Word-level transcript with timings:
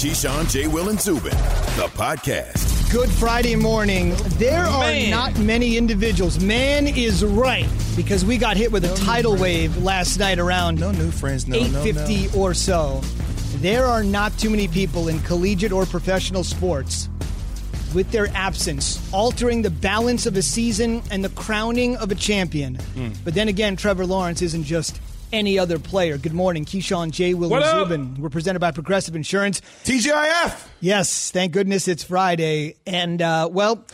Keyshawn, 0.00 0.50
J. 0.50 0.66
Will, 0.66 0.88
and 0.88 0.98
Zubin, 0.98 1.36
the 1.76 1.86
podcast. 1.92 2.90
Good 2.90 3.10
Friday 3.10 3.54
morning. 3.54 4.14
There 4.38 4.64
are 4.64 5.10
not 5.10 5.38
many 5.38 5.76
individuals. 5.76 6.42
Man 6.42 6.86
is 6.86 7.22
right 7.22 7.68
because 7.96 8.24
we 8.24 8.38
got 8.38 8.56
hit 8.56 8.72
with 8.72 8.86
a 8.86 8.94
tidal 8.94 9.36
wave 9.36 9.76
last 9.82 10.18
night 10.18 10.38
around 10.38 10.80
No 10.80 10.90
new 10.90 11.10
friends, 11.10 11.46
no, 11.46 11.58
no, 11.58 11.82
850 11.82 12.28
no. 12.28 12.42
or 12.42 12.54
so. 12.54 13.02
There 13.56 13.84
are 13.84 14.02
not 14.02 14.32
too 14.38 14.48
many 14.48 14.68
people 14.68 15.08
in 15.08 15.20
collegiate 15.20 15.70
or 15.70 15.84
professional 15.84 16.44
sports 16.44 17.10
with 17.94 18.10
their 18.10 18.28
absence 18.28 19.06
altering 19.12 19.60
the 19.60 19.68
balance 19.68 20.24
of 20.24 20.34
a 20.34 20.42
season 20.42 21.02
and 21.10 21.22
the 21.22 21.28
crowning 21.28 21.98
of 21.98 22.10
a 22.10 22.14
champion. 22.14 22.76
Hmm. 22.76 23.10
But 23.22 23.34
then 23.34 23.48
again, 23.48 23.76
Trevor 23.76 24.06
Lawrence 24.06 24.40
isn't 24.40 24.64
just 24.64 24.98
any 25.32 25.58
other 25.58 25.78
player. 25.78 26.18
Good 26.18 26.32
morning, 26.32 26.64
Keyshawn 26.64 27.10
J. 27.10 27.34
Will 27.34 27.54
and? 27.54 27.64
Zubin. 27.64 28.20
We're 28.20 28.30
presented 28.30 28.60
by 28.60 28.70
Progressive 28.70 29.16
Insurance. 29.16 29.60
TGIF. 29.84 30.68
Yes, 30.80 31.30
thank 31.30 31.52
goodness 31.52 31.88
it's 31.88 32.04
Friday. 32.04 32.76
And, 32.86 33.20
uh, 33.20 33.48
well, 33.50 33.84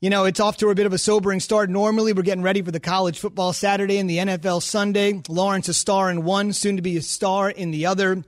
you 0.00 0.10
know, 0.10 0.24
it's 0.24 0.40
off 0.40 0.56
to 0.58 0.70
a 0.70 0.74
bit 0.74 0.86
of 0.86 0.92
a 0.92 0.98
sobering 0.98 1.40
start. 1.40 1.70
Normally, 1.70 2.12
we're 2.12 2.22
getting 2.22 2.42
ready 2.42 2.62
for 2.62 2.70
the 2.70 2.80
college 2.80 3.18
football 3.18 3.52
Saturday 3.52 3.98
and 3.98 4.10
the 4.10 4.18
NFL 4.18 4.62
Sunday. 4.62 5.22
Lawrence, 5.28 5.68
a 5.68 5.74
star 5.74 6.10
in 6.10 6.24
one, 6.24 6.52
soon 6.52 6.76
to 6.76 6.82
be 6.82 6.96
a 6.96 7.02
star 7.02 7.48
in 7.50 7.70
the 7.70 7.86
other. 7.86 8.24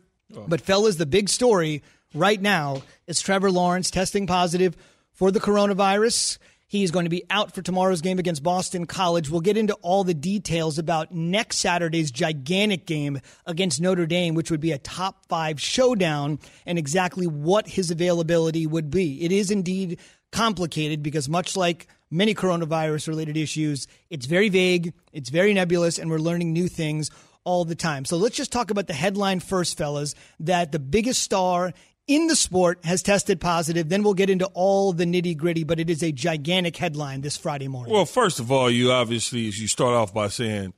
But, 0.48 0.60
fellas, 0.60 0.96
the 0.96 1.06
big 1.06 1.28
story 1.28 1.82
right 2.14 2.40
now 2.40 2.82
is 3.06 3.20
Trevor 3.20 3.50
Lawrence 3.50 3.90
testing 3.90 4.26
positive 4.26 4.76
for 5.12 5.30
the 5.30 5.40
coronavirus. 5.40 6.38
He's 6.74 6.90
going 6.90 7.04
to 7.04 7.10
be 7.10 7.22
out 7.30 7.54
for 7.54 7.62
tomorrow's 7.62 8.00
game 8.00 8.18
against 8.18 8.42
Boston 8.42 8.84
College. 8.84 9.30
We'll 9.30 9.40
get 9.40 9.56
into 9.56 9.74
all 9.74 10.02
the 10.02 10.12
details 10.12 10.76
about 10.76 11.12
next 11.12 11.58
Saturday's 11.58 12.10
gigantic 12.10 12.84
game 12.84 13.20
against 13.46 13.80
Notre 13.80 14.06
Dame, 14.06 14.34
which 14.34 14.50
would 14.50 14.58
be 14.58 14.72
a 14.72 14.78
top 14.78 15.24
five 15.28 15.60
showdown, 15.60 16.40
and 16.66 16.76
exactly 16.76 17.28
what 17.28 17.68
his 17.68 17.92
availability 17.92 18.66
would 18.66 18.90
be. 18.90 19.22
It 19.22 19.30
is 19.30 19.52
indeed 19.52 20.00
complicated 20.32 21.00
because, 21.00 21.28
much 21.28 21.56
like 21.56 21.86
many 22.10 22.34
coronavirus 22.34 23.06
related 23.06 23.36
issues, 23.36 23.86
it's 24.10 24.26
very 24.26 24.48
vague, 24.48 24.94
it's 25.12 25.30
very 25.30 25.54
nebulous, 25.54 26.00
and 26.00 26.10
we're 26.10 26.18
learning 26.18 26.52
new 26.52 26.66
things 26.66 27.08
all 27.44 27.64
the 27.64 27.76
time. 27.76 28.04
So 28.04 28.16
let's 28.16 28.36
just 28.36 28.50
talk 28.50 28.72
about 28.72 28.88
the 28.88 28.94
headline 28.94 29.38
first, 29.38 29.78
fellas, 29.78 30.16
that 30.40 30.72
the 30.72 30.80
biggest 30.80 31.22
star 31.22 31.72
in 32.06 32.26
the 32.26 32.36
sport 32.36 32.84
has 32.84 33.02
tested 33.02 33.40
positive. 33.40 33.88
Then 33.88 34.02
we'll 34.02 34.14
get 34.14 34.28
into 34.30 34.46
all 34.54 34.92
the 34.92 35.04
nitty 35.04 35.36
gritty, 35.36 35.64
but 35.64 35.80
it 35.80 35.88
is 35.88 36.02
a 36.02 36.12
gigantic 36.12 36.76
headline 36.76 37.20
this 37.22 37.36
Friday 37.36 37.68
morning. 37.68 37.92
Well, 37.94 38.04
first 38.04 38.40
of 38.40 38.52
all, 38.52 38.70
you 38.70 38.92
obviously 38.92 39.48
as 39.48 39.60
you 39.60 39.68
start 39.68 39.94
off 39.94 40.12
by 40.12 40.28
saying 40.28 40.74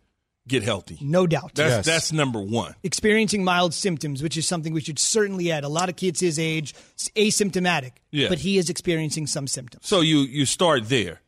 get 0.49 0.63
healthy. 0.63 0.97
no 1.01 1.27
doubt. 1.27 1.53
That's 1.57 1.71
Yes. 1.79 1.87
that's 1.87 2.13
number 2.13 2.41
one. 2.41 2.77
Experiencing 2.85 3.43
mild 3.43 3.75
symptoms, 3.75 4.23
which 4.23 4.37
is 4.37 4.47
something 4.47 4.73
we 4.73 4.81
should 4.81 4.99
certainly 5.01 5.51
add. 5.51 5.65
A 5.65 5.69
lot 5.69 5.89
of 5.89 5.97
kids 5.97 6.21
his 6.21 6.39
age, 6.39 6.73
s- 6.97 7.11
asymptomatic, 7.17 7.93
Yes. 8.13 8.29
but 8.29 8.39
he 8.39 8.57
is 8.57 8.71
experiencing 8.71 9.27
some 9.27 9.49
symptoms. 9.49 9.85
So 9.89 10.03
you 10.03 10.19
you 10.21 10.47
start 10.47 10.89
there, 10.89 11.21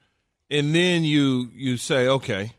and 0.48 0.72
then 0.72 1.02
you 1.02 1.50
you 1.56 1.76
say, 1.78 2.06
okay, 2.06 2.52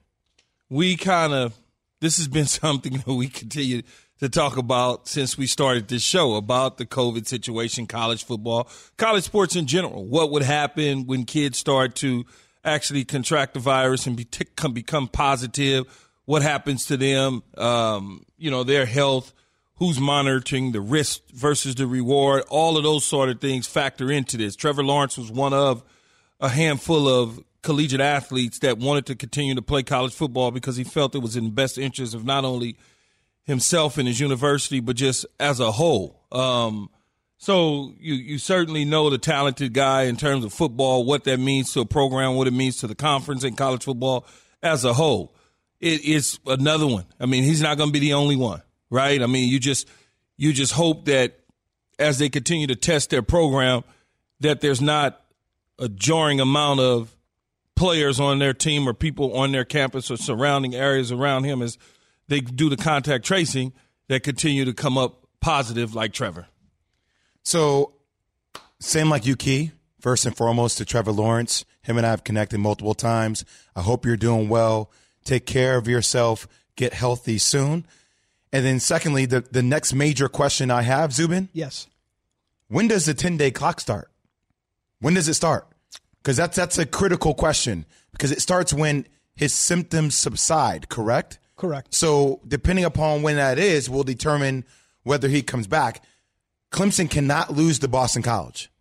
we 0.70 0.98
kind 0.98 1.32
of 1.32 1.54
this 2.02 2.18
has 2.18 2.28
been 2.28 2.46
something 2.62 2.98
that 3.06 3.14
we 3.14 3.30
continue 3.30 3.82
to 4.20 4.30
talk 4.30 4.58
about 4.58 5.08
since 5.08 5.38
we 5.38 5.48
started 5.48 5.88
this 5.88 6.02
show 6.04 6.36
about 6.36 6.78
the 6.78 6.86
COVID 6.86 7.26
situation, 7.28 7.88
college 7.88 8.26
football, 8.26 8.70
college 8.98 9.24
sports 9.24 9.56
in 9.56 9.66
general. 9.66 10.06
What 10.06 10.32
would 10.32 10.44
happen 10.44 11.06
when 11.06 11.26
kids 11.26 11.58
start 11.58 11.96
to 11.96 12.26
actually 12.64 13.06
contract 13.06 13.54
the 13.54 13.60
virus 13.60 14.06
and 14.08 14.18
be, 14.18 14.28
become 14.74 15.08
positive? 15.08 15.86
What 16.26 16.42
happens 16.42 16.86
to 16.88 16.98
them? 16.98 17.44
Um, 17.58 18.26
you 18.38 18.52
know, 18.52 18.64
their 18.64 18.86
health. 18.86 19.34
Who's 19.76 19.98
monitoring 19.98 20.74
the 20.74 20.82
risk 20.82 21.22
versus 21.30 21.76
the 21.76 21.88
reward? 21.88 22.44
All 22.50 22.76
of 22.76 22.84
those 22.84 23.06
sort 23.06 23.30
of 23.30 23.40
things 23.40 23.66
factor 23.66 24.12
into 24.12 24.36
this. 24.36 24.58
Trevor 24.58 24.84
Lawrence 24.84 25.18
was 25.18 25.32
one 25.32 25.54
of 25.54 25.84
a 26.42 26.50
handful 26.50 27.08
of 27.08 27.40
collegiate 27.62 28.02
athletes 28.02 28.60
that 28.60 28.78
wanted 28.78 29.06
to 29.06 29.16
continue 29.16 29.56
to 29.56 29.62
play 29.62 29.82
college 29.82 30.14
football 30.14 30.52
because 30.52 30.76
he 30.76 30.84
felt 30.84 31.16
it 31.16 31.20
was 31.20 31.38
in 31.38 31.46
the 31.46 31.52
best 31.52 31.78
interest 31.78 32.14
of 32.14 32.26
not 32.26 32.44
only 32.44 32.76
himself 33.50 33.98
and 33.98 34.08
his 34.08 34.20
university, 34.20 34.80
but 34.80 34.96
just 34.96 35.26
as 35.40 35.60
a 35.60 35.72
whole. 35.72 36.24
Um, 36.32 36.90
so 37.38 37.94
you 38.00 38.14
you 38.14 38.38
certainly 38.38 38.86
know 38.86 39.10
the 39.10 39.18
talented 39.18 39.74
guy 39.74 40.04
in 40.04 40.18
terms 40.18 40.46
of 40.46 40.54
football, 40.54 41.04
what 41.04 41.24
that 41.24 41.40
means 41.40 41.74
to 41.74 41.82
a 41.82 41.86
program, 41.86 42.36
what 42.36 42.48
it 42.48 42.54
means 42.54 42.78
to 42.78 42.88
the 42.88 42.96
conference 42.96 43.44
and 43.44 43.58
college 43.58 43.84
football 43.84 44.26
as 44.62 44.86
a 44.86 44.94
whole. 44.94 45.34
It 45.80 46.06
is 46.06 46.40
another 46.46 46.86
one. 46.86 47.06
I 47.20 47.26
mean, 47.26 47.44
he's 47.44 47.62
not 47.62 47.78
going 47.78 47.90
to 47.90 47.94
be 47.94 48.00
the 48.00 48.14
only 48.14 48.36
one, 48.36 48.62
right? 48.92 49.22
I 49.22 49.26
mean, 49.26 49.50
you 49.50 49.60
just 49.60 49.90
you 50.38 50.54
just 50.54 50.74
hope 50.74 51.06
that 51.06 51.40
as 51.98 52.20
they 52.20 52.30
continue 52.30 52.68
to 52.68 52.76
test 52.76 53.10
their 53.10 53.24
program, 53.24 53.84
that 54.42 54.62
there's 54.62 54.82
not 54.82 55.20
a 55.80 55.90
jarring 55.90 56.40
amount 56.40 56.82
of 56.82 57.16
players 57.76 58.20
on 58.20 58.38
their 58.38 58.54
team 58.54 58.88
or 58.88 58.94
people 58.94 59.36
on 59.36 59.54
their 59.54 59.66
campus 59.66 60.12
or 60.12 60.18
surrounding 60.18 60.76
areas 60.76 61.12
around 61.12 61.46
him 61.46 61.62
as 61.62 61.78
they 62.30 62.40
do 62.42 62.70
the 62.70 62.78
contact 62.78 63.26
tracing 63.26 63.74
that 64.08 64.24
continue 64.24 64.66
to 64.66 64.74
come 64.74 64.98
up 64.98 65.28
positive 65.42 65.94
like 65.94 66.14
Trevor. 66.14 66.48
So, 67.44 67.94
same 68.80 69.10
like 69.10 69.26
you, 69.26 69.36
Key. 69.36 69.72
First 70.00 70.26
and 70.26 70.36
foremost 70.36 70.78
to 70.78 70.86
Trevor 70.86 71.12
Lawrence. 71.12 71.66
Him 71.82 71.98
and 71.98 72.06
I 72.06 72.12
have 72.12 72.24
connected 72.24 72.60
multiple 72.60 72.94
times. 72.94 73.44
I 73.76 73.82
hope 73.82 74.06
you're 74.06 74.16
doing 74.16 74.48
well. 74.48 74.92
Take 75.26 75.46
care 75.46 75.78
of 75.78 75.88
yourself. 75.88 76.48
Get 76.78 76.94
healthy 76.94 77.38
soon. 77.38 77.86
And 78.54 78.66
then, 78.66 78.80
secondly, 78.80 79.26
the, 79.26 79.42
the 79.42 79.62
next 79.62 79.94
major 79.94 80.30
question 80.30 80.72
I 80.72 80.84
have, 80.84 81.12
Zubin, 81.14 81.50
Yes. 81.54 81.88
when 82.70 82.88
does 82.88 83.06
the 83.06 83.14
10 83.14 83.38
day 83.38 83.52
clock 83.52 83.80
start? 83.80 84.10
When 85.02 85.14
does 85.14 85.28
it 85.28 85.34
start? 85.34 85.68
Because 86.22 86.38
that's, 86.38 86.56
that's 86.56 86.78
a 86.78 86.86
critical 86.86 87.34
question 87.34 87.86
because 88.12 88.32
it 88.32 88.42
starts 88.42 88.74
when 88.74 89.06
his 89.36 89.54
symptoms 89.54 90.16
subside, 90.16 90.90
correct? 90.90 91.40
Correct. 91.60 91.94
So, 91.94 92.40
depending 92.48 92.86
upon 92.86 93.22
when 93.22 93.36
that 93.36 93.60
is, 93.60 93.90
will 93.90 94.06
determine 94.06 94.64
whether 95.04 95.28
he 95.28 95.42
comes 95.42 95.68
back. 95.68 96.02
Clemson 96.72 97.10
cannot 97.10 97.52
lose 97.52 97.80
to 97.80 97.90
Boston 97.90 98.24
College. 98.24 98.72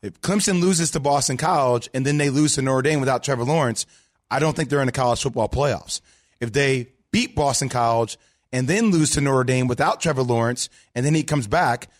If 0.00 0.20
Clemson 0.22 0.60
loses 0.62 0.90
to 0.92 1.00
Boston 1.00 1.36
College 1.36 1.90
and 1.92 2.06
then 2.06 2.16
they 2.16 2.30
lose 2.30 2.54
to 2.54 2.62
Notre 2.62 2.80
Dame 2.80 3.00
without 3.00 3.22
Trevor 3.22 3.44
Lawrence, 3.44 3.84
I 4.30 4.38
don't 4.38 4.56
think 4.56 4.70
they're 4.70 4.80
in 4.80 4.86
the 4.86 4.92
college 4.92 5.22
football 5.22 5.48
playoffs. 5.48 6.00
If 6.40 6.52
they 6.52 6.88
beat 7.10 7.36
Boston 7.36 7.68
College 7.68 8.16
and 8.50 8.66
then 8.66 8.90
lose 8.90 9.10
to 9.12 9.20
Notre 9.20 9.44
Dame 9.44 9.68
without 9.68 10.00
Trevor 10.00 10.22
Lawrence 10.22 10.70
and 10.94 11.04
then 11.04 11.14
he 11.14 11.22
comes 11.22 11.46
back, 11.46 11.90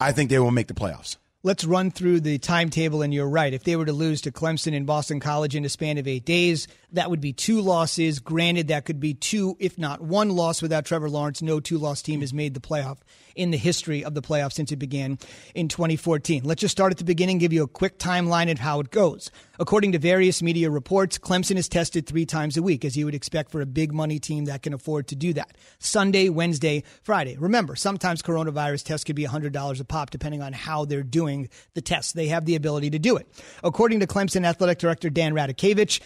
I 0.00 0.10
think 0.10 0.28
they 0.28 0.38
will 0.40 0.50
make 0.50 0.66
the 0.68 0.74
playoffs. 0.74 1.18
Let's 1.44 1.64
run 1.64 1.90
through 1.90 2.20
the 2.20 2.38
timetable, 2.38 3.02
and 3.02 3.12
you're 3.12 3.28
right. 3.28 3.52
If 3.52 3.64
they 3.64 3.74
were 3.74 3.84
to 3.84 3.92
lose 3.92 4.20
to 4.20 4.30
Clemson 4.30 4.76
and 4.76 4.86
Boston 4.86 5.18
College 5.18 5.56
in 5.56 5.64
a 5.64 5.68
span 5.68 5.98
of 5.98 6.06
eight 6.06 6.24
days, 6.24 6.68
that 6.92 7.10
would 7.10 7.20
be 7.20 7.32
two 7.32 7.60
losses. 7.60 8.20
Granted, 8.20 8.68
that 8.68 8.84
could 8.84 9.00
be 9.00 9.14
two, 9.14 9.56
if 9.58 9.76
not 9.76 10.00
one 10.00 10.30
loss 10.30 10.62
without 10.62 10.84
Trevor 10.84 11.10
Lawrence. 11.10 11.42
No 11.42 11.58
two 11.58 11.78
loss 11.78 12.00
team 12.00 12.20
has 12.20 12.32
made 12.32 12.54
the 12.54 12.60
playoff 12.60 12.98
in 13.34 13.50
the 13.50 13.56
history 13.56 14.04
of 14.04 14.14
the 14.14 14.22
playoffs 14.22 14.54
since 14.54 14.72
it 14.72 14.76
began 14.76 15.18
in 15.54 15.68
2014. 15.68 16.42
Let's 16.44 16.60
just 16.60 16.72
start 16.72 16.92
at 16.92 16.98
the 16.98 17.04
beginning, 17.04 17.38
give 17.38 17.52
you 17.52 17.62
a 17.62 17.68
quick 17.68 17.98
timeline 17.98 18.50
of 18.50 18.58
how 18.58 18.80
it 18.80 18.90
goes. 18.90 19.30
According 19.58 19.92
to 19.92 19.98
various 19.98 20.42
media 20.42 20.70
reports, 20.70 21.18
Clemson 21.18 21.56
is 21.56 21.68
tested 21.68 22.06
three 22.06 22.26
times 22.26 22.56
a 22.56 22.62
week, 22.62 22.84
as 22.84 22.96
you 22.96 23.04
would 23.04 23.14
expect 23.14 23.50
for 23.50 23.60
a 23.60 23.66
big 23.66 23.92
money 23.92 24.18
team 24.18 24.46
that 24.46 24.62
can 24.62 24.72
afford 24.72 25.08
to 25.08 25.16
do 25.16 25.32
that. 25.34 25.56
Sunday, 25.78 26.28
Wednesday, 26.28 26.82
Friday. 27.02 27.36
Remember, 27.38 27.76
sometimes 27.76 28.22
coronavirus 28.22 28.84
tests 28.84 29.04
could 29.04 29.16
be 29.16 29.24
$100 29.24 29.80
a 29.80 29.84
pop, 29.84 30.10
depending 30.10 30.42
on 30.42 30.52
how 30.52 30.84
they're 30.84 31.02
doing 31.02 31.48
the 31.74 31.82
tests. 31.82 32.12
They 32.12 32.28
have 32.28 32.44
the 32.44 32.56
ability 32.56 32.90
to 32.90 32.98
do 32.98 33.16
it. 33.16 33.28
According 33.62 34.00
to 34.00 34.06
Clemson 34.06 34.44
Athletic 34.44 34.78
Director 34.78 35.10
Dan 35.10 35.34
Radakovich, 35.34 36.00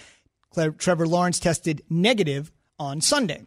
Cle- 0.53 0.73
Trevor 0.73 1.07
Lawrence 1.07 1.39
tested 1.39 1.83
negative 1.89 2.53
on 2.79 3.01
Sunday. 3.01 3.45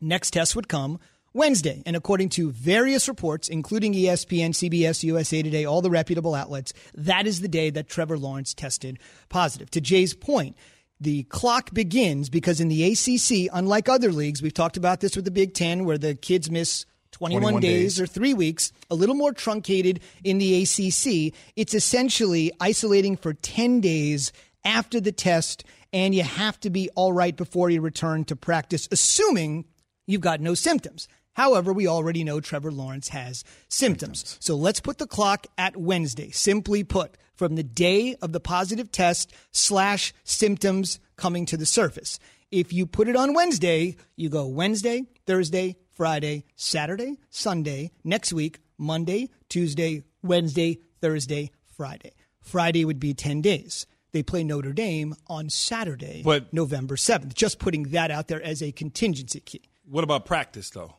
Next 0.00 0.30
test 0.30 0.56
would 0.56 0.68
come 0.68 0.98
Wednesday. 1.32 1.82
And 1.86 1.96
according 1.96 2.30
to 2.30 2.50
various 2.50 3.08
reports, 3.08 3.48
including 3.48 3.92
ESPN, 3.94 4.50
CBS, 4.50 5.02
USA 5.04 5.42
Today, 5.42 5.64
all 5.64 5.80
the 5.80 5.90
reputable 5.90 6.34
outlets, 6.34 6.72
that 6.94 7.26
is 7.26 7.40
the 7.40 7.48
day 7.48 7.70
that 7.70 7.88
Trevor 7.88 8.18
Lawrence 8.18 8.54
tested 8.54 8.98
positive. 9.28 9.70
To 9.70 9.80
Jay's 9.80 10.14
point, 10.14 10.56
the 11.00 11.22
clock 11.24 11.72
begins 11.72 12.28
because 12.28 12.60
in 12.60 12.68
the 12.68 12.84
ACC, 12.84 13.50
unlike 13.52 13.88
other 13.88 14.12
leagues, 14.12 14.42
we've 14.42 14.54
talked 14.54 14.76
about 14.76 15.00
this 15.00 15.16
with 15.16 15.24
the 15.24 15.30
Big 15.30 15.54
Ten, 15.54 15.84
where 15.84 15.98
the 15.98 16.14
kids 16.14 16.50
miss 16.50 16.84
21, 17.12 17.42
21 17.42 17.62
days, 17.62 17.72
days. 17.72 18.00
or 18.00 18.06
three 18.06 18.34
weeks, 18.34 18.72
a 18.90 18.94
little 18.94 19.14
more 19.14 19.32
truncated 19.32 20.00
in 20.24 20.38
the 20.38 20.62
ACC. 20.62 21.34
It's 21.56 21.74
essentially 21.74 22.52
isolating 22.60 23.16
for 23.16 23.34
10 23.34 23.80
days 23.80 24.32
after 24.64 25.00
the 25.00 25.12
test, 25.12 25.64
and 25.92 26.14
you 26.14 26.22
have 26.22 26.60
to 26.60 26.70
be 26.70 26.90
all 26.94 27.12
right 27.12 27.36
before 27.36 27.70
you 27.70 27.80
return 27.80 28.24
to 28.26 28.36
practice, 28.36 28.88
assuming 28.92 29.64
you've 30.06 30.20
got 30.20 30.40
no 30.40 30.54
symptoms. 30.54 31.08
However, 31.34 31.72
we 31.72 31.86
already 31.86 32.24
know 32.24 32.40
Trevor 32.40 32.72
Lawrence 32.72 33.08
has 33.08 33.44
symptoms. 33.68 34.36
So 34.40 34.56
let's 34.56 34.80
put 34.80 34.98
the 34.98 35.06
clock 35.06 35.46
at 35.56 35.76
Wednesday. 35.76 36.30
Simply 36.30 36.84
put, 36.84 37.16
from 37.34 37.54
the 37.54 37.62
day 37.62 38.16
of 38.20 38.32
the 38.32 38.40
positive 38.40 38.90
test 38.90 39.32
slash 39.52 40.12
symptoms 40.24 40.98
coming 41.16 41.46
to 41.46 41.56
the 41.56 41.66
surface. 41.66 42.18
If 42.50 42.72
you 42.72 42.84
put 42.86 43.08
it 43.08 43.16
on 43.16 43.32
Wednesday, 43.32 43.96
you 44.16 44.28
go 44.28 44.46
Wednesday, 44.46 45.04
Thursday, 45.26 45.76
Friday, 45.92 46.44
Saturday, 46.56 47.18
Sunday, 47.30 47.92
next 48.02 48.32
week, 48.32 48.58
Monday, 48.76 49.28
Tuesday, 49.48 50.02
Wednesday, 50.22 50.80
Thursday, 51.00 51.50
Friday. 51.76 52.12
Friday 52.40 52.84
would 52.84 52.98
be 52.98 53.14
10 53.14 53.40
days. 53.40 53.86
They 54.12 54.22
play 54.22 54.42
Notre 54.42 54.72
Dame 54.72 55.14
on 55.28 55.48
Saturday, 55.50 56.22
But- 56.24 56.52
November 56.52 56.96
7th. 56.96 57.34
Just 57.34 57.58
putting 57.60 57.84
that 57.84 58.10
out 58.10 58.26
there 58.28 58.42
as 58.42 58.62
a 58.62 58.72
contingency 58.72 59.40
key. 59.40 59.62
What 59.84 60.02
about 60.04 60.24
practice 60.24 60.70
though? 60.70 60.96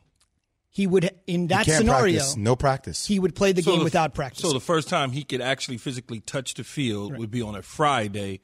He 0.74 0.88
would, 0.88 1.10
in 1.28 1.48
that 1.48 1.66
scenario, 1.66 2.16
practice. 2.20 2.38
No 2.38 2.56
practice. 2.56 3.06
he 3.06 3.20
would 3.20 3.36
play 3.36 3.52
the 3.52 3.62
So 3.62 3.72
game 3.72 3.80
the- 3.80 3.84
without 3.84 4.14
practice. 4.14 4.42
So 4.42 4.54
the 4.54 4.62
first 4.62 4.88
time 4.88 5.12
he 5.12 5.24
could 5.24 5.42
actually 5.42 5.78
physically 5.78 6.22
touch 6.22 6.54
the 6.54 6.64
field 6.64 7.18
would 7.18 7.30
be 7.30 7.42
on 7.42 7.56
a 7.56 7.62
Friday, 7.62 8.40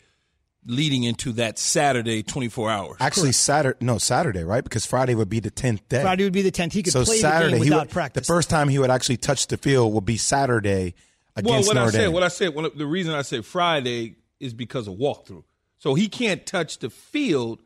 leading 0.66 1.04
into 1.04 1.32
that 1.34 1.58
Saturday, 1.58 2.24
twenty 2.24 2.50
four 2.50 2.70
hours. 2.70 2.98
Actually, 3.00 3.32
Saturday. 3.32 3.78
No, 3.80 3.98
Saturday, 3.98 4.44
right? 4.44 4.62
Because 4.64 4.86
Friday 4.86 5.16
would 5.16 5.30
be 5.30 5.40
the 5.40 5.50
tenth 5.52 5.88
day. 5.88 6.02
Friday 6.02 6.26
would 6.26 6.34
be 6.34 6.42
the 6.42 6.52
10th. 6.52 6.74
He 6.74 6.84
could 6.84 6.92
so 6.92 7.06
play 7.06 7.20
Saturday, 7.20 7.52
the 7.54 7.58
game 7.60 7.64
he 7.64 7.70
without 7.70 7.88
would, 7.88 7.92
practice. 7.94 8.28
the 8.28 8.34
first 8.34 8.50
time 8.50 8.68
he 8.68 8.78
would 8.78 8.92
actually 8.92 9.18
touch 9.18 9.48
the 9.48 9.56
field 9.58 9.94
would 9.94 10.04
be 10.06 10.18
Saturday 10.18 10.96
against 11.38 11.46
Well, 11.46 11.54
against 11.56 11.68
what 11.70 11.74
Notre 11.76 11.88
I 11.88 11.92
said, 11.92 11.98
Dame. 12.02 12.12
what 12.14 12.24
I 12.24 12.28
said, 12.28 12.56
when, 12.56 12.70
the 12.76 12.86
reason 12.86 13.14
I 13.14 13.22
said 13.22 13.46
Friday 13.46 14.16
is 14.42 14.54
because 14.54 14.88
of 14.90 14.96
walkthrough. 14.96 15.44
So 15.80 15.94
he 15.94 16.10
can't 16.10 16.46
touch 16.46 16.80
the 16.80 16.90
field 16.90 17.62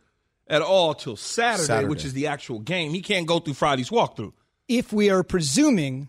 at 0.48 0.62
all 0.62 0.94
till 0.94 1.16
Saturday, 1.16 1.63
Saturday. 1.66 1.90
which 1.90 2.06
is 2.06 2.13
the 2.13 2.28
actual 2.28 2.60
game. 2.60 2.92
He 2.92 3.02
can't 3.02 3.25
go 3.25 3.40
through 3.40 3.56
Friday's 3.56 3.90
walkthrough. 3.90 4.34
If 4.77 4.94
we 4.94 5.09
are 5.09 5.21
presuming 5.21 6.07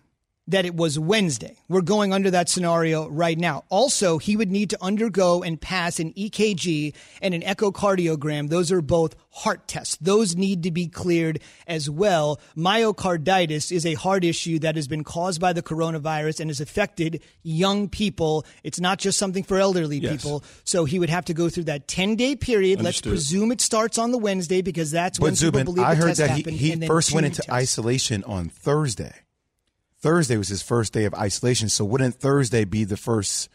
that 0.53 0.65
it 0.65 0.75
was 0.75 0.99
Wednesday. 0.99 1.57
We're 1.69 1.83
going 1.83 2.13
under 2.13 2.31
that 2.31 2.49
scenario 2.49 3.09
right 3.09 3.39
now. 3.39 3.65
Also, 3.69 4.19
he 4.19 4.37
would 4.37 4.51
need 4.51 4.71
to 4.71 4.79
undergo 4.83 5.43
and 5.43 5.61
pass 5.61 5.99
an 6.01 6.13
EKG 6.15 6.95
and 7.21 7.35
an 7.35 7.43
echocardiogram. 7.43 8.49
Those 8.49 8.71
are 8.73 8.81
both 8.81 9.15
heart 9.31 9.67
tests. 9.67 9.97
Those 10.01 10.37
need 10.37 10.63
to 10.65 10.71
be 10.71 10.87
cleared 10.87 11.41
as 11.67 11.89
well. 11.91 12.41
Myocarditis 12.57 13.73
is 13.73 13.87
a 13.87 13.95
heart 13.95 14.25
issue 14.25 14.59
that 14.61 14.77
has 14.77 14.87
been 14.89 15.05
caused 15.05 15.41
by 15.41 15.53
the 15.53 15.63
coronavirus 15.63 16.41
and 16.41 16.51
has 16.51 16.61
affected 16.61 17.23
young 17.43 17.89
people. 17.89 18.45
It's 18.63 18.81
not 18.81 18.99
just 18.99 19.19
something 19.19 19.43
for 19.45 19.59
elderly 19.59 19.99
Yes. 19.99 20.13
people. 20.23 20.45
So 20.65 20.85
he 20.85 20.99
would 20.99 21.11
have 21.11 21.25
to 21.27 21.35
go 21.35 21.49
through 21.49 21.65
that 21.65 21.89
10 21.89 22.17
day 22.17 22.37
period. 22.37 22.79
Understood. 22.79 23.13
Let's 23.13 23.23
presume 23.23 23.53
it 23.53 23.61
starts 23.61 23.99
on 23.99 24.11
the 24.13 24.19
Wednesday 24.19 24.63
because 24.63 24.91
that's 24.91 25.19
when 25.19 25.33
but 25.33 25.41
people 25.41 25.65
believe 25.65 25.85
I 25.87 25.95
the 25.95 26.01
heard 26.01 26.07
test 26.09 26.19
that 26.19 26.31
he, 26.31 26.37
happened, 26.37 26.57
he 26.57 26.73
and 26.73 26.83
then 26.83 26.89
first 26.89 27.13
went 27.13 27.27
into 27.27 27.43
tests. 27.43 27.51
isolation 27.53 28.23
on 28.25 28.49
Thursday. 28.49 29.15
Thursday 30.03 30.37
was 30.37 30.49
his 30.49 30.63
first 30.63 30.93
day 30.93 31.05
of 31.05 31.15
isolation. 31.15 31.69
So 31.69 31.85
wouldn't 31.85 32.17
Thursday 32.17 32.65
be 32.65 32.85
the 32.85 32.97
first 32.97 33.49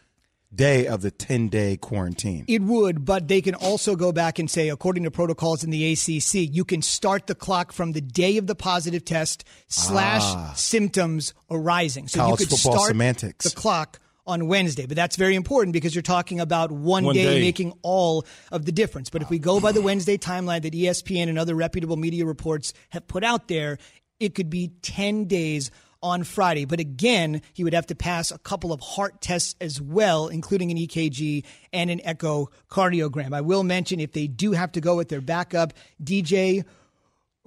day 0.55 0.87
of 0.87 1.01
the 1.01 1.11
ten 1.11 1.49
day 1.49 1.75
quarantine? 1.75 2.45
It 2.47 2.61
would, 2.61 3.03
but 3.03 3.27
they 3.27 3.41
can 3.41 3.53
also 3.53 3.97
go 3.97 4.13
back 4.13 4.39
and 4.39 4.49
say, 4.49 4.69
according 4.69 5.03
to 5.03 5.11
protocols 5.11 5.63
in 5.65 5.69
the 5.71 5.91
ACC, 5.91 6.49
you 6.55 6.63
can 6.63 6.81
start 6.81 7.27
the 7.27 7.35
clock 7.35 7.73
from 7.73 7.91
the 7.91 7.99
day 8.01 8.37
of 8.37 8.47
the 8.47 8.55
positive 8.55 9.03
test 9.03 9.43
slash 9.67 10.57
symptoms 10.57 11.33
arising. 11.51 12.07
So 12.07 12.21
Ah. 12.21 12.23
College 12.27 12.39
you 12.39 12.45
could 12.47 12.57
football 12.59 12.73
start 12.77 12.87
semantics. 12.87 13.43
the 13.45 13.51
clock 13.55 13.99
on 14.25 14.47
Wednesday, 14.47 14.85
but 14.85 14.95
that's 14.95 15.15
very 15.17 15.35
important 15.35 15.73
because 15.73 15.95
you're 15.95 16.01
talking 16.01 16.39
about 16.39 16.71
one, 16.71 17.03
One 17.05 17.15
day, 17.15 17.23
day. 17.23 17.41
making 17.41 17.73
all 17.81 18.25
of 18.51 18.65
the 18.65 18.71
difference. 18.73 19.09
But 19.09 19.21
if 19.21 19.29
we 19.29 19.39
go 19.39 19.59
by 19.61 19.71
the 19.73 19.81
Wednesday 19.81 20.17
timeline 20.17 20.61
that 20.63 20.73
ESPN 20.73 21.27
and 21.29 21.37
other 21.39 21.55
reputable 21.55 21.95
media 21.97 22.25
reports 22.25 22.73
have 22.89 23.07
put 23.07 23.23
out 23.23 23.47
there, 23.47 23.77
it 24.19 24.33
could 24.35 24.49
be 24.49 24.71
10 24.81 25.25
days 25.25 25.71
on 26.01 26.23
Friday. 26.23 26.65
But 26.65 26.79
again, 26.79 27.41
he 27.53 27.63
would 27.63 27.73
have 27.73 27.87
to 27.87 27.95
pass 27.95 28.31
a 28.31 28.37
couple 28.37 28.71
of 28.73 28.79
heart 28.79 29.21
tests 29.21 29.55
as 29.61 29.81
well, 29.81 30.27
including 30.27 30.71
an 30.71 30.77
EKG 30.77 31.43
and 31.73 31.89
an 31.89 31.99
echocardiogram. 31.99 33.33
I 33.33 33.41
will 33.41 33.63
mention 33.63 33.99
if 33.99 34.11
they 34.11 34.27
do 34.27 34.51
have 34.51 34.71
to 34.73 34.81
go 34.81 34.95
with 34.95 35.09
their 35.09 35.21
backup, 35.21 35.73
DJ 36.03 36.63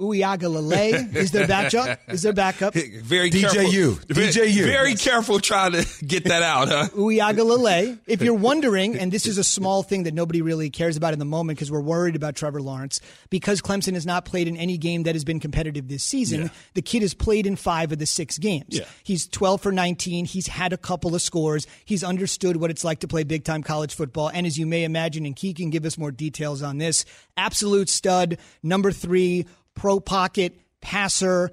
Uiagalelei 0.01 1.15
is 1.15 1.31
their 1.31 1.47
backup. 1.47 1.99
Is 2.09 2.23
their 2.23 2.33
backup. 2.33 2.75
Very 2.75 3.31
DJU. 3.31 3.53
careful. 3.53 4.15
DJU. 4.15 4.65
Very 4.65 4.95
careful 4.95 5.39
trying 5.41 5.73
to 5.73 5.87
get 6.05 6.25
that 6.25 6.43
out, 6.43 6.69
huh? 6.69 6.89
Uiagalelei. 6.95 7.99
If 8.07 8.23
you're 8.23 8.35
wondering, 8.35 8.99
and 8.99 9.13
this 9.13 9.27
is 9.27 9.39
a 9.39 9.45
small 9.45 9.83
thing 9.83 10.05
that 10.05 10.15
nobody 10.15 10.43
really 10.43 10.71
cares 10.71 10.97
about 10.97 11.13
in 11.13 11.19
the 11.19 11.25
moment 11.25 11.59
because 11.59 11.71
we're 11.71 11.81
worried 11.81 12.17
about 12.17 12.35
Trevor 12.37 12.63
Lawrence, 12.63 13.01
because 13.29 13.61
Clemson 13.61 13.95
has 13.95 14.07
not 14.07 14.25
played 14.25 14.49
in 14.49 14.57
any 14.57 14.79
game 14.79 15.03
that 15.05 15.15
has 15.15 15.25
been 15.25 15.41
competitive 15.41 15.89
this 15.89 16.03
season, 16.03 16.43
Yeah. 16.43 16.49
the 16.75 16.83
kid 16.83 17.03
has 17.03 17.15
played 17.15 17.47
in 17.47 17.57
five 17.57 17.93
of 17.93 17.99
the 17.99 18.07
six 18.07 18.39
games. 18.39 18.67
Yeah. 18.71 18.85
He's 19.05 19.27
12 19.29 19.61
for 19.61 19.73
19. 19.73 20.25
He's 20.25 20.47
had 20.47 20.73
a 20.73 20.79
couple 20.79 21.15
of 21.15 21.23
scores. 21.23 21.67
He's 21.85 22.03
understood 22.03 22.57
what 22.57 22.71
it's 22.71 22.85
like 22.85 23.01
to 23.01 23.09
play 23.09 23.25
big 23.25 23.45
time 23.45 23.63
college 23.63 23.95
football. 23.95 24.29
And 24.33 24.47
as 24.47 24.59
you 24.59 24.67
may 24.67 24.85
imagine, 24.85 25.27
and 25.27 25.37
Key 25.37 25.55
can 25.55 25.71
give 25.71 25.85
us 25.85 25.99
more 25.99 26.11
details 26.11 26.63
on 26.63 26.79
this, 26.79 27.05
absolute 27.37 27.89
stud, 27.89 28.39
number 28.63 28.93
three, 28.93 29.47
pro 29.75 30.01
pocket, 30.01 30.59
passer. 30.81 31.51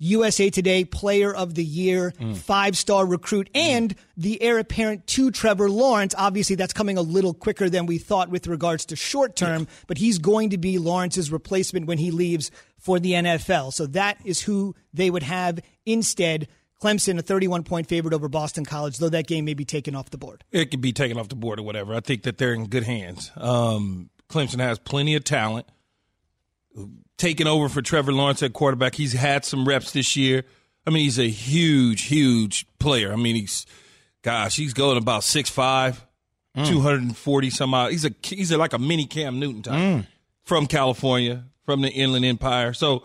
USA 0.00 0.48
Today 0.48 0.84
Player 0.84 1.34
of 1.34 1.54
the 1.56 1.64
Year, 1.64 2.12
five 2.36 2.76
star 2.76 3.04
recruit, 3.04 3.50
and 3.52 3.96
the 4.16 4.40
heir 4.40 4.58
apparent 4.60 5.08
to 5.08 5.32
Trevor 5.32 5.68
Lawrence. 5.68 6.14
Obviously, 6.16 6.54
that's 6.54 6.72
coming 6.72 6.96
a 6.96 7.02
little 7.02 7.34
quicker 7.34 7.68
than 7.68 7.86
we 7.86 7.98
thought 7.98 8.28
with 8.28 8.46
regards 8.46 8.86
to 8.86 8.94
short 8.94 9.34
term, 9.34 9.66
but 9.88 9.98
he's 9.98 10.20
going 10.20 10.50
to 10.50 10.56
be 10.56 10.78
Lawrence's 10.78 11.32
replacement 11.32 11.86
when 11.86 11.98
he 11.98 12.12
leaves 12.12 12.52
for 12.78 13.00
the 13.00 13.14
NFL. 13.14 13.72
So 13.72 13.86
that 13.86 14.18
is 14.24 14.40
who 14.40 14.76
they 14.94 15.10
would 15.10 15.24
have 15.24 15.58
instead. 15.84 16.46
Clemson, 16.80 17.18
a 17.18 17.22
31 17.22 17.64
point 17.64 17.88
favorite 17.88 18.14
over 18.14 18.28
Boston 18.28 18.64
College, 18.64 18.98
though 18.98 19.08
that 19.08 19.26
game 19.26 19.46
may 19.46 19.54
be 19.54 19.64
taken 19.64 19.96
off 19.96 20.10
the 20.10 20.18
board. 20.18 20.44
it 20.52 20.70
could 20.70 20.80
be 20.80 20.92
taken 20.92 21.18
off 21.18 21.28
the 21.28 21.34
board 21.34 21.58
or 21.58 21.64
whatever. 21.64 21.92
I 21.92 21.98
think 21.98 22.22
that 22.22 22.38
they're 22.38 22.54
in 22.54 22.68
good 22.68 22.84
hands. 22.84 23.32
Um, 23.36 24.10
Clemson 24.30 24.60
has 24.60 24.78
plenty 24.78 25.16
of 25.16 25.24
talent. 25.24 25.66
Taking 27.18 27.46
over 27.46 27.68
for 27.68 27.82
Trevor 27.82 28.12
Lawrence 28.12 28.42
at 28.42 28.52
quarterback, 28.52 28.94
he's 28.94 29.12
had 29.12 29.44
some 29.44 29.66
reps 29.68 29.90
this 29.92 30.16
year. 30.16 30.44
I 30.86 30.90
mean, 30.90 31.02
he's 31.02 31.18
a 31.18 31.28
huge, 31.28 32.02
huge 32.04 32.64
player. 32.78 33.12
I 33.12 33.16
mean, 33.16 33.36
he's, 33.36 33.66
gosh, 34.22 34.56
he's 34.56 34.72
going 34.72 34.96
about 34.96 35.22
6'5", 35.22 35.96
240 36.64 37.50
some 37.50 37.74
odd. 37.74 37.90
He's 37.92 38.04
a 38.04 38.12
he's 38.22 38.50
a, 38.50 38.56
like 38.58 38.72
a 38.72 38.78
mini 38.78 39.04
Cam 39.06 39.38
Newton 39.38 39.62
type 39.62 39.74
from 40.44 40.66
California, 40.66 41.44
from 41.64 41.82
the 41.82 41.90
Inland 41.90 42.24
Empire. 42.24 42.72
So 42.72 43.02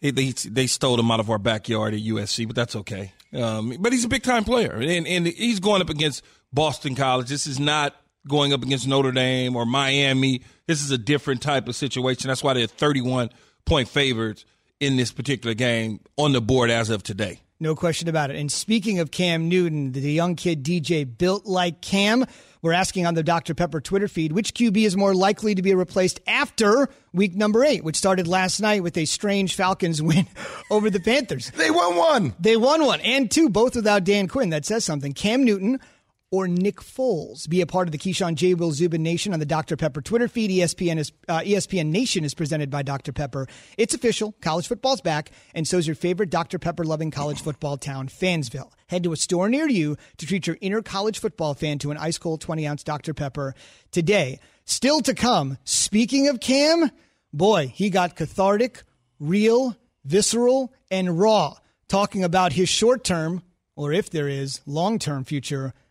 they, 0.00 0.10
they 0.10 0.30
they 0.32 0.66
stole 0.66 0.98
him 0.98 1.10
out 1.10 1.20
of 1.20 1.30
our 1.30 1.38
backyard 1.38 1.94
at 1.94 2.00
USC, 2.00 2.46
but 2.46 2.54
that's 2.54 2.76
okay. 2.76 3.12
Um, 3.34 3.76
but 3.80 3.92
he's 3.92 4.04
a 4.04 4.08
big 4.08 4.22
time 4.22 4.44
player, 4.44 4.72
and 4.74 5.06
and 5.06 5.26
he's 5.26 5.60
going 5.60 5.80
up 5.80 5.90
against 5.90 6.22
Boston 6.52 6.94
College. 6.94 7.28
This 7.28 7.46
is 7.46 7.58
not 7.58 7.96
going 8.26 8.52
up 8.52 8.62
against 8.62 8.86
Notre 8.86 9.12
Dame 9.12 9.56
or 9.56 9.64
Miami. 9.66 10.42
This 10.66 10.82
is 10.82 10.90
a 10.90 10.98
different 10.98 11.42
type 11.42 11.68
of 11.68 11.76
situation. 11.76 12.28
That's 12.28 12.42
why 12.42 12.54
they're 12.54 12.66
31 12.66 13.30
point 13.64 13.88
favorites 13.88 14.44
in 14.80 14.96
this 14.96 15.12
particular 15.12 15.54
game 15.54 16.00
on 16.16 16.32
the 16.32 16.40
board 16.40 16.70
as 16.70 16.90
of 16.90 17.02
today. 17.02 17.40
No 17.60 17.74
question 17.74 18.08
about 18.08 18.30
it. 18.30 18.36
And 18.36 18.52
speaking 18.52 19.00
of 19.00 19.10
Cam 19.10 19.48
Newton, 19.48 19.90
the 19.90 20.00
young 20.00 20.36
kid 20.36 20.62
DJ 20.62 21.04
built 21.18 21.44
like 21.44 21.80
Cam, 21.80 22.24
we're 22.62 22.72
asking 22.72 23.04
on 23.04 23.14
the 23.14 23.24
Dr. 23.24 23.52
Pepper 23.52 23.80
Twitter 23.80 24.06
feed 24.06 24.30
which 24.30 24.54
QB 24.54 24.76
is 24.76 24.96
more 24.96 25.12
likely 25.12 25.56
to 25.56 25.62
be 25.62 25.74
replaced 25.74 26.20
after 26.28 26.88
week 27.12 27.34
number 27.34 27.64
eight, 27.64 27.82
which 27.82 27.96
started 27.96 28.28
last 28.28 28.60
night 28.60 28.84
with 28.84 28.96
a 28.96 29.06
strange 29.06 29.56
Falcons 29.56 30.00
win 30.02 30.28
over 30.70 30.88
the 30.88 31.00
Panthers. 31.00 31.50
They 31.50 31.70
won 31.70 31.96
one. 31.96 32.34
They 32.38 32.56
won 32.56 32.84
one 32.84 33.00
and 33.00 33.28
two, 33.28 33.48
both 33.48 33.74
without 33.74 34.04
Dan 34.04 34.28
Quinn. 34.28 34.50
That 34.50 34.64
says 34.64 34.84
something. 34.84 35.12
Cam 35.12 35.42
Newton 35.42 35.80
or 36.30 36.46
Nick 36.46 36.76
Foles. 36.76 37.48
Be 37.48 37.60
a 37.60 37.66
part 37.66 37.88
of 37.88 37.92
the 37.92 37.98
Keyshawn 37.98 38.34
J. 38.34 38.54
Will 38.54 38.72
Zubin 38.72 39.02
Nation 39.02 39.32
on 39.32 39.38
the 39.38 39.46
Dr. 39.46 39.76
Pepper 39.76 40.02
Twitter 40.02 40.28
feed. 40.28 40.50
ESPN 40.50 40.98
is 40.98 41.12
uh, 41.28 41.40
ESPN 41.40 41.86
Nation 41.86 42.24
is 42.24 42.34
presented 42.34 42.70
by 42.70 42.82
Dr. 42.82 43.12
Pepper. 43.12 43.46
It's 43.76 43.94
official. 43.94 44.34
College 44.40 44.66
football's 44.66 45.00
back, 45.00 45.30
and 45.54 45.66
so 45.66 45.78
is 45.78 45.86
your 45.86 45.96
favorite 45.96 46.30
Dr. 46.30 46.58
Pepper 46.58 46.84
loving 46.84 47.10
college 47.10 47.40
football 47.40 47.76
town, 47.76 48.08
Fansville. 48.08 48.70
Head 48.88 49.04
to 49.04 49.12
a 49.12 49.16
store 49.16 49.48
near 49.48 49.68
you 49.68 49.96
to 50.18 50.26
treat 50.26 50.46
your 50.46 50.58
inner 50.60 50.82
college 50.82 51.18
football 51.18 51.54
fan 51.54 51.78
to 51.78 51.90
an 51.90 51.96
ice 51.96 52.18
cold 52.18 52.40
20 52.40 52.66
ounce 52.66 52.82
Dr. 52.82 53.14
Pepper 53.14 53.54
today. 53.90 54.40
Still 54.64 55.00
to 55.00 55.14
come. 55.14 55.56
Speaking 55.64 56.28
of 56.28 56.40
Cam, 56.40 56.90
boy, 57.32 57.72
he 57.74 57.88
got 57.88 58.16
cathartic, 58.16 58.82
real, 59.18 59.76
visceral, 60.04 60.74
and 60.90 61.18
raw, 61.18 61.54
talking 61.88 62.22
about 62.22 62.52
his 62.52 62.68
short 62.68 63.02
term, 63.02 63.42
or 63.76 63.92
if 63.92 64.10
there 64.10 64.28
is, 64.28 64.60
long 64.66 64.98
term 64.98 65.24
future 65.24 65.72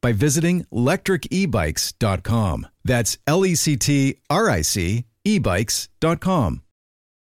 by 0.00 0.12
visiting 0.12 0.64
lectricebikes.com. 0.72 2.66
That's 2.84 3.18
L 3.26 3.44
E 3.44 3.54
C 3.54 3.76
T 3.76 4.16
R 4.30 4.50
I 4.50 4.62
C 4.62 5.04
ebikes.com. 5.24 6.62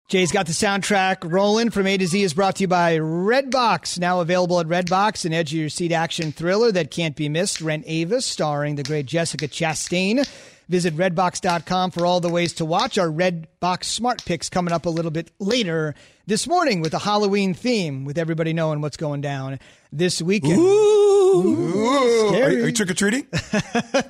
Jay's 0.08 0.32
got 0.32 0.46
the 0.46 0.51
soundtrack 0.51 1.32
rolling 1.32 1.72
from 1.72 1.88
A 1.88 1.98
to 1.98 2.05
Z 2.05 2.22
is 2.22 2.36
brought 2.36 2.58
to 2.58 2.63
you 2.63 2.67
by 2.67 2.98
Redbox. 2.98 3.98
Now 3.98 4.22
available 4.22 4.60
at 4.60 4.67
Redbox, 4.67 5.25
an 5.25 5.34
edge 5.34 5.51
of 5.51 5.58
your 5.58 5.70
seat 5.70 5.91
action 5.91 6.32
thriller 6.32 6.72
that 6.74 6.91
can't 6.91 7.15
be 7.15 7.27
missed. 7.27 7.60
Rent 7.60 7.86
Ava, 7.88 8.22
starring 8.22 8.75
the 8.75 8.84
great 8.84 9.08
Jessica 9.08 9.48
Chastain. 9.48 10.27
Visit 10.70 10.96
redbox.com 10.96 11.89
for 11.89 12.05
all 12.05 12.20
the 12.20 12.29
ways 12.29 12.53
to 12.53 12.65
watch 12.65 13.00
our 13.00 13.08
Redbox 13.08 13.86
Smart 13.86 14.24
Picks 14.25 14.48
coming 14.50 14.74
up 14.74 14.86
a 14.86 14.91
little 14.91 15.12
bit 15.12 15.32
later 15.39 15.96
this 16.27 16.48
morning 16.48 16.82
with 16.82 16.94
a 16.94 17.00
Halloween 17.00 17.53
theme, 17.53 18.05
with 18.05 18.17
everybody 18.17 18.53
knowing 18.53 18.82
what's 18.82 18.98
going 18.98 19.22
down 19.22 19.60
this 19.91 20.22
weekend. 20.22 20.58
Ooh. 20.60 21.86
Are, 21.86 22.29
Scary. 22.29 22.55
you- 22.55 22.63
are 22.63 22.67
you 22.67 22.72
trick 22.72 22.89
or 22.89 22.94
treating? 22.94 23.27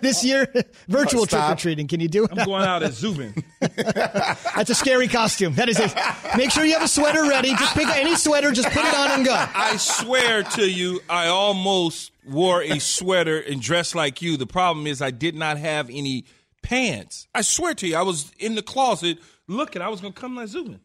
This 0.02 0.24
year, 0.24 0.48
virtual 0.88 1.22
Oh, 1.24 1.26
trick 1.26 1.42
or 1.42 1.56
treating. 1.56 1.88
Can 1.88 2.00
you 2.00 2.08
do 2.08 2.26
it? 2.26 2.32
I'm 2.32 2.46
going 2.46 2.64
out 2.64 2.84
as 2.84 2.96
Zubin. 2.98 3.34
That's 3.60 4.70
a 4.70 4.76
scary 4.76 5.08
costume. 5.08 5.56
That 5.56 5.68
is 5.70 5.80
it. 5.80 5.94
Make 6.38 6.52
sure 6.52 6.64
you 6.64 6.74
have 6.74 6.84
a 6.84 6.88
sweater 6.88 7.24
ready. 7.24 7.50
Just 7.56 7.74
pick 7.76 7.88
any 7.88 8.16
sweater, 8.16 8.52
just 8.52 8.70
put 8.70 8.84
it 8.86 8.94
on 8.94 9.12
and 9.12 9.26
go. 9.26 9.34
I 9.34 9.78
swear 9.78 10.44
to 10.44 10.70
you, 10.70 11.02
I 11.10 11.28
almost 11.28 12.12
wore 12.28 12.62
a 12.62 12.80
sweater 12.80 13.40
and 13.40 13.60
dressed 13.62 13.96
like 13.96 14.22
you. 14.22 14.38
The 14.38 14.46
problem 14.48 14.86
is 14.86 15.02
I 15.02 15.12
did 15.12 15.34
not 15.36 15.58
have 15.58 15.90
any 15.92 16.26
pants. 16.62 17.28
I 17.34 17.42
swear 17.42 17.74
to 17.76 17.88
you, 17.88 17.96
I 17.96 18.04
was 18.04 18.32
in 18.38 18.54
the 18.56 18.62
closet 18.64 19.18
looking. 19.48 19.82
I 19.82 19.90
was 19.90 20.02
going 20.02 20.14
to 20.14 20.20
come 20.20 20.36
like 20.36 20.50
Zubin. 20.50 20.82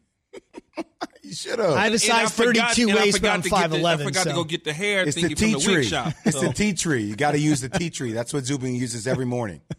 You 1.23 1.35
should 1.35 1.59
have. 1.59 1.71
I 1.71 1.83
have 1.85 1.93
a 1.93 1.99
size 1.99 2.31
forgot- 2.31 2.73
32 2.75 2.89
and 2.89 2.97
I 2.99 3.03
waist, 3.03 3.17
forgot 3.19 3.33
I'm 3.35 3.41
to 3.43 3.49
get 3.49 3.69
the- 3.69 3.77
5'11. 3.77 4.01
I 4.01 4.03
forgot 4.05 4.23
to 4.27 4.33
go 4.33 4.43
get 4.43 4.63
the 4.63 4.73
hair 4.73 5.03
It's 5.03 5.15
the 5.15 5.29
tea 5.29 5.35
from 5.35 5.51
the 5.53 5.59
tree. 5.59 5.75
wig 5.75 5.85
shop. 5.85 6.13
It's 6.25 6.35
So- 6.39 6.47
the 6.47 6.53
tea 6.53 6.73
tree. 6.73 7.03
You 7.03 7.15
got 7.15 7.31
to 7.31 7.39
use 7.39 7.61
the 7.61 7.69
tea 7.69 7.89
tree. 7.89 8.11
That's 8.11 8.33
what 8.33 8.43
Zubin 8.45 8.75
uses 8.75 9.07
every 9.07 9.25
morning. 9.25 9.61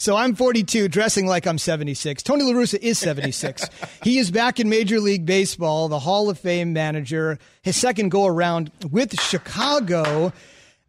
So 0.00 0.14
I'm 0.16 0.36
42, 0.36 0.86
dressing 0.88 1.26
like 1.26 1.44
I'm 1.46 1.58
76. 1.58 2.22
Tony 2.22 2.44
La 2.44 2.52
Russa 2.52 2.78
is 2.78 2.98
76. 3.00 3.68
he 4.04 4.18
is 4.18 4.30
back 4.30 4.60
in 4.60 4.68
Major 4.68 5.00
League 5.00 5.26
Baseball, 5.26 5.88
the 5.88 5.98
Hall 5.98 6.30
of 6.30 6.38
Fame 6.38 6.72
manager. 6.72 7.36
His 7.62 7.76
second 7.76 8.10
go 8.10 8.24
around 8.26 8.70
with 8.88 9.20
Chicago. 9.20 10.32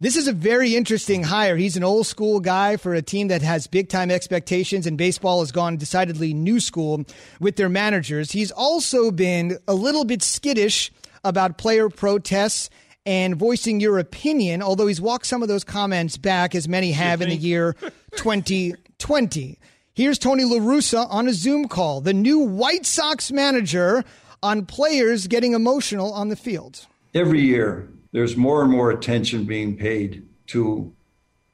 This 0.02 0.16
is 0.16 0.28
a 0.28 0.32
very 0.32 0.76
interesting 0.76 1.22
hire. 1.22 1.56
He's 1.56 1.76
an 1.76 1.84
old 1.84 2.06
school 2.06 2.40
guy 2.40 2.78
for 2.78 2.94
a 2.94 3.02
team 3.02 3.28
that 3.28 3.42
has 3.42 3.66
big 3.66 3.90
time 3.90 4.10
expectations, 4.10 4.86
and 4.86 4.96
baseball 4.96 5.40
has 5.40 5.52
gone 5.52 5.76
decidedly 5.76 6.32
new 6.32 6.58
school 6.58 7.04
with 7.38 7.56
their 7.56 7.68
managers. 7.68 8.32
He's 8.32 8.50
also 8.50 9.10
been 9.10 9.58
a 9.68 9.74
little 9.74 10.06
bit 10.06 10.22
skittish 10.22 10.90
about 11.22 11.58
player 11.58 11.90
protests 11.90 12.70
and 13.04 13.36
voicing 13.36 13.78
your 13.78 13.98
opinion, 13.98 14.62
although 14.62 14.86
he's 14.86 15.02
walked 15.02 15.26
some 15.26 15.42
of 15.42 15.48
those 15.48 15.64
comments 15.64 16.16
back, 16.16 16.54
as 16.54 16.66
many 16.66 16.92
have 16.92 17.20
in 17.20 17.28
the 17.28 17.36
year 17.36 17.74
2020. 18.16 19.58
Here's 19.92 20.18
Tony 20.18 20.44
La 20.44 20.56
Russa 20.56 21.06
on 21.10 21.28
a 21.28 21.34
Zoom 21.34 21.68
call, 21.68 22.00
the 22.00 22.14
new 22.14 22.38
White 22.38 22.86
Sox 22.86 23.30
manager, 23.30 24.02
on 24.42 24.64
players 24.64 25.26
getting 25.26 25.52
emotional 25.52 26.10
on 26.14 26.30
the 26.30 26.36
field. 26.36 26.86
every 27.14 27.42
year 27.42 27.86
there's 28.12 28.36
more 28.36 28.62
and 28.62 28.70
more 28.70 28.90
attention 28.90 29.44
being 29.44 29.76
paid 29.76 30.26
to 30.48 30.92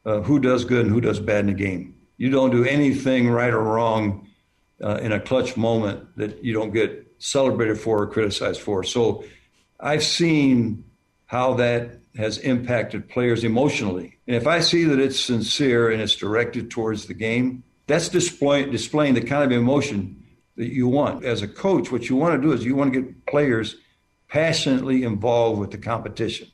uh, 0.04 0.20
who 0.20 0.38
does 0.38 0.64
good 0.64 0.86
and 0.86 0.94
who 0.94 1.00
does 1.00 1.20
bad 1.20 1.40
in 1.40 1.46
the 1.46 1.52
game. 1.52 1.94
You 2.16 2.30
don't 2.30 2.50
do 2.50 2.64
anything 2.64 3.28
right 3.28 3.52
or 3.52 3.62
wrong 3.62 4.28
uh, 4.82 4.98
in 5.02 5.12
a 5.12 5.20
clutch 5.20 5.56
moment 5.56 6.16
that 6.16 6.42
you 6.42 6.52
don't 6.52 6.72
get 6.72 7.06
celebrated 7.18 7.78
for 7.78 8.02
or 8.02 8.06
criticized 8.06 8.60
for. 8.60 8.82
So 8.84 9.24
I've 9.80 10.04
seen 10.04 10.84
how 11.26 11.54
that 11.54 11.98
has 12.16 12.38
impacted 12.38 13.08
players 13.08 13.44
emotionally. 13.44 14.18
And 14.26 14.36
if 14.36 14.46
I 14.46 14.60
see 14.60 14.84
that 14.84 14.98
it's 14.98 15.20
sincere 15.20 15.90
and 15.90 16.00
it's 16.00 16.16
directed 16.16 16.70
towards 16.70 17.06
the 17.06 17.14
game, 17.14 17.62
that's 17.86 18.08
display, 18.08 18.68
displaying 18.68 19.14
the 19.14 19.20
kind 19.20 19.44
of 19.44 19.56
emotion 19.56 20.24
that 20.56 20.72
you 20.72 20.88
want. 20.88 21.24
As 21.24 21.42
a 21.42 21.48
coach, 21.48 21.92
what 21.92 22.08
you 22.08 22.16
want 22.16 22.40
to 22.40 22.46
do 22.46 22.52
is 22.52 22.64
you 22.64 22.74
want 22.74 22.92
to 22.92 23.02
get 23.02 23.26
players 23.26 23.76
passionately 24.28 25.02
involved 25.02 25.60
with 25.60 25.70
the 25.70 25.78
competition. 25.78 26.48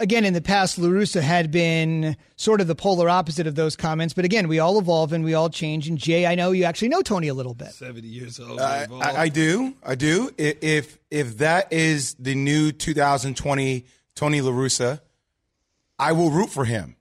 Again, 0.00 0.24
in 0.24 0.32
the 0.32 0.40
past, 0.40 0.78
LaRussa 0.78 1.20
had 1.20 1.50
been 1.50 2.16
sort 2.36 2.60
of 2.60 2.68
the 2.68 2.76
polar 2.76 3.10
opposite 3.10 3.48
of 3.48 3.56
those 3.56 3.74
comments. 3.74 4.14
But 4.14 4.24
again, 4.24 4.46
we 4.46 4.60
all 4.60 4.78
evolve 4.78 5.12
and 5.12 5.24
we 5.24 5.34
all 5.34 5.50
change. 5.50 5.88
And 5.88 5.98
Jay, 5.98 6.24
I 6.24 6.36
know 6.36 6.52
you 6.52 6.62
actually 6.64 6.90
know 6.90 7.02
Tony 7.02 7.26
a 7.26 7.34
little 7.34 7.54
bit. 7.54 7.72
70 7.72 8.06
years 8.06 8.38
old. 8.38 8.60
I. 8.60 8.86
I, 8.92 9.22
I 9.22 9.28
do. 9.28 9.74
I 9.84 9.96
do. 9.96 10.30
If 10.38 10.98
if 11.10 11.38
that 11.38 11.72
is 11.72 12.14
the 12.14 12.36
new 12.36 12.70
2020 12.70 13.86
Tony 14.14 14.40
La 14.40 14.52
Russa, 14.52 15.00
I 15.98 16.12
will 16.12 16.30
root 16.30 16.50
for 16.50 16.64
him. 16.64 16.94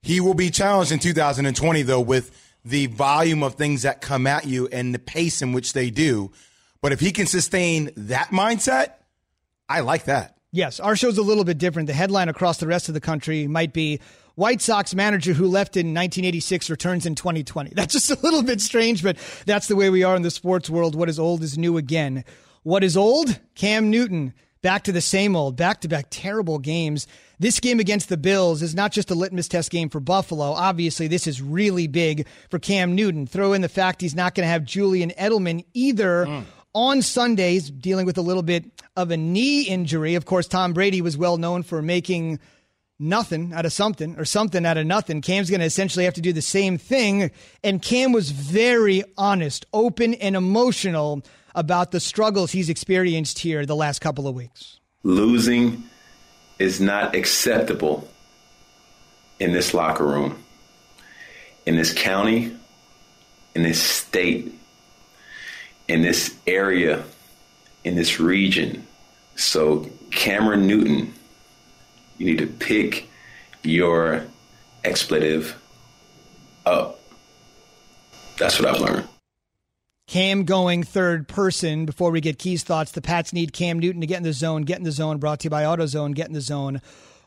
He 0.00 0.20
will 0.20 0.34
be 0.34 0.50
challenged 0.50 0.92
in 0.92 1.00
2020 1.00 1.82
though 1.82 2.00
with 2.00 2.30
the 2.64 2.86
volume 2.86 3.42
of 3.42 3.54
things 3.54 3.82
that 3.82 4.00
come 4.00 4.26
at 4.28 4.46
you 4.46 4.68
and 4.68 4.94
the 4.94 4.98
pace 5.00 5.42
in 5.42 5.52
which 5.52 5.72
they 5.72 5.90
do. 5.90 6.30
But 6.84 6.92
if 6.92 7.00
he 7.00 7.12
can 7.12 7.26
sustain 7.26 7.92
that 7.96 8.28
mindset, 8.28 8.92
I 9.70 9.80
like 9.80 10.04
that. 10.04 10.36
Yes, 10.52 10.80
our 10.80 10.94
show's 10.96 11.16
a 11.16 11.22
little 11.22 11.44
bit 11.44 11.56
different. 11.56 11.86
The 11.86 11.94
headline 11.94 12.28
across 12.28 12.58
the 12.58 12.66
rest 12.66 12.88
of 12.88 12.94
the 12.94 13.00
country 13.00 13.46
might 13.46 13.72
be 13.72 14.00
White 14.34 14.60
Sox 14.60 14.94
manager 14.94 15.32
who 15.32 15.46
left 15.46 15.78
in 15.78 15.94
1986 15.94 16.68
returns 16.68 17.06
in 17.06 17.14
2020. 17.14 17.70
That's 17.74 17.94
just 17.94 18.10
a 18.10 18.18
little 18.22 18.42
bit 18.42 18.60
strange, 18.60 19.02
but 19.02 19.16
that's 19.46 19.66
the 19.66 19.76
way 19.76 19.88
we 19.88 20.02
are 20.02 20.14
in 20.14 20.20
the 20.20 20.30
sports 20.30 20.68
world. 20.68 20.94
What 20.94 21.08
is 21.08 21.18
old 21.18 21.42
is 21.42 21.56
new 21.56 21.78
again. 21.78 22.22
What 22.64 22.84
is 22.84 22.98
old? 22.98 23.40
Cam 23.54 23.88
Newton. 23.88 24.34
Back 24.60 24.84
to 24.84 24.92
the 24.92 25.00
same 25.00 25.36
old, 25.36 25.56
back 25.56 25.80
to 25.82 25.88
back 25.88 26.08
terrible 26.10 26.58
games. 26.58 27.06
This 27.38 27.60
game 27.60 27.80
against 27.80 28.10
the 28.10 28.18
Bills 28.18 28.60
is 28.60 28.74
not 28.74 28.92
just 28.92 29.10
a 29.10 29.14
litmus 29.14 29.48
test 29.48 29.70
game 29.70 29.88
for 29.88 30.00
Buffalo. 30.00 30.52
Obviously, 30.52 31.06
this 31.06 31.26
is 31.26 31.40
really 31.40 31.86
big 31.86 32.26
for 32.50 32.58
Cam 32.58 32.94
Newton. 32.94 33.26
Throw 33.26 33.54
in 33.54 33.62
the 33.62 33.70
fact 33.70 34.02
he's 34.02 34.14
not 34.14 34.34
going 34.34 34.44
to 34.44 34.50
have 34.50 34.64
Julian 34.64 35.12
Edelman 35.18 35.64
either 35.72 36.26
mm. 36.26 36.44
On 36.74 37.02
Sundays, 37.02 37.70
dealing 37.70 38.06
with 38.06 38.18
a 38.18 38.22
little 38.22 38.42
bit 38.42 38.64
of 38.96 39.10
a 39.10 39.16
knee 39.16 39.62
injury. 39.62 40.14
Of 40.14 40.24
course, 40.24 40.46
Tom 40.46 40.72
Brady 40.72 41.00
was 41.00 41.16
well 41.16 41.36
known 41.36 41.62
for 41.62 41.82
making 41.82 42.38
nothing 42.98 43.52
out 43.52 43.66
of 43.66 43.72
something 43.72 44.16
or 44.18 44.24
something 44.24 44.64
out 44.64 44.76
of 44.76 44.86
nothing. 44.86 45.20
Cam's 45.20 45.50
going 45.50 45.60
to 45.60 45.66
essentially 45.66 46.04
have 46.04 46.14
to 46.14 46.20
do 46.20 46.32
the 46.32 46.42
same 46.42 46.78
thing. 46.78 47.30
And 47.62 47.82
Cam 47.82 48.12
was 48.12 48.30
very 48.30 49.02
honest, 49.18 49.66
open, 49.72 50.14
and 50.14 50.36
emotional 50.36 51.22
about 51.54 51.90
the 51.90 52.00
struggles 52.00 52.52
he's 52.52 52.68
experienced 52.68 53.38
here 53.38 53.64
the 53.66 53.76
last 53.76 54.00
couple 54.00 54.26
of 54.26 54.34
weeks. 54.34 54.80
losing 55.02 55.84
is 56.58 56.80
not 56.80 57.14
acceptable 57.14 58.08
in 59.40 59.52
this 59.52 59.74
locker 59.74 60.06
room, 60.06 60.42
in 61.66 61.76
this 61.76 61.92
county, 61.92 62.56
in 63.54 63.62
this 63.62 63.82
state, 63.82 64.52
in 65.88 66.02
this 66.02 66.34
area, 66.46 67.04
in 67.84 67.94
this 67.94 68.20
region. 68.20 68.86
So, 69.36 69.88
Cameron 70.10 70.66
Newton, 70.66 71.12
you 72.18 72.26
need 72.26 72.38
to 72.38 72.46
pick 72.46 73.08
your 73.62 74.24
expletive 74.84 75.56
up. 76.64 77.00
That's 78.38 78.60
what 78.60 78.68
I've 78.68 78.80
learned. 78.80 79.08
Cam 80.06 80.44
going 80.44 80.82
third 80.82 81.28
person 81.28 81.86
before 81.86 82.10
we 82.10 82.20
get 82.20 82.38
Key's 82.38 82.62
thoughts. 82.62 82.92
The 82.92 83.00
Pats 83.00 83.32
need 83.32 83.52
Cam 83.52 83.78
Newton 83.78 84.00
to 84.02 84.06
get 84.06 84.18
in 84.18 84.22
the 84.22 84.32
zone. 84.32 84.62
Get 84.62 84.78
in 84.78 84.84
the 84.84 84.92
zone. 84.92 85.18
Brought 85.18 85.40
to 85.40 85.44
you 85.44 85.50
by 85.50 85.62
AutoZone. 85.62 86.14
Get 86.14 86.28
in 86.28 86.34
the 86.34 86.40
zone. 86.40 86.82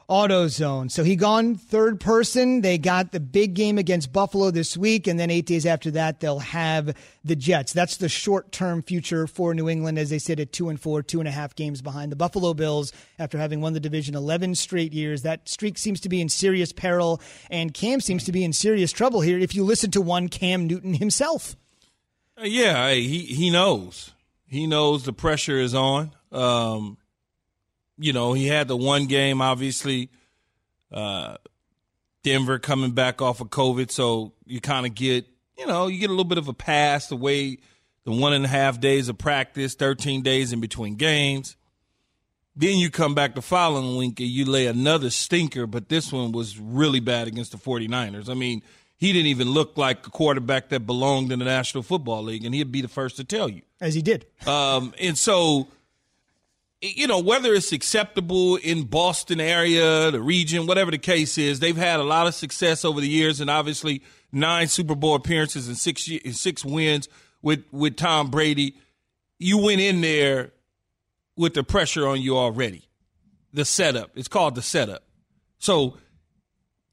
AutoZone. 0.09 0.89
So 0.89 1.03
he 1.03 1.17
gone 1.17 1.55
third 1.55 1.99
person. 1.99 2.61
They 2.61 2.77
got 2.77 3.11
the 3.11 3.19
big 3.19 3.55
game 3.55 3.77
against 3.77 4.13
Buffalo 4.13 4.51
this 4.51 4.77
week, 4.77 5.05
and 5.05 5.19
then 5.19 5.29
eight 5.29 5.45
days 5.45 5.65
after 5.65 5.91
that, 5.91 6.21
they'll 6.21 6.39
have 6.39 6.95
the 7.25 7.35
Jets. 7.35 7.73
That's 7.73 7.97
the 7.97 8.07
short 8.07 8.53
term 8.53 8.83
future 8.83 9.27
for 9.27 9.53
New 9.53 9.67
England 9.67 9.99
as 9.99 10.09
they 10.09 10.19
sit 10.19 10.39
at 10.39 10.53
two 10.53 10.69
and 10.69 10.79
four, 10.79 11.03
two 11.03 11.19
and 11.19 11.27
a 11.27 11.31
half 11.31 11.55
games 11.55 11.81
behind 11.81 12.11
the 12.11 12.15
Buffalo 12.15 12.53
Bills 12.53 12.93
after 13.19 13.37
having 13.37 13.59
won 13.59 13.73
the 13.73 13.81
division 13.81 14.15
11 14.15 14.55
straight 14.55 14.93
years. 14.93 15.23
That 15.23 15.49
streak 15.49 15.77
seems 15.77 15.99
to 16.01 16.09
be 16.09 16.21
in 16.21 16.29
serious 16.29 16.71
peril, 16.71 17.21
and 17.49 17.73
Cam 17.73 17.99
seems 17.99 18.23
to 18.25 18.31
be 18.31 18.45
in 18.45 18.53
serious 18.53 18.93
trouble 18.93 19.19
here 19.19 19.37
if 19.37 19.55
you 19.55 19.65
listen 19.65 19.91
to 19.91 20.01
one 20.01 20.29
Cam 20.29 20.67
Newton 20.67 20.93
himself. 20.93 21.57
Uh, 22.39 22.45
Yeah, 22.45 22.91
he 22.93 23.23
he 23.23 23.49
knows. 23.49 24.11
He 24.45 24.67
knows 24.67 25.03
the 25.03 25.11
pressure 25.11 25.59
is 25.59 25.75
on. 25.75 26.11
Um, 26.31 26.97
you 27.97 28.13
know, 28.13 28.33
he 28.33 28.47
had 28.47 28.67
the 28.67 28.77
one 28.77 29.05
game, 29.05 29.41
obviously, 29.41 30.09
uh, 30.91 31.37
Denver 32.23 32.59
coming 32.59 32.91
back 32.91 33.21
off 33.21 33.41
of 33.41 33.49
COVID, 33.49 33.91
so 33.91 34.33
you 34.45 34.59
kind 34.61 34.85
of 34.85 34.93
get, 34.95 35.25
you 35.57 35.65
know, 35.65 35.87
you 35.87 35.99
get 35.99 36.09
a 36.09 36.13
little 36.13 36.25
bit 36.25 36.37
of 36.37 36.47
a 36.47 36.53
pass 36.53 37.07
the 37.07 37.15
way 37.15 37.57
the 38.03 38.11
one 38.11 38.33
and 38.33 38.45
a 38.45 38.47
half 38.47 38.79
days 38.79 39.09
of 39.09 39.17
practice, 39.17 39.75
13 39.75 40.21
days 40.21 40.53
in 40.53 40.59
between 40.59 40.95
games. 40.95 41.57
Then 42.55 42.77
you 42.77 42.89
come 42.89 43.13
back 43.13 43.35
the 43.35 43.41
following 43.41 43.97
week 43.97 44.19
and 44.19 44.29
you 44.29 44.45
lay 44.45 44.65
another 44.65 45.09
stinker, 45.09 45.67
but 45.67 45.89
this 45.89 46.11
one 46.11 46.31
was 46.31 46.57
really 46.59 46.99
bad 46.99 47.27
against 47.27 47.51
the 47.51 47.57
49ers. 47.57 48.29
I 48.29 48.33
mean, 48.33 48.63
he 48.97 49.13
didn't 49.13 49.27
even 49.27 49.51
look 49.51 49.77
like 49.77 50.07
a 50.07 50.09
quarterback 50.09 50.69
that 50.69 50.87
belonged 50.87 51.31
in 51.31 51.39
the 51.39 51.45
National 51.45 51.83
Football 51.83 52.23
League, 52.23 52.45
and 52.45 52.55
he'd 52.55 52.71
be 52.71 52.81
the 52.81 52.87
first 52.87 53.17
to 53.17 53.23
tell 53.23 53.47
you. 53.47 53.61
As 53.79 53.93
he 53.93 54.01
did. 54.01 54.25
Um, 54.47 54.93
and 54.99 55.15
so, 55.17 55.67
you 56.81 57.07
know, 57.07 57.19
whether 57.19 57.53
it's 57.53 57.71
acceptable 57.71 58.55
in 58.57 58.83
Boston 58.83 59.39
area, 59.39 60.11
the 60.11 60.21
region, 60.21 60.67
whatever 60.67 60.91
the 60.91 60.97
case 60.97 61.37
is, 61.37 61.59
they've 61.59 61.77
had 61.77 61.99
a 61.99 62.03
lot 62.03 62.27
of 62.27 62.35
success 62.35 62.85
over 62.85 63.01
the 63.01 63.07
years, 63.07 63.41
and 63.41 63.49
obviously 63.49 64.03
nine 64.31 64.67
Super 64.67 64.95
Bowl 64.95 65.15
appearances 65.15 65.67
and 65.67 65.77
six 65.77 66.09
six 66.31 66.63
wins 66.63 67.09
with 67.41 67.63
with 67.71 67.95
Tom 67.95 68.29
Brady. 68.29 68.75
You 69.39 69.57
went 69.59 69.81
in 69.81 70.01
there 70.01 70.51
with 71.35 71.53
the 71.53 71.63
pressure 71.63 72.07
on 72.07 72.21
you 72.21 72.37
already. 72.37 72.83
The 73.53 73.65
setup. 73.65 74.11
It's 74.15 74.27
called 74.27 74.55
the 74.55 74.61
setup. 74.61 75.03
So 75.57 75.97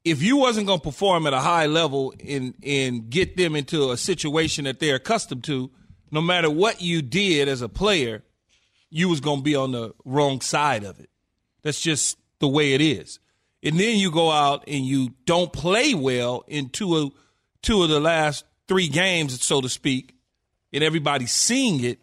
if 0.03 0.21
you 0.21 0.37
wasn't 0.37 0.67
going 0.67 0.79
to 0.79 0.83
perform 0.83 1.27
at 1.27 1.33
a 1.33 1.39
high 1.39 1.67
level 1.67 2.13
and 2.25 2.55
and 2.63 3.09
get 3.09 3.37
them 3.37 3.55
into 3.55 3.91
a 3.91 3.97
situation 3.97 4.65
that 4.65 4.79
they're 4.79 4.95
accustomed 4.95 5.43
to, 5.43 5.69
no 6.11 6.21
matter 6.21 6.49
what 6.49 6.81
you 6.81 7.03
did 7.03 7.47
as 7.47 7.61
a 7.61 7.69
player, 7.69 8.23
you 8.89 9.09
was 9.09 9.19
going 9.19 9.39
to 9.39 9.43
be 9.43 9.55
on 9.55 9.71
the 9.71 9.93
wrong 10.03 10.41
side 10.41 10.83
of 10.83 10.99
it. 10.99 11.09
That's 11.63 11.81
just 11.81 12.17
the 12.39 12.47
way 12.47 12.73
it 12.73 12.81
is. 12.81 13.19
And 13.63 13.79
then 13.79 13.97
you 13.97 14.11
go 14.11 14.29
out 14.29 14.63
and 14.67 14.85
you 14.85 15.13
don't 15.25 15.51
play 15.51 15.93
well 15.93 16.43
in 16.47 16.69
two 16.69 16.95
of 16.95 17.11
two 17.61 17.81
of 17.81 17.89
the 17.89 17.99
last 17.99 18.45
three 18.67 18.87
games, 18.87 19.43
so 19.43 19.59
to 19.61 19.69
speak, 19.69 20.13
and 20.71 20.83
everybody's 20.83 21.31
seeing 21.31 21.83
it, 21.83 21.99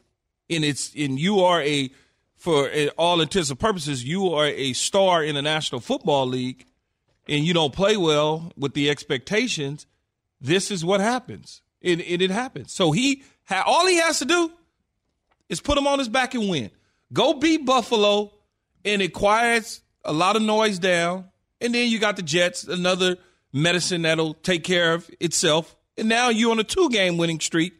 and 0.51 0.65
it's 0.65 0.93
and 0.95 1.19
you 1.21 1.41
are 1.41 1.63
a 1.63 1.91
for 2.37 2.69
all 2.99 3.21
intents 3.21 3.51
and 3.51 3.61
purposes, 3.61 4.03
you 4.03 4.35
are 4.35 4.47
a 4.47 4.73
star 4.73 5.23
in 5.23 5.37
the 5.37 5.43
National 5.43 5.81
Football 5.81 6.27
League 6.27 6.67
and 7.29 7.45
you 7.45 7.55
don't 7.55 7.73
play 7.73 7.97
well 7.97 8.53
with 8.57 8.75
the 8.75 8.91
expectations, 8.91 9.87
this 10.41 10.71
is 10.71 10.85
what 10.85 11.01
happens. 11.01 11.63
and, 11.83 12.01
it, 12.01 12.21
it 12.21 12.31
happens. 12.31 12.73
So 12.73 12.93
he 12.93 13.23
all 13.51 13.87
he 13.87 13.97
has 13.97 14.19
to 14.21 14.25
do 14.25 14.53
is 15.49 15.61
put 15.61 15.79
him 15.79 15.87
on 15.87 15.99
his 15.99 16.09
back 16.09 16.35
and 16.35 16.49
win. 16.49 16.71
Go 17.13 17.35
beat 17.35 17.67
Buffalo, 17.67 18.33
and 18.85 19.03
it 19.03 19.13
quiets 19.13 19.83
a 20.05 20.13
lot 20.13 20.37
of 20.37 20.43
noise 20.43 20.79
down. 20.79 21.27
And 21.61 21.75
then 21.75 21.89
you 21.89 21.99
got 21.99 22.17
the 22.17 22.23
Jets, 22.23 22.65
another 22.65 23.17
medicine 23.53 24.03
that'll 24.03 24.35
take 24.35 24.65
care 24.65 24.95
of 24.95 25.11
itself. 25.21 25.77
And 25.97 26.09
now 26.09 26.31
you're 26.31 26.51
on 26.51 26.59
a 26.59 26.65
two 26.65 26.89
game 26.91 27.19
winning 27.19 27.39
streak 27.39 27.75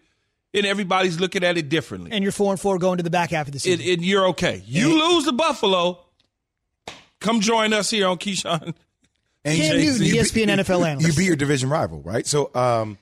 and 0.55 0.67
everybody's 0.67 1.19
looking 1.19 1.45
at 1.45 1.57
it 1.57 1.69
differently. 1.69 2.13
And 2.13 2.23
you're 2.23 2.33
four 2.33 2.53
and 2.53 2.61
four 2.61 2.79
going 2.79 2.99
to 2.99 3.03
the 3.03 3.11
back 3.11 3.31
half 3.31 3.47
of 3.47 3.53
the 3.53 3.59
season. 3.59 3.81
And, 3.81 3.99
and 3.99 4.05
you're 4.05 4.29
okay. 4.29 4.63
You 4.67 4.91
and 4.91 4.99
lose 4.99 5.25
to 5.25 5.33
Buffalo. 5.33 6.05
Come 7.21 7.41
join 7.41 7.73
us 7.73 7.91
here 7.91 8.09
on 8.09 8.19
Keyshawn. 8.19 8.75
And 9.45 9.59
Cam 9.59 9.77
Newton, 9.77 10.07
ESPN 10.07 10.47
NFL 10.47 10.87
analyst. 10.87 11.07
You 11.07 11.13
beat 11.15 11.27
your 11.27 11.37
division 11.37 11.69
rival, 11.69 12.01
right? 12.03 12.27
So, 12.27 12.51
um, 12.55 12.99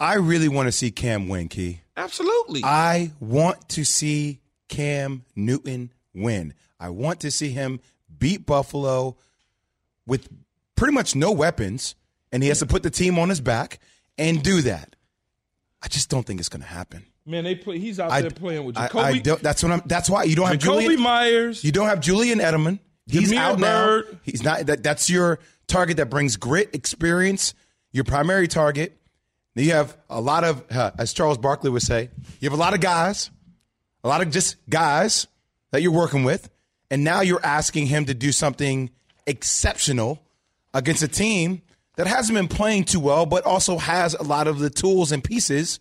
I 0.00 0.14
really 0.14 0.48
want 0.48 0.68
to 0.68 0.72
see 0.72 0.90
Cam 0.90 1.28
win, 1.28 1.48
Key. 1.48 1.80
Absolutely. 1.96 2.62
I 2.64 3.12
want 3.20 3.68
to 3.70 3.84
see 3.84 4.40
Cam 4.68 5.24
Newton 5.34 5.92
win. 6.14 6.54
I 6.78 6.90
want 6.90 7.20
to 7.20 7.30
see 7.30 7.50
him 7.50 7.80
beat 8.18 8.46
Buffalo 8.46 9.16
with 10.06 10.28
pretty 10.76 10.94
much 10.94 11.16
no 11.16 11.32
weapons, 11.32 11.96
and 12.32 12.42
he 12.42 12.48
has 12.48 12.60
to 12.60 12.66
put 12.66 12.82
the 12.82 12.90
team 12.90 13.18
on 13.18 13.28
his 13.28 13.40
back 13.40 13.80
and 14.16 14.42
do 14.42 14.62
that. 14.62 14.94
I 15.82 15.88
just 15.88 16.08
don't 16.08 16.26
think 16.26 16.40
it's 16.40 16.48
going 16.48 16.62
to 16.62 16.68
happen. 16.68 17.04
Man, 17.26 17.44
they 17.44 17.54
play. 17.54 17.78
He's 17.78 18.00
out 18.00 18.10
I, 18.10 18.22
there 18.22 18.30
playing 18.30 18.64
with 18.64 18.76
Jakobi. 18.76 19.28
I, 19.28 19.32
I 19.32 19.36
that's 19.36 19.62
what 19.62 19.70
I'm. 19.72 19.82
That's 19.84 20.08
why 20.08 20.24
you 20.24 20.34
don't 20.34 20.46
have 20.46 20.58
Jakobi 20.58 20.82
Julian 20.82 21.02
Meyers. 21.02 21.62
You 21.62 21.72
don't 21.72 21.88
have 21.88 22.00
Julian 22.00 22.38
Edelman. 22.38 22.78
He's 23.06 23.30
Damiere 23.30 23.42
out 23.42 23.58
Byrd. 23.58 24.06
now. 24.12 24.18
He's 24.22 24.42
not. 24.42 24.66
That, 24.66 24.82
that's 24.82 25.10
your 25.10 25.38
target 25.66 25.98
that 25.98 26.08
brings 26.08 26.36
grit, 26.36 26.74
experience. 26.74 27.54
Your 27.92 28.04
primary 28.04 28.48
target. 28.48 28.97
You 29.58 29.72
have 29.72 29.96
a 30.08 30.20
lot 30.20 30.44
of, 30.44 30.64
uh, 30.70 30.92
as 30.98 31.12
Charles 31.12 31.38
Barkley 31.38 31.70
would 31.70 31.82
say, 31.82 32.10
you 32.40 32.48
have 32.48 32.58
a 32.58 32.60
lot 32.60 32.74
of 32.74 32.80
guys, 32.80 33.30
a 34.04 34.08
lot 34.08 34.20
of 34.20 34.30
just 34.30 34.56
guys 34.68 35.26
that 35.72 35.82
you're 35.82 35.92
working 35.92 36.24
with, 36.24 36.48
and 36.90 37.04
now 37.04 37.20
you're 37.20 37.44
asking 37.44 37.86
him 37.86 38.04
to 38.06 38.14
do 38.14 38.32
something 38.32 38.90
exceptional 39.26 40.22
against 40.72 41.02
a 41.02 41.08
team 41.08 41.62
that 41.96 42.06
hasn't 42.06 42.36
been 42.36 42.48
playing 42.48 42.84
too 42.84 43.00
well, 43.00 43.26
but 43.26 43.44
also 43.44 43.78
has 43.78 44.14
a 44.14 44.22
lot 44.22 44.46
of 44.46 44.58
the 44.60 44.70
tools 44.70 45.12
and 45.12 45.22
pieces 45.22 45.80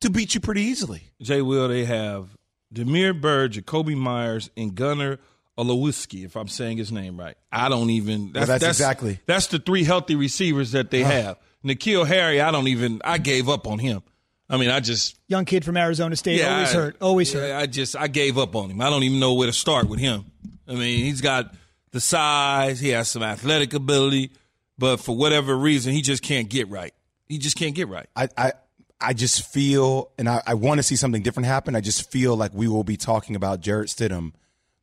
to 0.00 0.10
beat 0.10 0.34
you 0.34 0.40
pretty 0.40 0.62
easily. 0.62 1.02
Jay 1.20 1.42
Will, 1.42 1.68
they 1.68 1.84
have 1.84 2.36
Damiere 2.72 3.12
Byrd, 3.12 3.52
Jakobi 3.52 3.96
Meyers, 3.96 4.50
and 4.56 4.74
Gunnar 4.74 5.18
Olszewski, 5.58 6.24
if 6.24 6.36
I'm 6.36 6.48
saying 6.48 6.78
his 6.78 6.90
name 6.90 7.18
right. 7.18 7.36
I 7.52 7.68
don't 7.68 7.90
even. 7.90 8.32
That's, 8.32 8.34
well, 8.34 8.46
that's, 8.46 8.64
that's, 8.64 8.78
exactly. 8.78 9.20
That's 9.26 9.48
the 9.48 9.58
three 9.58 9.84
healthy 9.84 10.16
receivers 10.16 10.72
that 10.72 10.90
they 10.90 11.02
have. 11.02 11.36
N'Keal 11.64 12.06
Harry, 12.06 12.40
I 12.40 12.50
don't 12.50 12.68
even. 12.68 13.00
I 13.04 13.18
gave 13.18 13.48
up 13.48 13.66
on 13.66 13.78
him. 13.78 14.02
I 14.48 14.56
mean, 14.56 14.70
I 14.70 14.80
just 14.80 15.16
young 15.28 15.44
kid 15.44 15.64
from 15.64 15.76
Arizona 15.76 16.16
State, 16.16 16.40
yeah, 16.40 16.54
always 16.54 16.70
I, 16.70 16.74
hurt, 16.74 16.96
always 17.00 17.32
yeah, 17.32 17.40
hurt. 17.40 17.54
I 17.54 17.66
just 17.66 17.96
I 17.96 18.08
gave 18.08 18.36
up 18.36 18.56
on 18.56 18.70
him. 18.70 18.80
I 18.80 18.90
don't 18.90 19.04
even 19.04 19.20
know 19.20 19.34
where 19.34 19.46
to 19.46 19.52
start 19.52 19.88
with 19.88 20.00
him. 20.00 20.24
I 20.66 20.72
mean, 20.72 21.04
he's 21.04 21.20
got 21.20 21.54
the 21.92 22.00
size, 22.00 22.80
he 22.80 22.88
has 22.88 23.08
some 23.08 23.22
athletic 23.22 23.74
ability, 23.74 24.32
but 24.76 24.96
for 24.98 25.16
whatever 25.16 25.56
reason, 25.56 25.92
he 25.92 26.02
just 26.02 26.22
can't 26.22 26.48
get 26.48 26.68
right. 26.68 26.92
He 27.28 27.38
just 27.38 27.56
can't 27.56 27.76
get 27.76 27.86
right. 27.88 28.08
I 28.16 28.28
I, 28.36 28.52
I 29.00 29.12
just 29.12 29.46
feel, 29.46 30.10
and 30.18 30.28
I, 30.28 30.42
I 30.44 30.54
want 30.54 30.78
to 30.78 30.82
see 30.82 30.96
something 30.96 31.22
different 31.22 31.46
happen. 31.46 31.76
I 31.76 31.80
just 31.80 32.10
feel 32.10 32.36
like 32.36 32.52
we 32.52 32.66
will 32.66 32.84
be 32.84 32.96
talking 32.96 33.36
about 33.36 33.60
Jarrett 33.60 33.88
Stidham 33.88 34.32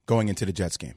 going 0.06 0.30
into 0.30 0.46
the 0.46 0.54
Jets 0.54 0.78
game. 0.78 0.96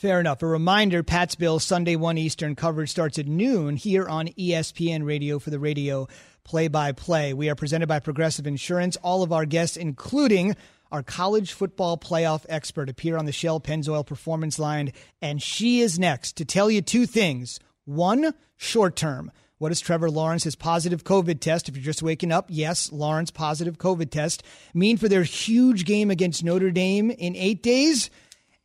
Fair 0.00 0.18
enough. 0.18 0.42
A 0.42 0.46
reminder 0.46 1.02
Pat's 1.02 1.34
Bill 1.34 1.58
Sunday 1.58 1.94
1 1.94 2.16
Eastern 2.16 2.56
coverage 2.56 2.88
starts 2.88 3.18
at 3.18 3.26
noon 3.26 3.76
here 3.76 4.08
on 4.08 4.28
ESPN 4.28 5.04
Radio 5.04 5.38
for 5.38 5.50
the 5.50 5.58
radio 5.58 6.08
play 6.42 6.68
by 6.68 6.92
play. 6.92 7.34
We 7.34 7.50
are 7.50 7.54
presented 7.54 7.86
by 7.86 7.98
Progressive 7.98 8.46
Insurance. 8.46 8.96
All 9.02 9.22
of 9.22 9.30
our 9.30 9.44
guests, 9.44 9.76
including 9.76 10.56
our 10.90 11.02
college 11.02 11.52
football 11.52 11.98
playoff 11.98 12.46
expert, 12.48 12.88
appear 12.88 13.18
on 13.18 13.26
the 13.26 13.32
Shell 13.32 13.60
Pennzoil 13.60 14.06
Performance 14.06 14.58
Line, 14.58 14.94
and 15.20 15.42
she 15.42 15.80
is 15.80 15.98
next 15.98 16.38
to 16.38 16.46
tell 16.46 16.70
you 16.70 16.80
two 16.80 17.04
things 17.04 17.60
one, 17.84 18.32
short 18.56 18.96
term. 18.96 19.30
What 19.58 19.68
does 19.68 19.80
Trevor 19.80 20.10
Lawrence's 20.10 20.56
positive 20.56 21.04
COVID 21.04 21.40
test, 21.40 21.68
if 21.68 21.76
you're 21.76 21.84
just 21.84 22.02
waking 22.02 22.32
up, 22.32 22.46
yes, 22.48 22.90
Lawrence 22.90 23.30
positive 23.30 23.76
COVID 23.76 24.10
test, 24.10 24.44
mean 24.72 24.96
for 24.96 25.10
their 25.10 25.24
huge 25.24 25.84
game 25.84 26.10
against 26.10 26.42
Notre 26.42 26.70
Dame 26.70 27.10
in 27.10 27.36
eight 27.36 27.62
days? 27.62 28.08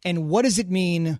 And 0.05 0.29
what 0.29 0.43
does 0.43 0.59
it 0.59 0.69
mean 0.69 1.19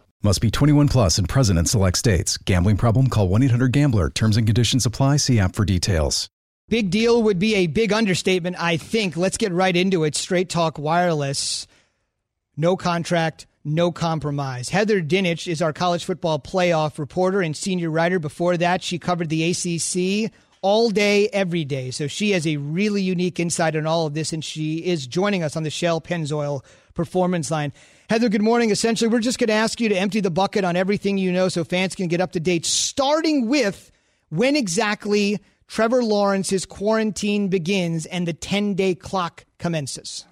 Must 0.23 0.39
be 0.39 0.51
21 0.51 0.87
plus 0.87 1.17
and 1.17 1.27
present 1.27 1.57
in 1.57 1.65
select 1.65 1.97
states. 1.97 2.37
Gambling 2.37 2.77
problem? 2.77 3.07
Call 3.07 3.27
1 3.27 3.41
800 3.41 3.71
Gambler. 3.71 4.11
Terms 4.11 4.37
and 4.37 4.45
conditions 4.45 4.85
apply. 4.85 5.17
See 5.17 5.39
app 5.39 5.55
for 5.55 5.65
details. 5.65 6.29
Big 6.69 6.91
deal 6.91 7.23
would 7.23 7.39
be 7.39 7.55
a 7.55 7.67
big 7.67 7.91
understatement, 7.91 8.55
I 8.59 8.77
think. 8.77 9.17
Let's 9.17 9.37
get 9.37 9.51
right 9.51 9.75
into 9.75 10.03
it. 10.03 10.15
Straight 10.15 10.47
Talk 10.47 10.77
Wireless. 10.77 11.65
No 12.55 12.77
contract, 12.77 13.47
no 13.65 13.91
compromise. 13.91 14.69
Heather 14.69 15.01
Dinich 15.01 15.47
is 15.47 15.61
our 15.61 15.73
college 15.73 16.05
football 16.05 16.37
playoff 16.37 16.99
reporter 16.99 17.41
and 17.41 17.57
senior 17.57 17.89
writer. 17.89 18.19
Before 18.19 18.57
that, 18.57 18.83
she 18.83 18.99
covered 18.99 19.29
the 19.29 19.49
ACC 19.49 20.31
all 20.61 20.91
day, 20.91 21.29
every 21.29 21.65
day. 21.65 21.89
So 21.89 22.05
she 22.07 22.31
has 22.31 22.45
a 22.45 22.57
really 22.57 23.01
unique 23.01 23.39
insight 23.39 23.75
on 23.75 23.87
all 23.87 24.05
of 24.05 24.13
this, 24.13 24.31
and 24.31 24.45
she 24.45 24.77
is 24.85 25.07
joining 25.07 25.41
us 25.41 25.57
on 25.57 25.63
the 25.63 25.71
Shell 25.71 26.01
Pennzoil 26.01 26.63
Performance 26.93 27.49
Line. 27.49 27.73
Heather, 28.11 28.27
good 28.27 28.41
morning. 28.41 28.71
Essentially, 28.71 29.07
we're 29.07 29.21
just 29.21 29.39
going 29.39 29.47
to 29.47 29.53
ask 29.53 29.79
you 29.79 29.87
to 29.87 29.95
empty 29.95 30.19
the 30.19 30.29
bucket 30.29 30.65
on 30.65 30.75
everything 30.75 31.17
you 31.17 31.31
know 31.31 31.47
so 31.47 31.63
fans 31.63 31.95
can 31.95 32.09
get 32.09 32.19
up 32.19 32.33
to 32.33 32.41
date, 32.41 32.65
starting 32.65 33.47
with 33.47 33.89
when 34.27 34.57
exactly 34.57 35.39
Trevor 35.69 36.03
Lawrence's 36.03 36.65
quarantine 36.65 37.47
begins 37.47 38.05
and 38.05 38.27
the 38.27 38.33
10 38.33 38.73
day 38.73 38.95
clock 38.95 39.45
commences. 39.59 40.25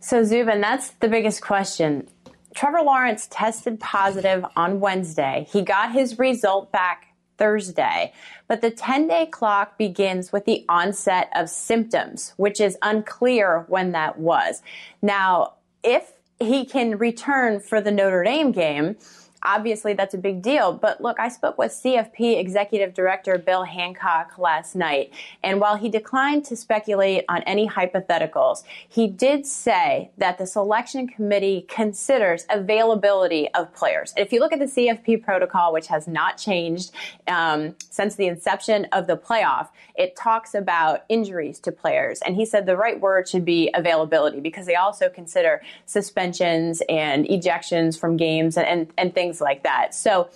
So, 0.00 0.24
Zubin, 0.24 0.60
that's 0.60 0.90
the 0.98 1.06
biggest 1.06 1.42
question. 1.42 2.08
Trevor 2.56 2.82
Lawrence 2.82 3.28
tested 3.30 3.78
positive 3.78 4.44
on 4.56 4.80
Wednesday. 4.80 5.46
He 5.52 5.62
got 5.62 5.92
his 5.92 6.18
result 6.18 6.72
back 6.72 7.09
Thursday, 7.40 8.12
but 8.46 8.60
the 8.60 8.70
10 8.70 9.08
day 9.08 9.26
clock 9.26 9.78
begins 9.78 10.30
with 10.30 10.44
the 10.44 10.64
onset 10.68 11.30
of 11.34 11.48
symptoms, 11.48 12.34
which 12.36 12.60
is 12.60 12.76
unclear 12.82 13.64
when 13.68 13.92
that 13.92 14.18
was. 14.18 14.62
Now, 15.02 15.54
if 15.82 16.12
he 16.38 16.64
can 16.64 16.98
return 16.98 17.58
for 17.58 17.80
the 17.80 17.90
Notre 17.90 18.22
Dame 18.22 18.52
game, 18.52 18.96
obviously 19.42 19.94
that's 19.94 20.14
a 20.14 20.18
big 20.18 20.42
deal. 20.42 20.72
But 20.72 21.00
look, 21.00 21.18
I 21.18 21.28
spoke 21.28 21.58
with 21.58 21.72
CFP 21.72 22.38
Executive 22.38 22.94
Director 22.94 23.38
Bill 23.38 23.64
Hancock 23.64 24.38
last 24.38 24.74
night, 24.74 25.12
and 25.42 25.60
while 25.60 25.76
he 25.76 25.88
declined 25.88 26.44
to 26.46 26.56
speculate 26.56 27.24
on 27.28 27.42
any 27.42 27.68
hypotheticals, 27.68 28.62
he 28.88 29.06
did 29.06 29.46
say 29.46 30.10
that 30.18 30.38
the 30.38 30.46
selection 30.46 31.06
committee 31.08 31.66
considers 31.68 32.46
availability 32.50 33.48
of 33.54 33.72
players. 33.74 34.12
And 34.16 34.24
if 34.24 34.32
you 34.32 34.40
look 34.40 34.52
at 34.52 34.58
the 34.58 34.66
CFP 34.66 35.22
protocol, 35.22 35.72
which 35.72 35.86
has 35.88 36.06
not 36.06 36.38
changed 36.38 36.92
um, 37.26 37.74
since 37.90 38.16
the 38.16 38.26
inception 38.26 38.86
of 38.92 39.06
the 39.06 39.16
playoff, 39.16 39.68
it 39.94 40.16
talks 40.16 40.54
about 40.54 41.04
injuries 41.08 41.60
to 41.60 41.72
players. 41.72 42.20
And 42.22 42.34
he 42.34 42.46
said 42.46 42.66
the 42.66 42.76
right 42.76 42.98
word 42.98 43.28
should 43.28 43.44
be 43.44 43.70
availability 43.74 44.40
because 44.40 44.66
they 44.66 44.74
also 44.74 45.08
consider 45.08 45.62
suspensions 45.86 46.82
and 46.88 47.26
ejections 47.26 47.98
from 47.98 48.16
games 48.16 48.56
and, 48.56 48.66
and, 48.66 48.92
and 48.96 49.14
things 49.14 49.29
like 49.38 49.64
that. 49.64 49.94
So 49.94 50.30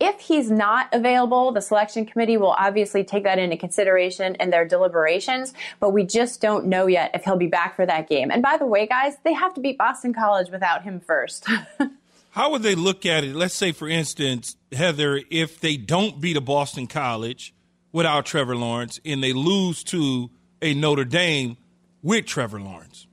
if 0.00 0.18
he's 0.18 0.50
not 0.50 0.88
available, 0.92 1.52
the 1.52 1.60
selection 1.60 2.06
committee 2.06 2.38
will 2.38 2.54
obviously 2.58 3.04
take 3.04 3.24
that 3.24 3.38
into 3.38 3.58
consideration 3.58 4.34
in 4.36 4.48
their 4.48 4.66
deliberations, 4.66 5.52
but 5.78 5.90
we 5.90 6.04
just 6.04 6.40
don't 6.40 6.66
know 6.66 6.86
yet 6.86 7.10
if 7.12 7.24
he'll 7.24 7.36
be 7.36 7.48
back 7.48 7.76
for 7.76 7.84
that 7.84 8.08
game. 8.08 8.30
And 8.30 8.42
by 8.42 8.56
the 8.56 8.64
way, 8.64 8.86
guys, 8.86 9.16
they 9.24 9.34
have 9.34 9.52
to 9.54 9.60
beat 9.60 9.76
Boston 9.76 10.14
College 10.14 10.48
without 10.50 10.84
him 10.84 11.00
first. 11.00 11.46
How 12.30 12.50
would 12.52 12.62
they 12.62 12.74
look 12.74 13.04
at 13.04 13.24
it? 13.24 13.36
Let's 13.36 13.54
say, 13.54 13.72
for 13.72 13.88
instance, 13.88 14.56
Heather, 14.72 15.20
if 15.30 15.60
they 15.60 15.76
don't 15.76 16.18
beat 16.18 16.36
a 16.36 16.40
Boston 16.40 16.86
College 16.86 17.52
without 17.92 18.24
Trevor 18.24 18.56
Lawrence 18.56 19.00
and 19.04 19.22
they 19.22 19.34
lose 19.34 19.84
to 19.84 20.30
a 20.62 20.72
Notre 20.72 21.04
Dame 21.04 21.58
with 22.02 22.24
Trevor 22.24 22.60
Lawrence. 22.60 23.06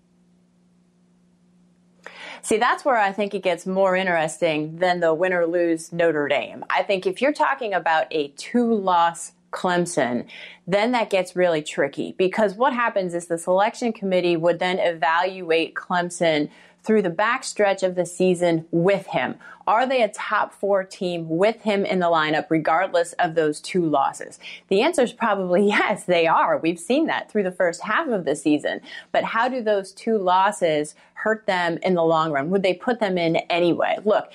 See, 2.42 2.58
that's 2.58 2.86
where 2.86 2.98
I 2.98 3.12
think 3.12 3.34
it 3.34 3.44
gets 3.44 3.66
more 3.66 3.96
interesting 3.96 4.78
than 4.78 5.00
the 5.00 5.14
win 5.14 5.34
or 5.34 5.46
lose 5.46 5.92
Notre 5.92 6.28
Dame. 6.28 6.64
I 6.70 6.84
think 6.84 7.06
if 7.06 7.22
you're 7.22 7.34
talking 7.34 7.74
about 7.74 8.08
a 8.12 8.30
two 8.38 8.74
loss 8.74 9.34
Clemson, 9.52 10.26
then 10.68 10.92
that 10.92 11.10
gets 11.10 11.36
really 11.36 11.62
tricky 11.62 12.14
because 12.18 12.56
what 12.56 12.74
happens 12.74 13.14
is 13.14 13.28
the 13.28 13.38
selection 13.38 13.94
committee 13.94 14.38
would 14.38 14.60
then 14.60 14.80
evaluate 14.80 15.74
Clemson 15.74 16.50
through 16.84 17.02
the 17.02 17.10
backstretch 17.10 17.84
of 17.84 17.96
the 17.96 18.06
season 18.06 18.66
with 18.72 19.08
him. 19.08 19.36
Are 19.68 19.86
they 19.86 20.02
a 20.02 20.08
top 20.08 20.54
four 20.54 20.86
team 20.86 21.28
with 21.28 21.62
him 21.62 21.86
in 21.86 22.00
the 22.00 22.08
lineup, 22.08 22.48
regardless 22.50 23.12
of 23.14 23.36
those 23.36 23.60
two 23.60 23.86
losses? 23.86 24.40
The 24.70 24.82
answer 24.82 25.02
is 25.02 25.12
probably 25.12 25.68
yes, 25.68 26.06
they 26.06 26.26
are. 26.26 26.58
We've 26.58 26.80
seen 26.80 27.08
that 27.08 27.30
through 27.30 27.44
the 27.44 27.52
first 27.52 27.84
half 27.84 28.08
of 28.08 28.24
the 28.26 28.36
season. 28.36 28.80
But 29.12 29.26
how 29.26 29.50
do 29.50 29.62
those 29.62 29.92
two 29.92 30.18
losses 30.18 30.96
hurt 31.14 31.46
them 31.46 31.78
in 31.84 31.96
the 31.96 32.04
long 32.04 32.32
run? 32.32 32.50
Would 32.50 32.64
they 32.64 32.74
put 32.74 33.00
them 33.00 33.18
in 33.18 33.36
anyway? 33.50 33.98
Look, 34.06 34.32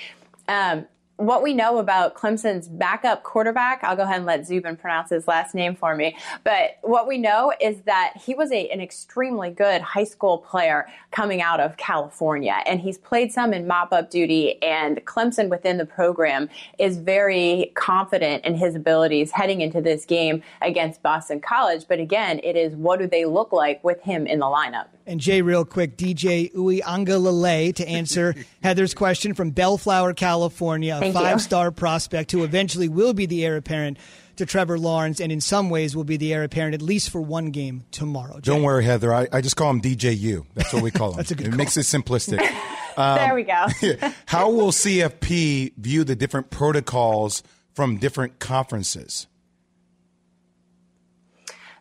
um, 0.49 0.87
what 1.17 1.43
we 1.43 1.55
know 1.55 1.79
about 1.79 2.15
Clemson's 2.15 2.69
backup 2.69 3.23
quarterback, 3.23 3.85
I'll 3.85 3.97
go 3.97 4.03
ahead 4.03 4.17
and 4.17 4.27
let 4.27 4.47
Zubin 4.47 4.77
pronounce 4.77 5.11
his 5.11 5.29
last 5.29 5.55
name 5.55 5.77
for 5.77 5.95
me. 5.95 6.17
But 6.43 6.79
what 6.83 7.07
we 7.07 7.19
know 7.19 7.53
is 7.61 7.83
that 7.83 8.15
he 8.17 8.35
was 8.35 8.51
a, 8.51 8.69
an 8.71 8.81
extremely 8.81 9.51
good 9.51 9.83
high 9.83 10.05
school 10.05 10.39
player 10.39 10.87
coming 11.11 11.43
out 11.43 11.61
of 11.61 11.77
California, 11.77 12.57
and 12.67 12.81
he's 12.81 12.99
played 12.99 13.33
some 13.33 13.53
in 13.53 13.67
mop 13.67 13.93
up 13.93 14.11
duty. 14.11 14.61
And 14.63 15.05
Clemson 15.05 15.49
within 15.49 15.79
the 15.79 15.87
program 15.87 16.49
is 16.79 16.99
very 16.99 17.73
confident 17.75 18.45
in 18.45 18.55
his 18.55 18.75
abilities 18.75 19.31
heading 19.31 19.61
into 19.61 19.81
this 19.81 20.05
game 20.05 20.43
against 20.61 21.03
Boston 21.03 21.41
College. 21.41 21.87
But 21.89 22.01
again, 22.01 22.41
it 22.43 22.57
is 22.57 22.75
what 22.75 22.99
do 22.99 23.07
they 23.07 23.27
look 23.27 23.53
like 23.53 23.83
with 23.85 24.01
him 24.03 24.27
in 24.27 24.39
the 24.39 24.47
lineup? 24.47 24.87
And 25.07 25.19
Jay, 25.19 25.43
real 25.43 25.65
quick, 25.65 25.97
DJ 25.97 26.53
Uiagalelei 26.53 27.75
to 27.75 27.89
answer 27.89 28.35
Heather's 28.63 28.95
question 28.95 29.35
from 29.35 29.51
Bellflower, 29.51 30.15
California, 30.15 31.01
a 31.03 31.13
Thank 31.13 31.15
five-star 31.15 31.71
prospect 31.71 32.33
who 32.33 32.45
eventually 32.45 32.89
will 32.89 33.13
be 33.15 33.27
the 33.27 33.45
heir 33.45 33.57
apparent 33.57 33.99
to 34.37 34.47
Trevor 34.47 34.79
Lawrence, 34.79 35.21
and 35.21 35.31
in 35.31 35.41
some 35.41 35.69
ways 35.69 35.95
will 35.95 36.05
be 36.05 36.17
the 36.17 36.33
heir 36.33 36.43
apparent 36.43 36.75
at 36.75 36.81
least 36.83 37.11
for 37.11 37.21
one 37.21 37.51
game 37.51 37.85
tomorrow. 37.91 38.41
Jay. 38.41 38.51
Don't 38.53 38.63
worry, 38.63 38.85
Heather. 38.85 39.13
I, 39.13 39.29
I 39.33 39.41
just 39.43 39.57
call 39.57 39.71
him 39.71 39.81
DJU. 39.83 40.47
That's 40.55 40.73
what 40.73 40.83
we 40.83 40.91
call 40.91 41.11
him. 41.13 41.17
That's 41.19 41.31
a 41.31 41.35
good 41.35 41.49
It 41.49 41.51
call. 41.51 41.59
makes 41.59 41.77
it 41.77 41.81
simplistic. 41.83 42.39
there 42.97 43.35
we 43.35 43.43
go. 43.43 43.67
How 44.27 44.51
will 44.51 44.73
CFP 44.73 45.75
view 45.77 46.05
the 46.05 46.17
different 46.17 46.51
protocols 46.51 47.43
from 47.75 47.99
different 47.99 48.39
conferences? 48.39 49.27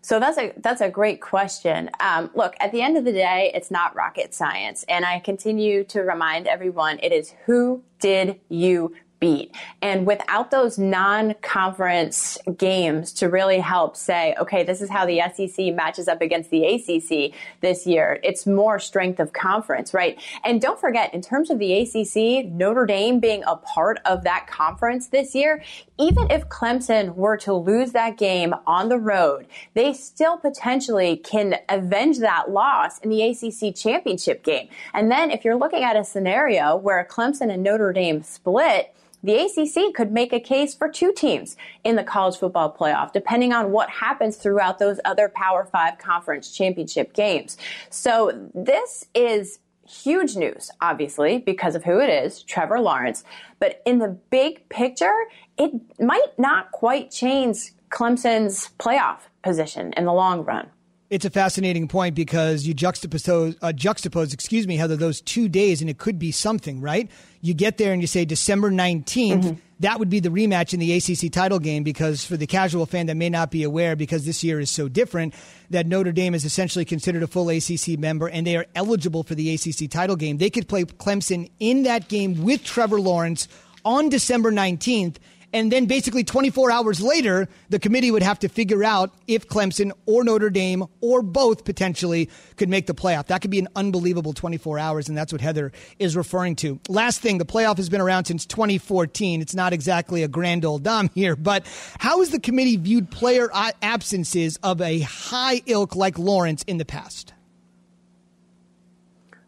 So 0.04 0.20
that's 0.20 0.38
a 0.38 0.52
that's 0.58 0.82
a 0.82 0.90
great 0.90 1.22
question. 1.22 1.90
Um, 2.00 2.32
look, 2.36 2.56
at 2.60 2.72
the 2.72 2.82
end 2.82 2.98
of 2.98 3.06
the 3.06 3.12
day, 3.14 3.52
it's 3.54 3.70
not 3.70 3.96
rocket 3.96 4.34
science, 4.34 4.84
and 4.90 5.06
I 5.06 5.20
continue 5.20 5.84
to 5.86 6.02
remind 6.02 6.48
everyone 6.48 7.00
it 7.04 7.12
is 7.14 7.34
who 7.46 7.84
did 8.00 8.40
you 8.50 8.94
beat. 9.22 9.56
And 9.82 10.06
without 10.06 10.52
those 10.52 10.78
non-conference 10.78 12.40
games 12.58 13.14
to 13.14 13.30
really 13.30 13.60
help 13.60 13.96
say, 13.96 14.36
okay, 14.42 14.64
this 14.64 14.82
is 14.82 14.90
how 14.90 15.06
the 15.06 15.22
SEC 15.34 15.74
matches 15.74 16.10
up 16.10 16.22
against 16.22 16.50
the 16.50 16.66
ACC 16.66 17.34
this 17.62 17.88
year, 17.88 18.20
it's 18.24 18.46
more 18.46 18.80
strength 18.80 19.20
of 19.20 19.32
conference, 19.32 19.94
right? 19.94 20.20
And 20.44 20.60
don't 20.60 20.80
forget, 20.80 21.14
in 21.14 21.22
terms 21.22 21.50
of 21.50 21.60
the 21.60 21.72
ACC, 21.74 22.52
Notre 22.52 22.86
Dame 22.86 23.20
being 23.20 23.44
a 23.46 23.56
part 23.56 24.00
of 24.06 24.24
that 24.24 24.48
conference 24.48 25.08
this 25.08 25.36
year, 25.36 25.64
even 26.00 26.30
if 26.32 26.50
Clemson 26.50 27.14
were 27.16 27.38
to 27.38 27.54
lose 27.54 27.92
that 27.92 28.18
game 28.18 28.56
on 28.66 28.90
the 28.90 28.98
road, 28.98 29.46
they 29.76 29.94
still 29.94 30.36
potentially 30.36 31.16
can 31.18 31.58
avenge 31.70 32.18
that 32.20 32.50
loss 32.50 32.98
in 33.00 33.12
the 33.12 33.22
ACC 33.22 33.76
championship 33.76 34.44
game. 34.44 34.68
And 34.96 35.12
then 35.12 35.30
if 35.30 35.46
you're 35.46 35.56
looking 35.56 35.84
at 35.84 35.96
a 35.96 36.04
scenario 36.04 36.76
where 36.76 37.08
Clemson 37.10 37.54
and 37.54 37.62
Notre 37.62 37.94
Dame 37.94 38.24
split, 38.24 38.96
the 39.24 39.36
ACC 39.36 39.94
could 39.94 40.12
make 40.12 40.34
a 40.34 40.40
case 40.40 40.74
for 40.74 40.90
two 40.90 41.14
teams 41.14 41.56
in 41.84 41.96
the 41.96 42.04
college 42.04 42.38
football 42.38 42.76
playoff, 42.78 43.12
depending 43.14 43.54
on 43.54 43.72
what 43.72 43.90
happens 43.90 44.38
throughout 44.38 44.80
those 44.80 45.00
other 45.06 45.30
Power 45.30 45.66
Five 45.66 45.98
conference 45.98 46.52
championship 46.52 47.14
games. 47.14 47.58
So 47.90 48.50
this 48.54 49.06
is 49.14 49.60
huge 49.88 50.36
news, 50.36 50.72
obviously, 50.80 51.40
because 51.40 51.76
of 51.76 51.84
who 51.84 52.00
it 52.00 52.10
is, 52.10 52.44
Trevor 52.44 52.80
Lawrence. 52.80 53.24
But 53.60 53.82
in 53.86 54.00
the 54.00 54.18
big 54.30 54.68
picture, 54.70 55.16
it 55.58 55.72
might 56.00 56.38
not 56.38 56.72
quite 56.72 57.12
change 57.12 57.72
Clemson's 57.90 58.70
playoff 58.80 59.20
position 59.44 59.94
in 59.98 60.06
the 60.06 60.14
long 60.14 60.46
run. 60.46 60.70
It's 61.12 61.26
a 61.26 61.30
fascinating 61.30 61.90
point 61.90 62.16
because 62.16 62.66
you 62.66 62.74
juxtapose, 62.74 63.58
uh, 63.62 63.74
juxtapose, 63.74 64.34
excuse 64.34 64.66
me, 64.66 64.78
Heather, 64.78 64.96
those 64.96 65.20
two 65.20 65.50
days, 65.50 65.82
and 65.82 65.90
it 65.90 65.98
could 65.98 66.18
be 66.18 66.32
something, 66.32 66.80
right? 66.80 67.12
You 67.42 67.54
get 67.54 67.78
there 67.78 67.92
and 67.92 68.02
you 68.02 68.08
say 68.08 68.24
December 68.24 68.72
19th, 68.72 69.60
that 69.82 70.00
would 70.00 70.10
be 70.10 70.22
the 70.22 70.30
rematch 70.30 70.74
in 70.74 70.80
the 70.80 70.94
ACC 70.94 71.30
title 71.30 71.60
game 71.60 71.84
because 71.84 72.24
for 72.24 72.38
the 72.38 72.48
casual 72.48 72.86
fan 72.86 73.08
that 73.08 73.18
may 73.18 73.28
not 73.28 73.52
be 73.52 73.64
aware, 73.64 73.98
because 73.98 74.26
this 74.26 74.42
year 74.42 74.62
is 74.62 74.72
so 74.72 74.88
different, 74.88 75.34
that 75.70 75.86
Notre 75.86 76.14
Dame 76.14 76.34
is 76.34 76.46
essentially 76.46 76.86
considered 76.86 77.24
a 77.24 77.28
full 77.28 77.50
ACC 77.50 78.00
member 78.00 78.30
and 78.30 78.48
they 78.48 78.56
are 78.56 78.66
eligible 78.74 79.24
for 79.24 79.36
the 79.36 79.54
ACC 79.54 79.92
title 79.92 80.16
game. 80.16 80.38
They 80.38 80.50
could 80.50 80.70
play 80.70 80.86
Clemson 80.86 81.52
in 81.60 81.84
that 81.84 82.08
game 82.08 82.42
with 82.42 82.64
Trevor 82.64 83.02
Lawrence 83.02 83.50
on 83.84 84.08
December 84.08 84.50
19th 84.50 85.18
and 85.54 85.72
then 85.72 85.86
basically 85.86 86.24
24 86.24 86.72
hours 86.72 87.02
later, 87.02 87.48
the 87.70 87.80
committee 87.80 88.12
would 88.12 88.24
have 88.24 88.40
to 88.40 88.50
figure 88.50 88.84
out 88.84 89.14
if 89.28 89.48
Clemson 89.48 89.92
or 90.06 90.24
Notre 90.24 90.50
Dame 90.50 90.86
or 91.02 91.22
both 91.22 91.66
potentially 91.66 92.30
could 92.58 92.70
make 92.70 92.88
the 92.88 92.94
playoff. 92.94 93.28
That 93.28 93.42
could 93.42 93.52
be 93.52 93.60
an 93.60 93.68
unbelievable 93.76 94.34
24 94.34 94.80
hours, 94.80 95.10
and 95.10 95.18
that's 95.18 95.32
what 95.32 95.42
Heather 95.42 95.72
is 96.00 96.16
referring 96.16 96.56
to. 96.58 96.80
Last 96.90 97.22
thing, 97.22 97.38
the 97.38 97.46
playoff 97.46 97.78
has 97.78 97.90
been 97.90 98.02
around 98.02 98.26
since 98.26 98.46
2014. 98.46 99.42
It's 99.42 99.56
not 99.56 99.74
exactly 99.74 100.24
a 100.24 100.28
grand 100.28 100.66
old 100.66 100.84
dame 100.84 101.10
here, 101.16 101.36
but 101.36 101.66
how 102.00 102.20
has 102.20 102.30
the 102.30 102.40
committee 102.40 102.78
viewed 102.78 103.12
player 103.12 103.50
uh, 103.54 103.72
absences 103.82 104.58
of 104.64 104.82
a 104.82 105.00
high 105.02 105.62
ilk 105.66 105.96
like 105.96 106.18
Lawrence 106.18 106.64
in 106.64 106.78
the 106.78 106.86
past? 106.86 107.34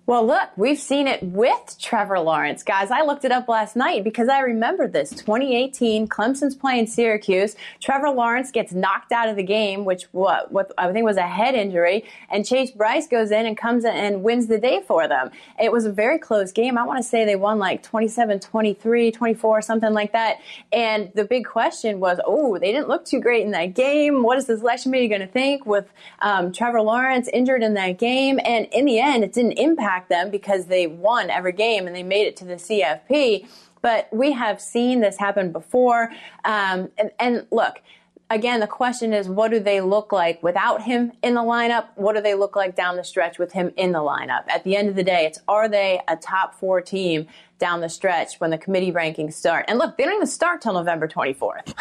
Well, 0.05 0.27
look, 0.27 0.49
we've 0.57 0.79
seen 0.79 1.07
it 1.07 1.23
with 1.23 1.77
Trevor 1.79 2.19
Lawrence. 2.19 2.61
Guys, 2.61 2.91
I 2.91 3.03
looked 3.03 3.23
it 3.23 3.31
up 3.31 3.47
last 3.47 3.77
night 3.77 4.03
because 4.03 4.27
I 4.27 4.39
remember 4.39 4.85
this. 4.85 5.11
2018, 5.11 6.09
Clemson's 6.09 6.55
playing 6.55 6.87
Syracuse. 6.87 7.55
Trevor 7.79 8.09
Lawrence 8.09 8.51
gets 8.51 8.73
knocked 8.73 9.13
out 9.13 9.29
of 9.29 9.37
the 9.37 9.43
game, 9.43 9.85
which 9.85 10.03
what, 10.11 10.51
what 10.51 10.73
I 10.77 10.91
think 10.91 11.05
was 11.05 11.15
a 11.15 11.21
head 11.21 11.55
injury, 11.55 12.03
and 12.29 12.45
Chase 12.45 12.71
Brice 12.71 13.07
goes 13.07 13.31
in 13.31 13.45
and 13.45 13.55
comes 13.55 13.85
in 13.85 13.95
and 13.95 14.23
wins 14.23 14.47
the 14.47 14.57
day 14.57 14.81
for 14.85 15.07
them. 15.07 15.31
It 15.57 15.71
was 15.71 15.85
a 15.85 15.91
very 15.91 16.19
close 16.19 16.51
game. 16.51 16.77
I 16.77 16.83
want 16.83 16.97
to 17.01 17.03
say 17.03 17.23
they 17.23 17.37
won 17.37 17.57
like 17.57 17.81
27, 17.81 18.41
23, 18.41 19.09
24, 19.09 19.61
something 19.61 19.93
like 19.93 20.11
that. 20.11 20.39
And 20.73 21.13
the 21.15 21.23
big 21.23 21.45
question 21.45 22.01
was, 22.01 22.19
oh, 22.25 22.59
they 22.59 22.73
didn't 22.73 22.89
look 22.89 23.05
too 23.05 23.21
great 23.21 23.45
in 23.45 23.51
that 23.51 23.73
game. 23.73 24.21
What 24.23 24.37
is 24.37 24.47
the 24.47 24.57
selection 24.57 24.91
committee 24.91 25.07
going 25.07 25.21
to 25.21 25.27
think 25.27 25.65
with 25.65 25.89
um, 26.19 26.51
Trevor 26.51 26.81
Lawrence 26.81 27.29
injured 27.29 27.63
in 27.63 27.75
that 27.75 27.99
game? 27.99 28.37
And 28.43 28.67
in 28.73 28.83
the 28.83 28.99
end, 28.99 29.23
it 29.23 29.31
didn't 29.31 29.53
impact 29.53 29.92
impact 29.93 30.09
them 30.09 30.29
because 30.29 30.65
they 30.65 30.87
won 30.87 31.29
every 31.29 31.51
game 31.51 31.87
and 31.87 31.95
they 31.95 32.03
made 32.03 32.27
it 32.27 32.35
to 32.37 32.45
the 32.45 32.55
CFP. 32.55 33.47
But 33.81 34.07
we 34.11 34.31
have 34.31 34.61
seen 34.61 35.01
this 35.01 35.17
happen 35.17 35.51
before. 35.51 36.09
Um, 36.45 36.89
and, 36.97 37.11
and 37.19 37.45
look, 37.51 37.81
again, 38.29 38.61
the 38.61 38.67
question 38.67 39.13
is 39.13 39.27
what 39.27 39.51
do 39.51 39.59
they 39.59 39.81
look 39.81 40.11
like 40.11 40.41
without 40.41 40.81
him 40.83 41.11
in 41.21 41.33
the 41.33 41.41
lineup? 41.41 41.87
What 41.95 42.15
do 42.15 42.21
they 42.21 42.33
look 42.33 42.55
like 42.55 42.75
down 42.75 42.95
the 42.95 43.03
stretch 43.03 43.37
with 43.37 43.51
him 43.51 43.73
in 43.75 43.91
the 43.91 43.99
lineup? 43.99 44.43
At 44.47 44.63
the 44.63 44.75
end 44.77 44.87
of 44.87 44.95
the 44.95 45.03
day, 45.03 45.25
it's 45.25 45.39
are 45.47 45.67
they 45.67 46.01
a 46.07 46.15
top 46.15 46.55
four 46.55 46.79
team 46.79 47.27
down 47.59 47.81
the 47.81 47.89
stretch 47.89 48.39
when 48.39 48.51
the 48.51 48.57
committee 48.57 48.91
rankings 48.91 49.33
start? 49.33 49.65
And 49.67 49.77
look, 49.77 49.97
they 49.97 50.05
don't 50.05 50.15
even 50.15 50.27
start 50.27 50.61
till 50.61 50.73
November 50.73 51.07
24th. 51.07 51.73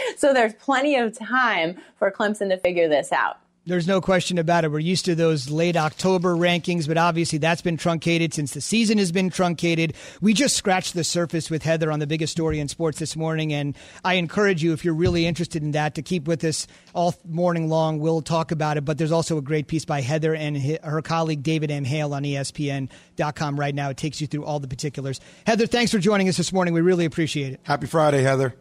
so 0.16 0.32
there's 0.32 0.54
plenty 0.54 0.96
of 0.96 1.16
time 1.16 1.76
for 1.98 2.10
Clemson 2.10 2.48
to 2.48 2.56
figure 2.56 2.88
this 2.88 3.12
out. 3.12 3.36
There's 3.66 3.86
no 3.86 4.02
question 4.02 4.36
about 4.36 4.64
it. 4.64 4.70
We're 4.70 4.78
used 4.80 5.06
to 5.06 5.14
those 5.14 5.48
late 5.48 5.74
October 5.74 6.34
rankings, 6.34 6.86
but 6.86 6.98
obviously 6.98 7.38
that's 7.38 7.62
been 7.62 7.78
truncated 7.78 8.34
since 8.34 8.52
the 8.52 8.60
season 8.60 8.98
has 8.98 9.10
been 9.10 9.30
truncated. 9.30 9.94
We 10.20 10.34
just 10.34 10.54
scratched 10.54 10.92
the 10.92 11.02
surface 11.02 11.48
with 11.48 11.62
Heather 11.62 11.90
on 11.90 11.98
the 11.98 12.06
biggest 12.06 12.32
story 12.32 12.60
in 12.60 12.68
sports 12.68 12.98
this 12.98 13.16
morning, 13.16 13.54
and 13.54 13.74
I 14.04 14.14
encourage 14.14 14.62
you, 14.62 14.74
if 14.74 14.84
you're 14.84 14.92
really 14.92 15.24
interested 15.24 15.62
in 15.62 15.70
that, 15.70 15.94
to 15.94 16.02
keep 16.02 16.28
with 16.28 16.44
us 16.44 16.66
all 16.92 17.14
morning 17.26 17.70
long. 17.70 18.00
We'll 18.00 18.20
talk 18.20 18.50
about 18.50 18.76
it, 18.76 18.84
but 18.84 18.98
there's 18.98 19.12
also 19.12 19.38
a 19.38 19.42
great 19.42 19.66
piece 19.66 19.86
by 19.86 20.02
Heather 20.02 20.34
and 20.34 20.58
her 20.82 21.00
colleague 21.00 21.42
David 21.42 21.70
M. 21.70 21.84
Hale 21.84 22.12
on 22.12 22.24
ESPN.com 22.24 23.58
right 23.58 23.74
now. 23.74 23.88
It 23.88 23.96
takes 23.96 24.20
you 24.20 24.26
through 24.26 24.44
all 24.44 24.60
the 24.60 24.68
particulars. 24.68 25.22
Heather, 25.46 25.66
thanks 25.66 25.90
for 25.90 25.98
joining 25.98 26.28
us 26.28 26.36
this 26.36 26.52
morning. 26.52 26.74
We 26.74 26.82
really 26.82 27.06
appreciate 27.06 27.54
it. 27.54 27.60
Happy 27.62 27.86
Friday, 27.86 28.20
Heather. 28.20 28.54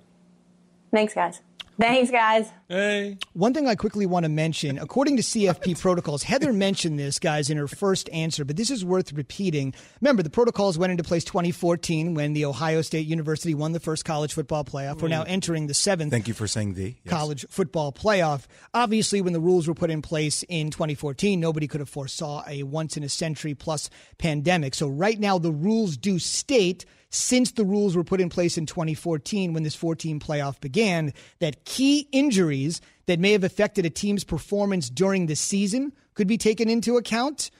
Thanks, 0.91 1.13
guys. 1.13 1.41
Thanks, 1.79 2.11
guys. 2.11 2.51
Hey. 2.67 3.17
One 3.33 3.53
thing 3.53 3.67
I 3.67 3.75
quickly 3.75 4.05
want 4.05 4.23
to 4.23 4.29
mention, 4.29 4.77
according 4.77 5.17
to 5.17 5.23
CFP 5.23 5.79
protocols, 5.79 6.23
Heather 6.23 6.53
mentioned 6.53 6.99
this, 6.99 7.19
guys, 7.19 7.49
in 7.49 7.57
her 7.57 7.67
first 7.67 8.09
answer, 8.09 8.45
but 8.45 8.55
this 8.55 8.69
is 8.69 8.85
worth 8.85 9.11
repeating. 9.13 9.73
Remember, 10.01 10.23
the 10.23 10.29
protocols 10.29 10.77
went 10.77 10.91
into 10.91 11.03
place 11.03 11.23
2014 11.23 12.13
when 12.13 12.33
the 12.33 12.45
Ohio 12.45 12.81
State 12.81 13.07
University 13.07 13.55
won 13.55 13.71
the 13.71 13.79
first 13.79 14.05
college 14.05 14.33
football 14.33 14.63
playoff. 14.63 15.01
We're 15.01 15.07
now 15.07 15.23
mm. 15.23 15.29
entering 15.29 15.67
the 15.67 15.73
seventh. 15.73 16.11
Thank 16.11 16.27
you 16.27 16.33
for 16.33 16.47
saying 16.47 16.75
the 16.75 16.95
yes. 17.03 17.13
college 17.13 17.45
football 17.49 17.91
playoff. 17.91 18.45
Obviously, 18.73 19.21
when 19.21 19.33
the 19.33 19.41
rules 19.41 19.67
were 19.67 19.75
put 19.75 19.89
in 19.89 20.01
place 20.01 20.43
in 20.49 20.69
2014, 20.69 21.39
nobody 21.39 21.67
could 21.67 21.79
have 21.79 21.89
foresaw 21.89 22.43
a 22.47 22.63
once 22.63 22.97
in 22.97 23.03
a 23.03 23.09
century 23.09 23.55
plus 23.55 23.89
pandemic. 24.17 24.75
So 24.75 24.87
right 24.87 25.19
now, 25.19 25.39
the 25.39 25.51
rules 25.51 25.97
do 25.97 26.19
state 26.19 26.85
since 27.13 27.51
the 27.51 27.63
rules 27.63 27.95
were 27.95 28.03
put 28.03 28.19
in 28.19 28.29
place 28.29 28.57
in 28.57 28.65
2014 28.65 29.53
when 29.53 29.61
this 29.61 29.75
14 29.75 30.19
playoff 30.19 30.59
began 30.59 31.13
that 31.39 31.63
key 31.63 32.07
injuries 32.11 32.81
that 33.05 33.19
may 33.19 33.31
have 33.33 33.43
affected 33.43 33.85
a 33.85 33.89
team's 33.89 34.23
performance 34.23 34.89
during 34.89 35.27
the 35.27 35.35
season 35.35 35.93
could 36.15 36.27
be 36.27 36.39
taken 36.39 36.69
into 36.69 36.97
account 36.97 37.51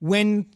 when 0.00 0.46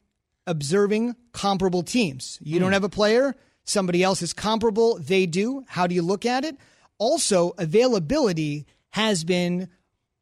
observing 0.47 1.15
comparable 1.33 1.83
teams. 1.83 2.39
You 2.41 2.57
mm. 2.57 2.61
don't 2.61 2.69
hmm. 2.71 2.75
have 2.75 2.85
a 2.85 2.89
player, 2.89 3.37
somebody 3.65 4.03
else 4.03 4.23
is 4.23 4.33
comparable, 4.33 4.99
they 4.99 5.27
do. 5.27 5.65
How 5.69 5.87
do 5.87 5.95
you 5.95 6.03
look 6.03 6.25
at 6.25 6.45
it? 6.45 6.57
Also, 6.97 7.53
availability 7.59 8.67
has 8.91 9.25
been 9.25 9.69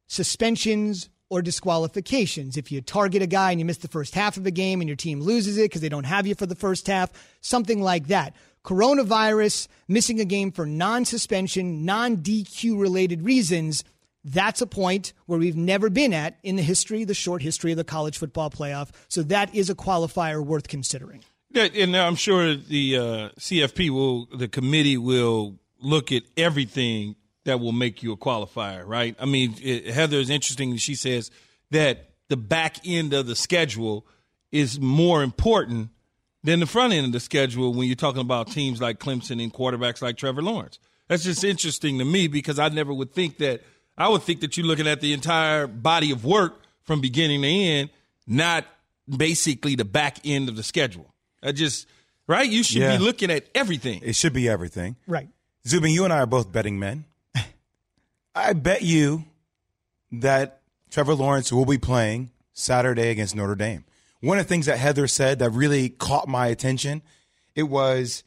suspensions, 0.07 1.09
or 1.29 1.41
disqualifications. 1.41 2.57
If 2.57 2.71
you 2.71 2.81
target 2.81 3.21
a 3.21 3.27
guy 3.27 3.51
and 3.51 3.59
you 3.59 3.65
miss 3.65 3.77
the 3.77 3.87
first 3.87 4.15
half 4.15 4.37
of 4.37 4.45
a 4.45 4.51
game 4.51 4.81
and 4.81 4.87
your 4.87 4.95
team 4.95 5.21
loses 5.21 5.57
it 5.57 5.63
because 5.65 5.81
they 5.81 5.89
don't 5.89 6.05
have 6.05 6.27
you 6.27 6.35
for 6.35 6.45
the 6.45 6.55
first 6.55 6.87
half, 6.87 7.11
something 7.41 7.81
like 7.81 8.07
that. 8.07 8.35
Coronavirus, 8.63 9.67
missing 9.87 10.19
a 10.19 10.25
game 10.25 10.51
for 10.51 10.65
non 10.65 11.05
suspension, 11.05 11.85
non 11.85 12.17
DQ 12.17 12.79
related 12.79 13.23
reasons, 13.23 13.83
that's 14.23 14.61
a 14.61 14.67
point 14.67 15.13
where 15.25 15.39
we've 15.39 15.55
never 15.55 15.89
been 15.89 16.13
at 16.13 16.37
in 16.43 16.57
the 16.57 16.61
history, 16.61 17.05
the 17.05 17.13
short 17.13 17.41
history 17.41 17.71
of 17.71 17.77
the 17.77 17.85
college 17.85 18.17
football 18.17 18.49
playoff. 18.49 18.89
So 19.07 19.23
that 19.23 19.55
is 19.55 19.69
a 19.69 19.75
qualifier 19.75 20.43
worth 20.43 20.67
considering. 20.67 21.23
Yeah, 21.49 21.69
and 21.73 21.95
I'm 21.95 22.15
sure 22.15 22.55
the 22.55 22.97
uh, 22.97 23.01
CFP 23.39 23.89
will, 23.89 24.25
the 24.25 24.49
committee 24.49 24.97
will 24.97 25.59
look 25.79 26.11
at 26.11 26.23
everything 26.35 27.15
that 27.47 27.59
will 27.59 27.71
make 27.71 28.03
you 28.03 28.11
a 28.11 28.17
qualifier, 28.17 28.85
right? 28.85 29.15
I 29.19 29.25
mean, 29.25 29.55
it, 29.61 29.87
Heather 29.87 30.17
is 30.17 30.29
interesting. 30.29 30.75
She 30.77 30.95
says 30.95 31.31
that 31.71 32.11
the 32.27 32.37
back 32.37 32.77
end 32.85 33.13
of 33.13 33.25
the 33.25 33.35
schedule 33.35 34.05
is 34.51 34.79
more 34.79 35.23
important 35.23 35.89
than 36.43 36.59
the 36.59 36.65
front 36.65 36.93
end 36.93 37.05
of 37.05 37.11
the 37.11 37.19
schedule 37.19 37.73
when 37.73 37.87
you're 37.87 37.95
talking 37.95 38.21
about 38.21 38.51
teams 38.51 38.81
like 38.81 38.99
Clemson 38.99 39.41
and 39.41 39.53
quarterbacks 39.53 40.01
like 40.01 40.17
Trevor 40.17 40.41
Lawrence. 40.41 40.79
That's 41.07 41.23
just 41.23 41.43
interesting 41.43 41.99
to 41.99 42.05
me 42.05 42.27
because 42.27 42.59
I 42.59 42.69
never 42.69 42.93
would 42.93 43.13
think 43.13 43.37
that. 43.39 43.61
I 43.97 44.09
would 44.09 44.21
think 44.21 44.41
that 44.41 44.55
you're 44.55 44.67
looking 44.67 44.87
at 44.87 45.01
the 45.01 45.11
entire 45.11 45.65
body 45.65 46.11
of 46.11 46.23
work 46.23 46.61
from 46.83 47.01
beginning 47.01 47.41
to 47.41 47.47
end, 47.47 47.89
not 48.27 48.63
basically 49.09 49.73
the 49.73 49.85
back 49.85 50.19
end 50.23 50.49
of 50.49 50.55
the 50.55 50.61
schedule. 50.61 51.11
I 51.41 51.51
just 51.51 51.87
right. 52.27 52.47
You 52.47 52.61
should 52.61 52.81
yeah. 52.81 52.97
be 52.97 53.03
looking 53.03 53.31
at 53.31 53.47
everything. 53.55 54.01
It 54.03 54.15
should 54.15 54.33
be 54.33 54.47
everything. 54.47 54.97
Right. 55.07 55.29
Zubin, 55.67 55.91
you 55.91 56.03
and 56.03 56.13
I 56.13 56.19
are 56.19 56.25
both 56.27 56.51
betting 56.51 56.77
men. 56.77 57.05
I 58.37 58.53
bet 58.53 58.83
you 58.83 59.25
that 60.11 60.61
Trevor 60.91 61.15
Lawrence 61.15 61.51
will 61.51 61.65
be 61.65 61.79
playing 61.79 62.29
Saturday 62.53 63.09
against 63.09 63.35
Notre 63.35 63.55
Dame. 63.55 63.83
One 64.21 64.37
of 64.37 64.45
the 64.45 64.49
things 64.49 64.67
that 64.67 64.77
Heather 64.77 65.07
said 65.07 65.39
that 65.39 65.49
really 65.49 65.89
caught 65.89 66.27
my 66.27 66.47
attention, 66.47 67.01
it 67.55 67.63
was 67.63 68.23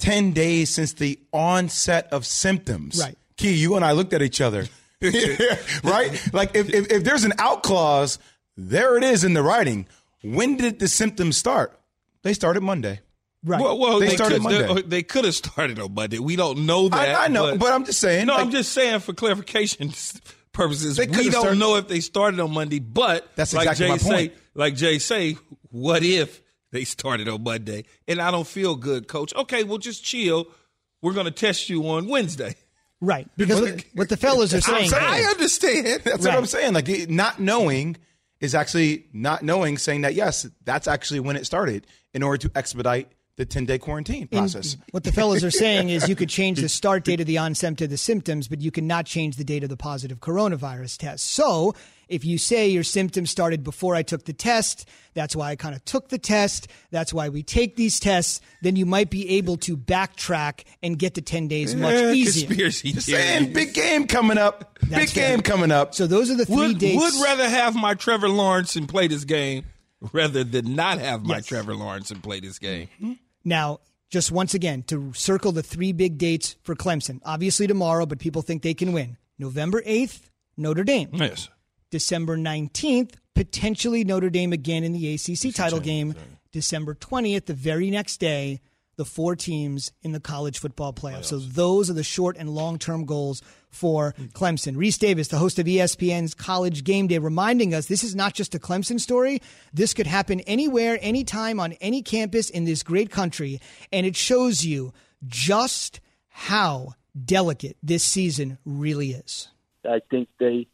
10 0.00 0.32
days 0.32 0.70
since 0.70 0.94
the 0.94 1.20
onset 1.32 2.08
of 2.12 2.26
symptoms. 2.26 2.98
Right. 3.00 3.16
Key, 3.36 3.54
you 3.54 3.76
and 3.76 3.84
I 3.84 3.92
looked 3.92 4.12
at 4.12 4.22
each 4.22 4.40
other. 4.40 4.66
right? 5.02 6.28
Like 6.32 6.56
if, 6.56 6.68
if, 6.68 6.90
if 6.90 7.04
there's 7.04 7.24
an 7.24 7.32
out 7.38 7.62
clause, 7.62 8.18
there 8.56 8.96
it 8.96 9.04
is 9.04 9.22
in 9.22 9.34
the 9.34 9.42
writing. 9.42 9.86
When 10.22 10.56
did 10.56 10.80
the 10.80 10.88
symptoms 10.88 11.36
start? 11.36 11.78
They 12.22 12.34
started 12.34 12.62
Monday. 12.62 13.00
Right. 13.42 13.60
Well, 13.60 13.78
well 13.78 13.98
they, 14.00 14.08
they, 14.08 14.16
started 14.16 14.42
could, 14.42 14.42
Monday. 14.42 14.74
They, 14.74 14.82
they, 14.82 15.02
could 15.02 15.24
have 15.24 15.34
started 15.34 15.78
on 15.78 15.94
Monday. 15.94 16.18
We 16.18 16.36
don't 16.36 16.66
know 16.66 16.88
that. 16.90 17.16
I, 17.16 17.24
I 17.24 17.28
know, 17.28 17.52
but, 17.52 17.60
but, 17.60 17.72
I'm 17.72 17.84
just 17.84 18.00
saying. 18.00 18.26
No, 18.26 18.34
like, 18.34 18.44
I'm 18.44 18.50
just 18.50 18.72
saying 18.72 19.00
for 19.00 19.14
clarification 19.14 19.92
purposes. 20.52 20.98
We 20.98 21.06
don't 21.06 21.32
started, 21.32 21.58
know 21.58 21.76
if 21.76 21.88
they 21.88 22.00
started 22.00 22.38
on 22.40 22.52
Monday, 22.52 22.80
but 22.80 23.26
that's 23.36 23.54
like 23.54 23.66
exactly 23.66 23.86
Jay 23.86 23.92
my 23.92 23.98
point. 23.98 24.32
Say, 24.32 24.40
like 24.54 24.74
Jay 24.74 24.98
say, 24.98 25.36
what 25.70 26.02
if 26.02 26.42
they 26.70 26.84
started 26.84 27.28
on 27.28 27.42
Monday? 27.42 27.84
And 28.06 28.20
I 28.20 28.30
don't 28.30 28.46
feel 28.46 28.76
good, 28.76 29.08
Coach. 29.08 29.34
Okay, 29.34 29.64
well, 29.64 29.78
just 29.78 30.04
chill. 30.04 30.46
We're 31.00 31.14
going 31.14 31.24
to 31.24 31.32
test 31.32 31.70
you 31.70 31.88
on 31.88 32.08
Wednesday. 32.08 32.56
Right, 33.00 33.26
because 33.38 33.62
what, 33.62 33.84
what 33.94 34.08
the 34.10 34.18
fellas 34.18 34.52
are 34.52 34.60
saying. 34.60 34.90
saying 34.90 35.02
I 35.02 35.22
understand. 35.22 35.86
That's 36.04 36.06
right. 36.06 36.24
what 36.24 36.34
I'm 36.34 36.44
saying. 36.44 36.74
Like 36.74 37.08
not 37.08 37.40
knowing 37.40 37.96
is 38.38 38.54
actually 38.54 39.06
not 39.14 39.42
knowing, 39.42 39.78
saying 39.78 40.02
that 40.02 40.14
yes, 40.14 40.46
that's 40.64 40.88
actually 40.88 41.20
when 41.20 41.36
it 41.36 41.44
started 41.44 41.86
in 42.14 42.22
order 42.22 42.48
to 42.48 42.50
expedite 42.56 43.08
the 43.40 43.46
10 43.46 43.64
day 43.64 43.78
quarantine 43.78 44.28
process. 44.28 44.74
And 44.74 44.82
what 44.90 45.04
the 45.04 45.12
fellows 45.12 45.42
are 45.42 45.50
saying 45.50 45.88
is 45.88 46.08
you 46.08 46.14
could 46.14 46.28
change 46.28 46.60
the 46.60 46.68
start 46.80 47.04
date 47.04 47.20
of 47.20 47.26
the 47.26 47.38
onset 47.38 47.80
of 47.80 47.88
the 47.88 47.96
symptoms, 47.96 48.48
but 48.48 48.60
you 48.60 48.70
cannot 48.70 49.06
change 49.06 49.36
the 49.36 49.44
date 49.44 49.62
of 49.64 49.70
the 49.70 49.76
positive 49.78 50.18
coronavirus 50.20 50.98
test. 50.98 51.24
So 51.26 51.74
If 52.08 52.24
you 52.24 52.38
say 52.38 52.68
your 52.68 52.82
symptoms 52.82 53.30
started 53.30 53.62
before 53.62 53.94
I 53.94 54.02
took 54.02 54.24
the 54.24 54.32
test, 54.32 54.86
that's 55.14 55.36
why 55.36 55.50
I 55.50 55.56
kind 55.56 55.76
of 55.76 55.84
took 55.84 56.08
the 56.08 56.18
test, 56.18 56.66
that's 56.90 57.14
why 57.14 57.28
we 57.28 57.44
take 57.44 57.76
these 57.76 58.00
tests, 58.00 58.40
then 58.62 58.74
you 58.74 58.84
might 58.84 59.10
be 59.10 59.38
able 59.38 59.56
to 59.58 59.76
backtrack 59.76 60.64
and 60.82 60.98
get 60.98 61.14
the 61.14 61.22
10 61.22 61.46
days 61.46 61.74
much 61.76 61.94
Eh, 61.94 62.12
easier. 62.12 62.46
Conspiracy 62.48 62.92
Just 62.94 63.06
saying, 63.06 63.52
big 63.52 63.72
game 63.74 64.08
coming 64.08 64.38
up. 64.38 64.76
That's 64.82 65.06
big 65.06 65.14
game 65.14 65.40
coming 65.40 65.70
up. 65.70 65.94
So 65.94 66.08
those 66.08 66.30
are 66.32 66.36
the 66.36 66.46
three 66.46 66.56
Would, 66.56 66.78
dates. 66.78 67.00
would 67.00 67.22
rather 67.24 67.48
have 67.48 67.76
my 67.76 67.94
Trevor 67.94 68.28
Lawrence 68.28 68.74
and 68.76 68.88
play 68.88 69.06
this 69.06 69.24
game 69.24 69.64
rather 70.12 70.42
than 70.42 70.74
not 70.74 70.98
have 70.98 71.24
my 71.24 71.36
Yes. 71.36 71.46
Trevor 71.46 71.76
Lawrence 71.76 72.10
and 72.10 72.20
play 72.24 72.40
this 72.40 72.58
game. 72.58 72.88
Now, 73.50 73.80
just 74.10 74.30
once 74.30 74.54
again, 74.54 74.84
to 74.84 75.12
circle 75.12 75.50
the 75.50 75.62
three 75.62 75.92
big 75.92 76.18
dates 76.18 76.54
for 76.62 76.76
Clemson. 76.76 77.20
Obviously 77.24 77.66
tomorrow, 77.66 78.06
but 78.06 78.20
people 78.20 78.42
think 78.42 78.62
they 78.62 78.74
can 78.74 78.92
win. 78.92 79.16
November 79.40 79.82
8th, 79.82 80.30
Notre 80.56 80.84
Dame. 80.84 81.10
Yes. 81.12 81.48
December 81.90 82.38
19th, 82.38 83.14
potentially 83.34 84.04
Notre 84.04 84.30
Dame 84.30 84.52
again 84.52 84.84
in 84.84 84.92
the 84.92 85.14
ACC 85.14 85.52
title 85.52 85.80
game. 85.80 86.14
December 86.52 86.94
20th, 86.94 87.46
the 87.46 87.54
very 87.54 87.90
next 87.90 88.18
day, 88.18 88.60
the 89.00 89.04
four 89.06 89.34
teams 89.34 89.92
in 90.02 90.12
the 90.12 90.20
college 90.20 90.58
football 90.58 90.92
playoff. 90.92 91.24
So 91.24 91.38
those 91.38 91.88
are 91.88 91.94
the 91.94 92.04
short 92.04 92.36
and 92.36 92.50
long 92.50 92.78
term 92.78 93.06
goals 93.06 93.40
for 93.70 94.12
Clemson. 94.34 94.76
Rece 94.76 94.98
Davis, 94.98 95.28
the 95.28 95.38
host 95.38 95.58
of 95.58 95.64
ESPN's 95.64 96.34
College 96.34 96.84
Game 96.84 97.06
Day, 97.06 97.16
reminding 97.16 97.72
us 97.72 97.86
this 97.86 98.04
is 98.04 98.14
not 98.14 98.34
just 98.34 98.54
a 98.54 98.58
Clemson 98.58 99.00
story. 99.00 99.40
This 99.72 99.94
could 99.94 100.06
happen 100.06 100.40
anywhere, 100.40 100.98
anytime, 101.00 101.58
on 101.58 101.72
any 101.80 102.02
campus 102.02 102.50
in 102.50 102.66
this 102.66 102.82
great 102.82 103.10
country. 103.10 103.58
And 103.90 104.04
it 104.04 104.16
shows 104.16 104.66
you 104.66 104.92
just 105.26 106.00
how 106.28 106.92
delicate 107.24 107.78
this 107.82 108.04
season 108.04 108.58
really 108.66 109.12
is. 109.12 109.48
I 109.82 110.02
think 110.10 110.28
they 110.38 110.66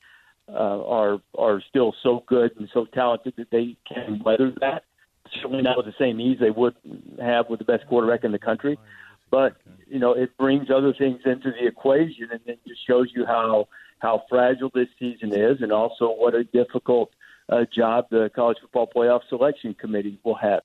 uh, 0.49 0.85
are 0.85 1.21
are 1.39 1.63
still 1.69 1.95
so 2.03 2.25
good 2.27 2.51
and 2.59 2.69
so 2.75 2.87
talented 2.87 3.35
that 3.37 3.53
they 3.53 3.77
can 3.87 4.21
weather 4.25 4.53
that. 4.63 4.83
Certainly 5.35 5.63
not 5.63 5.77
with 5.77 5.87
the 5.87 5.95
same 5.99 6.21
ease 6.21 6.39
they 6.41 6.51
would 6.51 6.75
have 7.21 7.49
with 7.49 7.59
the 7.59 7.65
best 7.65 7.87
quarterback 7.87 8.25
in 8.25 8.33
the 8.33 8.39
country, 8.39 8.79
but 9.31 9.57
you 9.87 9.99
know 9.99 10.13
it 10.13 10.37
brings 10.37 10.71
other 10.71 10.93
things 10.93 11.21
into 11.25 11.51
the 11.51 11.67
equation, 11.67 12.29
and 12.31 12.41
it 12.47 12.61
just 12.67 12.87
shows 12.87 13.09
you 13.15 13.25
how 13.27 13.69
how 13.99 14.25
fragile 14.29 14.71
this 14.75 14.89
season 14.99 15.33
is, 15.33 15.61
and 15.61 15.73
also 15.73 16.07
what 16.11 16.35
a 16.35 16.45
difficult 16.45 17.11
uh, 17.49 17.65
job 17.75 18.07
the 18.11 18.31
college 18.35 18.59
football 18.61 18.89
playoff 18.95 19.21
selection 19.29 19.75
committee 19.75 20.19
will 20.25 20.35
have. 20.35 20.61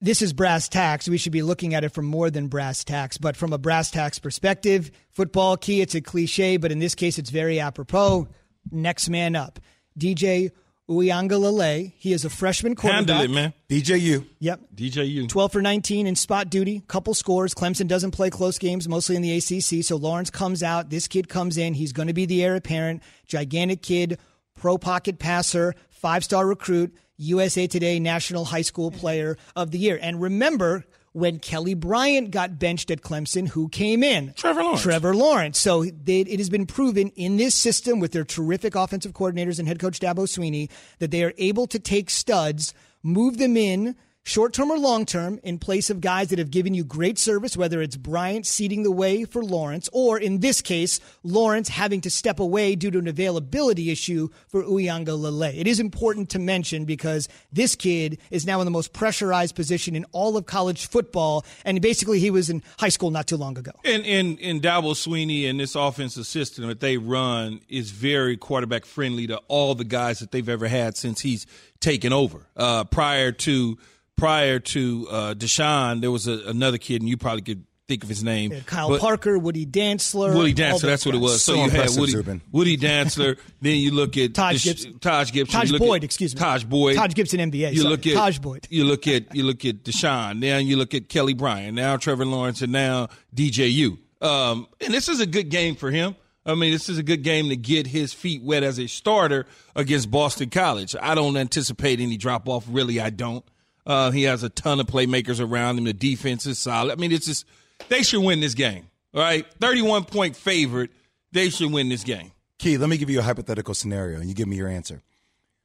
this 0.00 0.20
is 0.22 0.32
brass 0.32 0.68
tacks. 0.68 1.08
We 1.08 1.18
should 1.18 1.32
be 1.32 1.42
looking 1.42 1.74
at 1.74 1.84
it 1.84 1.90
from 1.90 2.04
more 2.04 2.30
than 2.30 2.48
brass 2.48 2.84
tacks, 2.84 3.16
but 3.18 3.36
from 3.36 3.52
a 3.52 3.58
brass 3.58 3.90
tacks 3.90 4.18
perspective, 4.18 4.90
football 5.10 5.56
key, 5.56 5.80
it's 5.80 5.94
a 5.94 6.00
cliche, 6.00 6.58
but 6.58 6.70
in 6.70 6.78
this 6.78 6.94
case, 6.94 7.18
it's 7.18 7.30
very 7.30 7.60
apropos. 7.60 8.28
Next 8.70 9.08
man 9.08 9.36
up, 9.36 9.58
DJ 9.98 10.50
Uiagalelei. 10.88 11.92
He 11.96 12.12
is 12.12 12.24
a 12.24 12.30
freshman 12.30 12.76
quarterback. 12.76 13.08
Handle 13.08 13.24
it, 13.24 13.30
man. 13.30 13.52
DJU. 13.68 14.24
Yep. 14.38 14.60
DJU. 14.74 15.28
12 15.28 15.52
for 15.52 15.62
19 15.62 16.06
in 16.06 16.14
spot 16.14 16.48
duty, 16.48 16.82
couple 16.86 17.12
scores. 17.14 17.54
Clemson 17.54 17.88
doesn't 17.88 18.12
play 18.12 18.30
close 18.30 18.58
games, 18.58 18.88
mostly 18.88 19.16
in 19.16 19.22
the 19.22 19.36
ACC. 19.36 19.84
So 19.84 19.96
Lawrence 19.96 20.30
comes 20.30 20.62
out. 20.62 20.90
This 20.90 21.08
kid 21.08 21.28
comes 21.28 21.56
in. 21.58 21.74
He's 21.74 21.92
going 21.92 22.08
to 22.08 22.14
be 22.14 22.26
the 22.26 22.44
heir 22.44 22.54
apparent. 22.54 23.02
Gigantic 23.26 23.82
kid, 23.82 24.18
pro 24.54 24.78
pocket 24.78 25.18
passer, 25.18 25.74
five 25.90 26.22
star 26.22 26.46
recruit, 26.46 26.94
USA 27.16 27.66
Today 27.66 27.98
National 27.98 28.44
High 28.44 28.62
School 28.62 28.90
Player 28.90 29.36
of 29.56 29.72
the 29.72 29.78
Year. 29.78 29.98
And 30.00 30.20
remember, 30.20 30.84
when 31.16 31.38
Kelly 31.38 31.72
Bryant 31.72 32.30
got 32.30 32.58
benched 32.58 32.90
at 32.90 33.00
Clemson, 33.00 33.48
who 33.48 33.70
came 33.70 34.02
in? 34.02 34.34
Trevor 34.36 34.62
Lawrence. 34.62 34.82
Trevor 34.82 35.14
Lawrence. 35.14 35.58
So 35.58 35.84
they, 35.84 36.20
it 36.20 36.38
has 36.38 36.50
been 36.50 36.66
proven 36.66 37.08
in 37.16 37.38
this 37.38 37.54
system 37.54 38.00
with 38.00 38.12
their 38.12 38.22
terrific 38.22 38.74
offensive 38.74 39.14
coordinators 39.14 39.58
and 39.58 39.66
head 39.66 39.78
coach 39.78 39.98
Dabo 39.98 40.26
Swinney 40.26 40.68
that 40.98 41.10
they 41.10 41.24
are 41.24 41.32
able 41.38 41.66
to 41.68 41.78
take 41.78 42.10
studs, 42.10 42.74
move 43.02 43.38
them 43.38 43.56
in 43.56 43.96
short 44.26 44.52
term 44.52 44.72
or 44.72 44.78
long 44.78 45.06
term 45.06 45.38
in 45.44 45.56
place 45.56 45.88
of 45.88 46.00
guys 46.00 46.28
that 46.28 46.38
have 46.38 46.50
given 46.50 46.74
you 46.74 46.84
great 46.84 47.16
service, 47.18 47.56
whether 47.56 47.80
it's 47.80 47.96
Bryant 47.96 48.44
seeding 48.44 48.82
the 48.82 48.90
way 48.90 49.24
for 49.24 49.42
Lawrence, 49.42 49.88
or 49.92 50.18
in 50.18 50.40
this 50.40 50.60
case, 50.60 51.00
Lawrence 51.22 51.68
having 51.68 52.00
to 52.02 52.10
step 52.10 52.40
away 52.40 52.74
due 52.74 52.90
to 52.90 52.98
an 52.98 53.06
availability 53.06 53.90
issue 53.90 54.28
for 54.48 54.64
Uiagalelei. 54.64 55.56
It 55.56 55.68
is 55.68 55.78
important 55.78 56.28
to 56.30 56.40
mention 56.40 56.84
because 56.84 57.28
this 57.52 57.76
kid 57.76 58.18
is 58.30 58.44
now 58.44 58.60
in 58.60 58.64
the 58.64 58.70
most 58.72 58.92
pressurized 58.92 59.54
position 59.54 59.94
in 59.94 60.04
all 60.10 60.36
of 60.36 60.46
college 60.46 60.88
football, 60.88 61.46
and 61.64 61.80
basically 61.80 62.18
he 62.18 62.30
was 62.30 62.50
in 62.50 62.62
high 62.78 62.88
school 62.88 63.12
not 63.12 63.28
too 63.28 63.36
long 63.36 63.56
ago. 63.56 63.72
And 63.84 64.04
and 64.04 64.40
and 64.40 64.60
Dabo 64.60 64.94
Swinney 64.94 65.48
and 65.48 65.60
this 65.60 65.76
offensive 65.76 66.26
system 66.26 66.66
that 66.66 66.80
they 66.80 66.96
run 66.96 67.60
is 67.68 67.92
very 67.92 68.36
quarterback 68.36 68.84
friendly 68.86 69.28
to 69.28 69.36
all 69.46 69.76
the 69.76 69.84
guys 69.84 70.18
that 70.18 70.32
they've 70.32 70.48
ever 70.48 70.66
had 70.66 70.96
since 70.96 71.20
he's 71.20 71.46
taken 71.78 72.12
over. 72.12 72.40
Uh, 72.56 72.82
prior 72.82 73.30
to 73.30 73.78
prior 74.16 74.58
to 74.58 75.06
uh, 75.10 75.34
Deshaun, 75.34 76.00
there 76.00 76.10
was 76.10 76.26
a, 76.26 76.40
another 76.46 76.78
kid, 76.78 77.02
and 77.02 77.08
you 77.08 77.16
probably 77.16 77.42
could 77.42 77.64
think 77.88 78.02
of 78.02 78.08
his 78.08 78.24
name. 78.24 78.50
Kyle 78.66 78.88
But- 78.88 79.00
Parker, 79.00 79.38
Woody 79.38 79.64
Dantzler. 79.64 80.34
Woody 80.34 80.50
all 80.64 80.70
Dantzler, 80.70 80.72
those 80.72 80.82
that's 80.82 81.06
what 81.06 81.14
it 81.14 81.18
was. 81.18 81.42
So, 81.42 81.54
So 81.54 81.64
you 81.64 81.70
had 81.70 81.90
Woody, 81.96 82.12
Zubin. 82.12 82.40
Woody 82.50 82.76
Dantzler. 82.76 83.38
then 83.60 83.76
you 83.76 83.92
look 83.92 84.16
at 84.16 84.34
Taj 84.34 84.54
Dish- 84.54 84.64
Gibson. 84.64 84.98
Taj 84.98 85.30
Gibson. 85.32 85.60
Taj 85.60 85.68
you 85.68 85.72
look 85.74 85.82
Boyd, 85.82 86.00
at 86.02 86.04
excuse 86.04 86.34
me. 86.34 86.40
Tajh 86.40 86.68
Boyd. 86.68 86.96
Taj 86.96 87.14
Gibson, 87.14 87.38
NBA, 87.38 87.72
You 87.72 87.82
sorry. 87.82 87.90
look 87.90 88.06
at 88.06 88.14
Tajh 88.14 88.42
Boyd. 88.42 88.66
You 88.70 88.84
look 88.84 89.06
at 89.06 89.34
you 89.36 89.44
look 89.44 89.64
at 89.64 89.84
Deshaun. 89.84 90.40
Now 90.40 90.58
you 90.58 90.76
look 90.76 90.94
at 90.94 91.08
Kelly 91.08 91.34
Bryant. 91.34 91.74
Now 91.74 91.96
Trevor 91.96 92.24
Lawrence, 92.26 92.60
and 92.62 92.72
now 92.72 93.08
DJU. 93.36 93.98
Um, 94.20 94.66
and 94.80 94.92
this 94.92 95.08
is 95.08 95.20
a 95.20 95.26
good 95.26 95.50
game 95.50 95.76
for 95.76 95.90
him. 95.92 96.16
I 96.44 96.54
mean, 96.54 96.72
this 96.72 96.88
is 96.88 96.96
a 96.98 97.02
good 97.02 97.22
game 97.22 97.48
to 97.50 97.56
get 97.56 97.86
his 97.88 98.12
feet 98.12 98.42
wet 98.42 98.62
as 98.62 98.78
a 98.78 98.86
starter 98.86 99.46
against 99.74 100.10
Boston 100.10 100.48
College. 100.48 100.94
I 101.00 101.14
don't 101.16 101.36
anticipate 101.36 102.00
any 102.00 102.16
drop 102.16 102.48
off. 102.48 102.64
Really, 102.68 103.00
I 103.00 103.10
don't. 103.10 103.44
Uh, 103.86 104.10
he 104.10 104.24
has 104.24 104.42
a 104.42 104.48
ton 104.48 104.80
of 104.80 104.86
playmakers 104.86 105.40
around 105.40 105.78
him. 105.78 105.84
The 105.84 105.92
defense 105.92 106.44
is 106.44 106.58
solid. 106.58 106.92
I 106.92 106.96
mean, 106.96 107.12
it's 107.12 107.26
just 107.26 107.46
they 107.88 108.02
should 108.02 108.22
win 108.22 108.40
this 108.40 108.54
game. 108.54 108.88
All 109.14 109.20
right, 109.20 109.46
thirty-one 109.60 110.04
point 110.04 110.36
favorite. 110.36 110.90
They 111.32 111.50
should 111.50 111.72
win 111.72 111.88
this 111.88 112.02
game. 112.02 112.32
Key, 112.58 112.78
let 112.78 112.88
me 112.88 112.96
give 112.96 113.10
you 113.10 113.20
a 113.20 113.22
hypothetical 113.22 113.74
scenario 113.74 114.18
and 114.18 114.28
you 114.28 114.34
give 114.34 114.48
me 114.48 114.56
your 114.56 114.68
answer. 114.68 115.02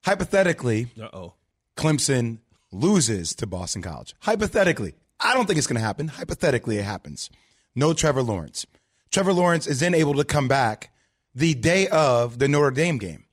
Hypothetically, 0.04 0.88
oh. 1.14 1.34
Clemson 1.78 2.40
loses 2.72 3.34
to 3.36 3.48
Boston 3.48 3.82
College. 3.82 4.14
Hypothetically, 4.20 4.94
I 5.20 5.34
don't 5.34 5.46
think 5.46 5.58
it's 5.58 5.68
going 5.68 5.80
to 5.80 5.86
happen. 5.86 6.10
Hypothetically, 6.10 6.78
it 6.78 6.84
happens. 6.84 7.30
No 7.76 7.94
Trevor 7.94 8.24
Lawrence. 8.24 8.66
Trevor 9.12 9.34
Lawrence 9.34 9.68
is 9.68 9.80
then 9.80 9.94
able 9.94 10.16
to 10.16 10.24
come 10.24 10.48
back 10.48 10.92
the 11.34 11.54
day 11.54 11.88
of 11.88 12.40
the 12.40 12.48
Notre 12.48 12.72
Dame 12.72 12.98
game. 12.98 13.26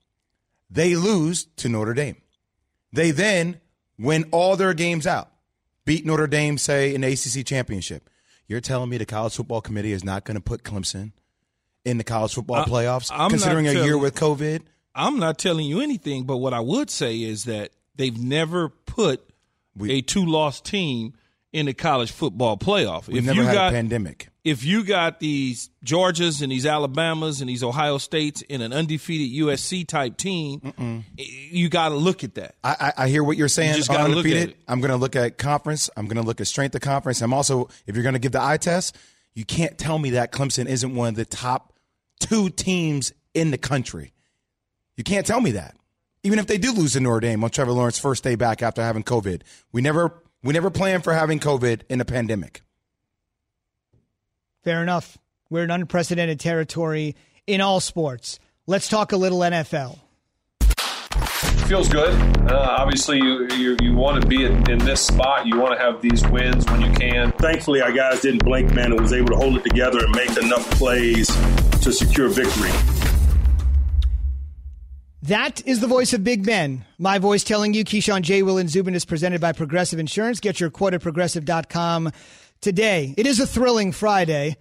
They 0.70 0.94
lose 0.94 1.46
to 1.57 1.68
Notre 1.68 1.94
Dame. 1.94 2.16
They 2.92 3.11
then 3.11 3.61
win 3.98 4.26
all 4.30 4.56
their 4.56 4.74
games 4.74 5.06
out, 5.06 5.30
beat 5.84 6.06
Notre 6.06 6.26
Dame, 6.26 6.58
say, 6.58 6.94
in 6.94 7.00
the 7.00 7.12
ACC 7.12 7.44
championship. 7.44 8.08
You're 8.46 8.61
telling 8.61 8.88
me 8.88 8.96
the 8.96 9.06
college 9.06 9.34
football 9.34 9.61
committee 9.61 9.92
is 9.92 10.04
not 10.04 10.24
going 10.24 10.37
to 10.37 10.40
put 10.40 10.62
Clemson 10.62 11.12
in 11.84 11.98
the 11.98 12.04
college 12.04 12.34
football 12.34 12.56
I- 12.56 12.64
playoffs, 12.64 13.11
I'm 13.12 13.30
considering 13.30 13.66
a 13.66 13.72
year 13.72 13.98
with 13.98 14.14
COVID? 14.14 14.62
I'm 14.94 15.18
not 15.18 15.38
telling 15.38 15.66
you 15.66 15.80
anything, 15.80 16.24
but 16.24 16.38
what 16.38 16.52
I 16.52 16.61
would 16.61 16.90
say 16.90 17.20
is 17.22 17.44
that 17.44 17.70
they've 17.94 18.18
never 18.18 18.68
put 18.68 19.22
a 19.80 20.00
two 20.00 20.26
loss 20.26 20.61
team 20.61 21.14
in 21.52 21.66
the 21.66 21.74
college 21.74 22.11
football 22.11 22.56
playoff. 22.56 23.06
We've 23.06 23.18
if 23.18 23.24
never 23.24 23.40
you 23.40 23.46
had 23.46 23.54
got 23.54 23.68
a 23.68 23.72
pandemic. 23.72 24.28
if 24.44 24.64
you 24.64 24.84
got 24.84 25.18
these 25.18 25.70
Georgias 25.84 26.42
and 26.42 26.52
these 26.52 26.66
Alabamas 26.66 27.40
and 27.40 27.48
these 27.48 27.62
Ohio 27.62 27.96
States 27.98 28.42
in 28.42 28.61
an 28.61 28.72
undefeated 28.72 29.37
USC 29.42 29.87
type 29.87 30.16
team, 30.16 31.04
you 31.16 31.68
got 31.68 31.88
to 31.88 31.94
look 31.94 32.22
at 32.24 32.34
that. 32.34 32.54
I, 32.62 32.92
I 32.98 33.04
I 33.04 33.08
hear 33.08 33.24
what 33.24 33.37
you're 33.37 33.48
saying. 33.48 33.70
You 33.70 33.76
just 33.76 33.90
gotta 33.90 34.12
look 34.12 34.26
at 34.26 34.32
it. 34.32 34.56
I'm 34.68 34.80
going 34.80 34.90
to 34.90 34.96
look 34.96 35.16
at 35.16 35.38
conference. 35.38 35.88
I'm 35.96 36.06
going 36.06 36.16
to 36.16 36.22
look 36.22 36.40
at 36.40 36.46
strength 36.46 36.74
of 36.74 36.82
conference. 36.82 37.22
I'm 37.22 37.32
also, 37.32 37.68
if 37.87 37.96
you're 37.96 38.02
going 38.02 38.14
to 38.14 38.18
give 38.18 38.32
the 38.32 38.42
eye 38.42 38.58
test, 38.58 38.96
you 39.34 39.44
can't 39.44 39.78
tell 39.78 39.98
me 39.98 40.11
that 40.11 40.32
Clemson 40.32 40.66
isn't 40.66 40.94
one 40.94 41.08
of 41.08 41.14
the 41.14 41.24
top 41.24 41.72
two 42.20 42.50
teams 42.50 43.12
in 43.34 43.50
the 43.52 43.58
country. 43.58 44.12
You 44.96 45.04
can't 45.04 45.24
tell 45.24 45.40
me 45.40 45.52
that. 45.52 45.76
Even 46.24 46.40
if 46.40 46.46
they 46.48 46.58
do 46.58 46.72
lose 46.72 46.94
to 46.94 47.00
Notre 47.00 47.20
Dame 47.20 47.42
on 47.44 47.50
Trevor 47.50 47.70
Lawrence's 47.70 48.00
first 48.00 48.24
day 48.24 48.34
back 48.34 48.62
after 48.62 48.82
having 48.82 49.04
COVID, 49.04 49.42
we 49.70 49.80
never 49.80 50.22
we 50.42 50.53
never 50.53 50.70
planned 50.70 51.05
for 51.05 51.14
having 51.14 51.40
COVID 51.40 51.83
in 51.88 52.01
a 52.01 52.05
pandemic. 52.05 52.62
Fair 54.64 54.83
enough. 54.83 55.18
We're 55.51 55.64
in 55.64 55.70
unprecedented 55.70 56.40
territory 56.40 57.16
in 57.46 57.61
all 57.61 57.81
sports. 57.81 58.38
Let's 58.66 58.88
talk 58.88 59.12
a 59.12 59.16
little 59.16 59.38
NFL. 59.38 59.98
feels 61.66 61.88
good. 61.88 62.14
Uh, 62.51 62.77
obviously, 62.79 63.18
you, 63.18 63.46
you 63.48 63.77
you 63.81 63.94
want 63.94 64.20
to 64.20 64.29
be 64.29 64.44
in, 64.44 64.70
in 64.70 64.79
this 64.79 65.07
spot. 65.07 65.46
You 65.46 65.59
want 65.59 65.79
to 65.79 65.85
have 65.85 66.03
these 66.03 66.27
wins 66.29 66.66
when 66.66 66.81
you 66.81 66.90
can. 66.92 67.33
Thankfully, 67.33 67.81
our 67.81 67.92
guys 67.92 68.20
didn't 68.20 68.44
blink, 68.44 68.74
man, 68.74 68.92
and 68.92 69.01
was 69.01 69.12
able 69.12 69.29
to 69.29 69.37
hold 69.37 69.57
it 69.57 69.64
together 69.64 69.98
and 70.05 70.14
make 70.14 70.37
enough 70.37 70.68
plays 70.72 71.29
to 71.81 71.92
secure 71.92 72.29
victory. 72.29 72.97
That 75.29 75.66
is 75.66 75.81
the 75.81 75.87
voice 75.87 76.14
of 76.14 76.24
Big 76.24 76.47
Ben. 76.47 76.87
My 76.99 77.18
voice 77.18 77.45
telling 77.45 77.74
you 77.74 77.85
Keyshawn 77.85 78.22
J. 78.22 78.43
Will 78.43 78.57
and 78.57 78.70
Zubin 78.70 78.95
is 78.95 79.05
presented 79.05 79.43
by 79.43 79.53
Progressive 79.53 79.99
Insurance. 79.99 80.41
Get 80.41 80.59
your 80.59 80.70
quote 80.70 80.95
at 80.95 81.03
progressive.com 81.03 82.12
today. 82.62 83.12
It 83.14 83.26
is 83.26 83.39
a 83.39 83.47
thrilling 83.47 83.93
Friday. 83.93 84.57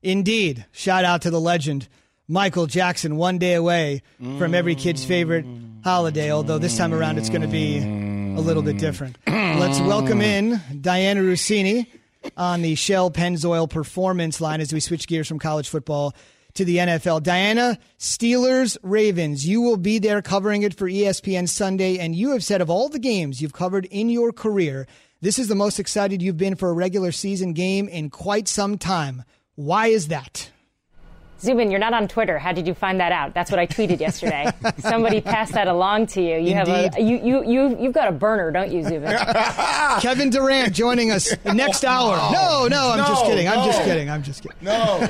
Indeed. 0.00 0.64
Shout 0.70 1.04
out 1.04 1.22
to 1.22 1.30
the 1.30 1.40
legend, 1.40 1.88
Michael 2.28 2.66
Jackson, 2.66 3.16
one 3.16 3.38
day 3.38 3.54
away 3.54 4.02
from 4.38 4.54
every 4.54 4.76
kid's 4.76 5.04
favorite 5.04 5.44
holiday, 5.82 6.30
although 6.30 6.58
this 6.58 6.76
time 6.76 6.94
around 6.94 7.18
it's 7.18 7.28
going 7.28 7.42
to 7.42 7.48
be 7.48 7.78
a 7.78 8.40
little 8.40 8.62
bit 8.62 8.78
different. 8.78 9.18
Let's 9.26 9.80
welcome 9.80 10.20
in 10.20 10.52
Dianna 10.70 11.24
Russini 11.24 11.88
on 12.36 12.62
the 12.62 12.76
Shell 12.76 13.10
Pennzoil 13.10 13.68
Performance 13.68 14.40
line 14.40 14.60
as 14.60 14.72
we 14.72 14.78
switch 14.78 15.08
gears 15.08 15.26
from 15.26 15.40
college 15.40 15.68
football 15.68 16.14
to 16.54 16.64
the 16.64 16.78
NFL. 16.78 17.22
Dianna, 17.22 17.78
Steelers, 17.98 18.76
Ravens, 18.82 19.46
you 19.46 19.60
will 19.60 19.76
be 19.76 19.98
there 19.98 20.22
covering 20.22 20.62
it 20.62 20.74
for 20.74 20.88
ESPN 20.88 21.48
Sunday, 21.48 21.98
and 21.98 22.14
you 22.14 22.30
have 22.32 22.44
said 22.44 22.60
of 22.60 22.70
all 22.70 22.88
the 22.88 22.98
games 22.98 23.40
you've 23.40 23.52
covered 23.52 23.86
in 23.86 24.08
your 24.08 24.32
career, 24.32 24.86
this 25.20 25.38
is 25.38 25.48
the 25.48 25.54
most 25.54 25.78
excited 25.78 26.20
you've 26.20 26.36
been 26.36 26.56
for 26.56 26.70
a 26.70 26.74
regular 26.74 27.12
season 27.12 27.52
game 27.52 27.88
in 27.88 28.10
quite 28.10 28.48
some 28.48 28.76
time. 28.76 29.22
Why 29.54 29.86
is 29.86 30.08
that? 30.08 30.50
Zubin, 31.42 31.70
you're 31.72 31.80
not 31.80 31.92
on 31.92 32.06
Twitter. 32.06 32.38
How 32.38 32.52
did 32.52 32.66
you 32.68 32.74
find 32.74 33.00
that 33.00 33.10
out? 33.10 33.34
That's 33.34 33.50
what 33.50 33.58
I 33.58 33.66
tweeted 33.66 33.98
yesterday. 33.98 34.48
Somebody 34.78 35.20
passed 35.20 35.52
that 35.54 35.66
along 35.66 36.06
to 36.08 36.22
you. 36.22 36.36
You 36.38 36.54
have 36.54 36.68
a 36.68 36.90
you 36.98 37.18
you 37.18 37.44
you 37.44 37.76
you've 37.80 37.92
got 37.92 38.06
a 38.08 38.12
burner, 38.12 38.50
don't 38.52 38.70
you, 38.70 38.82
Zubin? 38.84 39.16
Kevin 40.00 40.30
Durant 40.30 40.72
joining 40.72 41.10
us 41.10 41.34
next 41.44 41.84
hour. 41.84 42.16
No, 42.32 42.68
no, 42.68 42.90
I'm 42.92 42.98
just 42.98 43.24
No, 43.24 43.28
kidding. 43.28 43.48
I'm 43.48 43.66
just 43.66 43.82
kidding. 43.82 44.08
I'm 44.08 44.22
just 44.22 44.42
kidding. 44.42 44.56
No. 44.62 45.08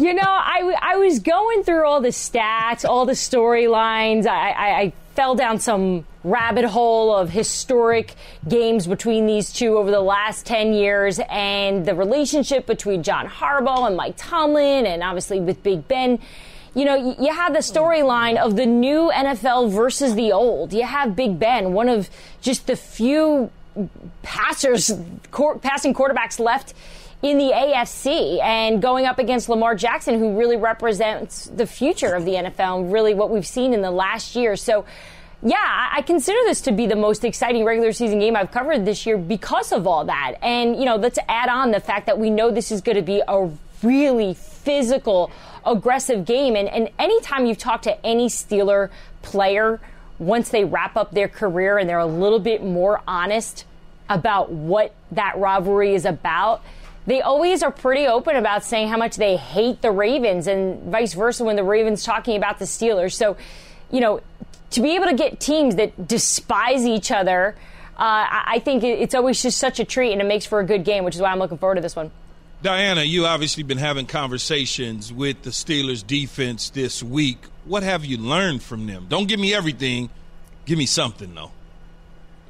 you 0.00 0.14
know, 0.14 0.22
I 0.24 0.74
I 0.80 0.96
was 0.96 1.18
going 1.18 1.64
through 1.64 1.84
all 1.86 2.00
the 2.00 2.08
stats, 2.08 2.88
all 2.88 3.04
the 3.04 3.12
storylines. 3.12 4.26
I, 4.26 4.50
I, 4.50 4.80
I 4.80 4.92
fell 5.20 5.34
down 5.34 5.60
some 5.60 6.06
rabbit 6.24 6.64
hole 6.64 7.14
of 7.14 7.28
historic 7.28 8.14
games 8.48 8.86
between 8.86 9.26
these 9.26 9.52
two 9.52 9.76
over 9.76 9.90
the 9.90 10.00
last 10.00 10.46
10 10.46 10.72
years 10.72 11.20
and 11.28 11.84
the 11.84 11.94
relationship 11.94 12.64
between 12.64 13.02
John 13.02 13.26
Harbaugh 13.26 13.86
and 13.86 13.98
Mike 13.98 14.14
Tomlin 14.16 14.86
and 14.86 15.02
obviously 15.02 15.38
with 15.38 15.62
Big 15.62 15.86
Ben. 15.86 16.18
You 16.74 16.86
know, 16.86 17.14
you 17.20 17.34
have 17.34 17.52
the 17.52 17.58
storyline 17.58 18.38
of 18.38 18.56
the 18.56 18.64
new 18.64 19.12
NFL 19.14 19.70
versus 19.70 20.14
the 20.14 20.32
old. 20.32 20.72
You 20.72 20.84
have 20.86 21.14
Big 21.14 21.38
Ben, 21.38 21.74
one 21.74 21.90
of 21.90 22.08
just 22.40 22.66
the 22.66 22.74
few 22.74 23.50
passers, 24.22 24.90
passing 25.60 25.92
quarterbacks 25.92 26.40
left 26.40 26.72
in 27.22 27.36
the 27.36 27.52
AFC 27.52 28.40
and 28.40 28.80
going 28.80 29.04
up 29.04 29.18
against 29.18 29.48
Lamar 29.48 29.74
Jackson, 29.74 30.18
who 30.18 30.38
really 30.38 30.56
represents 30.56 31.46
the 31.46 31.66
future 31.66 32.14
of 32.14 32.24
the 32.24 32.32
NFL 32.32 32.80
and 32.80 32.92
really 32.92 33.12
what 33.12 33.30
we've 33.30 33.46
seen 33.46 33.74
in 33.74 33.82
the 33.82 33.90
last 33.90 34.34
year. 34.34 34.56
So, 34.56 34.86
yeah, 35.42 35.88
I 35.92 36.02
consider 36.02 36.38
this 36.44 36.60
to 36.62 36.72
be 36.72 36.86
the 36.86 36.96
most 36.96 37.24
exciting 37.24 37.64
regular 37.64 37.92
season 37.92 38.18
game 38.18 38.36
I've 38.36 38.50
covered 38.50 38.84
this 38.84 39.06
year 39.06 39.18
because 39.18 39.72
of 39.72 39.86
all 39.86 40.04
that. 40.06 40.36
And, 40.42 40.76
you 40.76 40.84
know, 40.84 40.96
let's 40.96 41.18
add 41.28 41.48
on 41.48 41.70
the 41.70 41.80
fact 41.80 42.06
that 42.06 42.18
we 42.18 42.30
know 42.30 42.50
this 42.50 42.72
is 42.72 42.80
going 42.80 42.96
to 42.96 43.02
be 43.02 43.22
a 43.26 43.50
really 43.82 44.34
physical, 44.34 45.30
aggressive 45.64 46.24
game. 46.24 46.56
And, 46.56 46.68
and 46.68 46.90
anytime 46.98 47.46
you've 47.46 47.58
talked 47.58 47.84
to 47.84 48.06
any 48.06 48.28
Steeler 48.28 48.90
player, 49.22 49.80
once 50.18 50.50
they 50.50 50.64
wrap 50.64 50.96
up 50.96 51.12
their 51.12 51.28
career 51.28 51.78
and 51.78 51.88
they're 51.88 51.98
a 51.98 52.06
little 52.06 52.38
bit 52.38 52.62
more 52.62 53.00
honest 53.06 53.64
about 54.08 54.50
what 54.50 54.94
that 55.12 55.38
rivalry 55.38 55.94
is 55.94 56.04
about, 56.04 56.62
they 57.06 57.20
always 57.20 57.62
are 57.62 57.70
pretty 57.70 58.06
open 58.06 58.36
about 58.36 58.64
saying 58.64 58.88
how 58.88 58.96
much 58.96 59.16
they 59.16 59.36
hate 59.36 59.82
the 59.82 59.90
Ravens 59.90 60.46
and 60.46 60.82
vice 60.90 61.14
versa 61.14 61.44
when 61.44 61.56
the 61.56 61.64
Ravens 61.64 62.04
talking 62.04 62.36
about 62.36 62.58
the 62.58 62.64
Steelers. 62.64 63.14
So, 63.14 63.36
you 63.90 64.00
know, 64.00 64.20
to 64.70 64.80
be 64.80 64.94
able 64.94 65.06
to 65.06 65.14
get 65.14 65.40
teams 65.40 65.76
that 65.76 66.06
despise 66.06 66.86
each 66.86 67.10
other, 67.10 67.56
uh, 67.96 68.26
I 68.46 68.60
think 68.64 68.84
it's 68.84 69.14
always 69.14 69.42
just 69.42 69.58
such 69.58 69.80
a 69.80 69.84
treat 69.84 70.12
and 70.12 70.20
it 70.20 70.26
makes 70.26 70.46
for 70.46 70.60
a 70.60 70.64
good 70.64 70.84
game, 70.84 71.04
which 71.04 71.14
is 71.14 71.20
why 71.20 71.30
I'm 71.30 71.38
looking 71.38 71.58
forward 71.58 71.76
to 71.76 71.80
this 71.80 71.96
one. 71.96 72.10
Dianna, 72.62 73.08
you 73.08 73.24
obviously 73.24 73.62
been 73.62 73.78
having 73.78 74.06
conversations 74.06 75.12
with 75.12 75.42
the 75.42 75.50
Steelers 75.50 76.06
defense 76.06 76.68
this 76.70 77.02
week. 77.02 77.38
What 77.64 77.82
have 77.82 78.04
you 78.04 78.18
learned 78.18 78.62
from 78.62 78.86
them? 78.86 79.06
Don't 79.08 79.26
give 79.26 79.40
me 79.40 79.54
everything. 79.54 80.10
Give 80.66 80.76
me 80.76 80.86
something 80.86 81.34
though. 81.34 81.52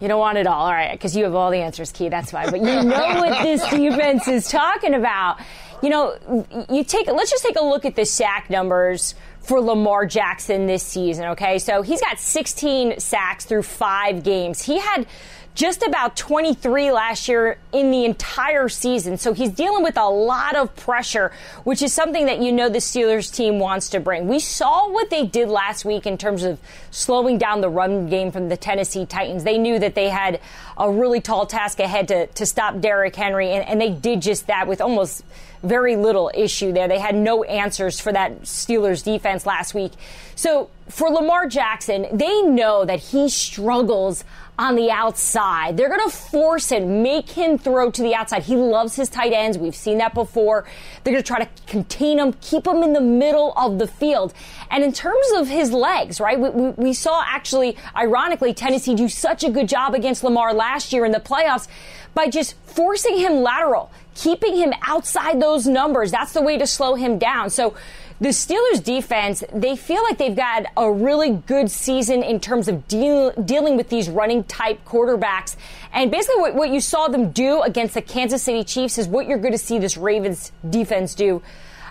You 0.00 0.08
don't 0.08 0.18
want 0.18 0.38
it 0.38 0.46
all, 0.46 0.66
all 0.66 0.72
right? 0.72 0.92
Because 0.92 1.14
you 1.14 1.24
have 1.24 1.34
all 1.34 1.50
the 1.50 1.58
answers, 1.58 1.92
Key. 1.92 2.08
That's 2.08 2.30
fine. 2.30 2.50
But 2.50 2.60
you 2.60 2.82
know 2.82 3.20
what 3.20 3.42
this 3.42 3.60
defense 3.70 4.26
is 4.28 4.48
talking 4.48 4.94
about. 4.94 5.38
You 5.82 5.90
know, 5.90 6.66
you 6.70 6.84
take. 6.84 7.06
Let's 7.06 7.30
just 7.30 7.44
take 7.44 7.58
a 7.58 7.64
look 7.64 7.84
at 7.84 7.96
the 7.96 8.04
sack 8.04 8.50
numbers 8.50 9.14
for 9.40 9.60
Lamar 9.60 10.06
Jackson 10.06 10.66
this 10.66 10.82
season. 10.82 11.26
Okay, 11.28 11.58
so 11.58 11.82
he's 11.82 12.00
got 12.00 12.18
16 12.18 13.00
sacks 13.00 13.44
through 13.44 13.62
five 13.62 14.22
games. 14.22 14.62
He 14.62 14.78
had 14.78 15.06
just 15.54 15.82
about 15.82 16.16
23 16.16 16.92
last 16.92 17.28
year 17.28 17.58
in 17.72 17.90
the 17.90 18.04
entire 18.04 18.68
season. 18.68 19.18
So 19.18 19.32
he's 19.32 19.50
dealing 19.50 19.82
with 19.82 19.96
a 19.96 20.08
lot 20.08 20.56
of 20.56 20.74
pressure, 20.76 21.32
which 21.64 21.82
is 21.82 21.92
something 21.92 22.26
that 22.26 22.40
you 22.40 22.52
know 22.52 22.68
the 22.68 22.78
Steelers 22.78 23.34
team 23.34 23.58
wants 23.58 23.90
to 23.90 24.00
bring. 24.00 24.28
We 24.28 24.38
saw 24.38 24.88
what 24.90 25.10
they 25.10 25.26
did 25.26 25.48
last 25.48 25.84
week 25.84 26.06
in 26.06 26.16
terms 26.16 26.44
of 26.44 26.58
slowing 26.90 27.36
down 27.36 27.60
the 27.60 27.68
run 27.68 28.08
game 28.08 28.30
from 28.30 28.48
the 28.48 28.56
Tennessee 28.56 29.04
Titans. 29.04 29.44
They 29.44 29.58
knew 29.58 29.78
that 29.78 29.94
they 29.94 30.08
had 30.08 30.40
a 30.78 30.90
really 30.90 31.20
tall 31.20 31.46
task 31.46 31.80
ahead 31.80 32.08
to, 32.08 32.26
to 32.28 32.46
stop 32.46 32.80
Derrick 32.80 33.16
Henry, 33.16 33.50
and, 33.50 33.66
and 33.68 33.80
they 33.80 33.90
did 33.90 34.22
just 34.22 34.46
that 34.46 34.66
with 34.66 34.80
almost 34.80 35.24
very 35.62 35.96
little 35.96 36.30
issue 36.34 36.72
there. 36.72 36.88
They 36.88 36.98
had 36.98 37.14
no 37.14 37.44
answers 37.44 38.00
for 38.00 38.12
that 38.12 38.42
Steelers 38.42 39.04
defense 39.04 39.44
last 39.44 39.74
week. 39.74 39.92
So 40.34 40.70
for 40.88 41.10
Lamar 41.10 41.46
Jackson, 41.46 42.06
they 42.12 42.42
know 42.42 42.84
that 42.84 42.98
he 42.98 43.28
struggles 43.28 44.24
on 44.60 44.76
the 44.76 44.90
outside. 44.90 45.78
They're 45.78 45.88
going 45.88 46.06
to 46.08 46.14
force 46.14 46.68
him, 46.68 47.02
make 47.02 47.30
him 47.30 47.56
throw 47.56 47.90
to 47.90 48.02
the 48.02 48.14
outside. 48.14 48.42
He 48.42 48.56
loves 48.56 48.94
his 48.94 49.08
tight 49.08 49.32
ends. 49.32 49.56
We've 49.56 49.74
seen 49.74 49.96
that 49.98 50.12
before. 50.12 50.66
They're 51.02 51.14
going 51.14 51.24
to 51.24 51.26
try 51.26 51.42
to 51.42 51.48
contain 51.66 52.18
him, 52.18 52.34
keep 52.42 52.66
him 52.66 52.82
in 52.82 52.92
the 52.92 53.00
middle 53.00 53.54
of 53.56 53.78
the 53.78 53.86
field. 53.86 54.34
And 54.70 54.84
in 54.84 54.92
terms 54.92 55.26
of 55.34 55.48
his 55.48 55.72
legs, 55.72 56.20
right, 56.20 56.38
we, 56.38 56.50
we, 56.50 56.68
we 56.72 56.92
saw 56.92 57.24
actually, 57.26 57.78
ironically, 57.96 58.52
Tennessee 58.52 58.94
do 58.94 59.08
such 59.08 59.44
a 59.44 59.50
good 59.50 59.66
job 59.66 59.94
against 59.94 60.22
Lamar 60.22 60.52
last 60.52 60.92
year 60.92 61.06
in 61.06 61.12
the 61.12 61.20
playoffs 61.20 61.66
by 62.12 62.28
just 62.28 62.54
forcing 62.66 63.16
him 63.16 63.36
lateral, 63.42 63.90
keeping 64.14 64.56
him 64.56 64.74
outside 64.82 65.40
those 65.40 65.66
numbers. 65.66 66.10
That's 66.10 66.34
the 66.34 66.42
way 66.42 66.58
to 66.58 66.66
slow 66.66 66.96
him 66.96 67.18
down. 67.18 67.48
So 67.48 67.74
the 68.20 68.28
Steelers 68.28 68.84
defense, 68.84 69.42
they 69.52 69.76
feel 69.76 70.02
like 70.02 70.18
they've 70.18 70.36
got 70.36 70.66
a 70.76 70.92
really 70.92 71.30
good 71.30 71.70
season 71.70 72.22
in 72.22 72.38
terms 72.38 72.68
of 72.68 72.86
deal, 72.86 73.30
dealing 73.32 73.78
with 73.78 73.88
these 73.88 74.10
running 74.10 74.44
type 74.44 74.84
quarterbacks. 74.84 75.56
And 75.92 76.10
basically, 76.10 76.42
what, 76.42 76.54
what 76.54 76.70
you 76.70 76.80
saw 76.80 77.08
them 77.08 77.30
do 77.30 77.62
against 77.62 77.94
the 77.94 78.02
Kansas 78.02 78.42
City 78.42 78.62
Chiefs 78.62 78.98
is 78.98 79.08
what 79.08 79.26
you're 79.26 79.38
going 79.38 79.52
to 79.52 79.58
see 79.58 79.78
this 79.78 79.96
Ravens 79.96 80.52
defense 80.68 81.14
do 81.14 81.42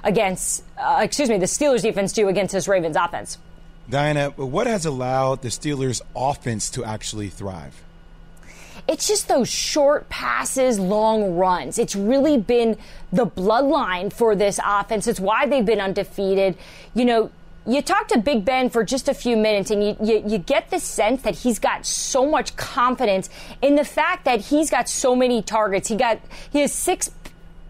against, 0.03 0.63
uh, 0.77 1.01
excuse 1.01 1.29
me, 1.29 1.39
the 1.39 1.47
Steelers 1.47 1.81
defense 1.81 2.13
do 2.13 2.27
against 2.27 2.53
this 2.53 2.67
Ravens 2.67 2.95
offense. 2.95 3.39
Dianna, 3.89 4.37
what 4.37 4.67
has 4.67 4.85
allowed 4.85 5.41
the 5.41 5.47
Steelers' 5.47 6.01
offense 6.15 6.69
to 6.71 6.85
actually 6.85 7.29
thrive? 7.29 7.83
It's 8.89 9.07
just 9.07 9.27
those 9.27 9.47
short 9.47 10.09
passes, 10.09 10.79
long 10.79 11.35
runs. 11.35 11.77
It's 11.77 11.95
really 11.95 12.39
been 12.39 12.75
the 13.13 13.27
bloodline 13.27 14.11
for 14.11 14.35
this 14.35 14.59
offense. 14.65 15.05
It's 15.05 15.19
why 15.19 15.45
they've 15.45 15.65
been 15.65 15.79
undefeated. 15.79 16.57
You 16.95 17.05
know, 17.05 17.31
you 17.67 17.83
talk 17.83 18.07
to 18.07 18.17
Big 18.17 18.43
Ben 18.43 18.71
for 18.71 18.83
just 18.83 19.07
a 19.07 19.13
few 19.13 19.37
minutes 19.37 19.69
and 19.69 19.83
you, 19.83 19.95
you, 20.01 20.23
you 20.25 20.37
get 20.39 20.71
the 20.71 20.79
sense 20.79 21.21
that 21.21 21.35
he's 21.35 21.59
got 21.59 21.85
so 21.85 22.25
much 22.25 22.55
confidence 22.55 23.29
in 23.61 23.75
the 23.75 23.83
fact 23.83 24.25
that 24.25 24.41
he's 24.41 24.71
got 24.71 24.89
so 24.89 25.15
many 25.15 25.43
targets. 25.43 25.87
He 25.87 25.95
got, 25.95 26.19
he 26.51 26.61
has 26.61 26.73
six 26.73 27.11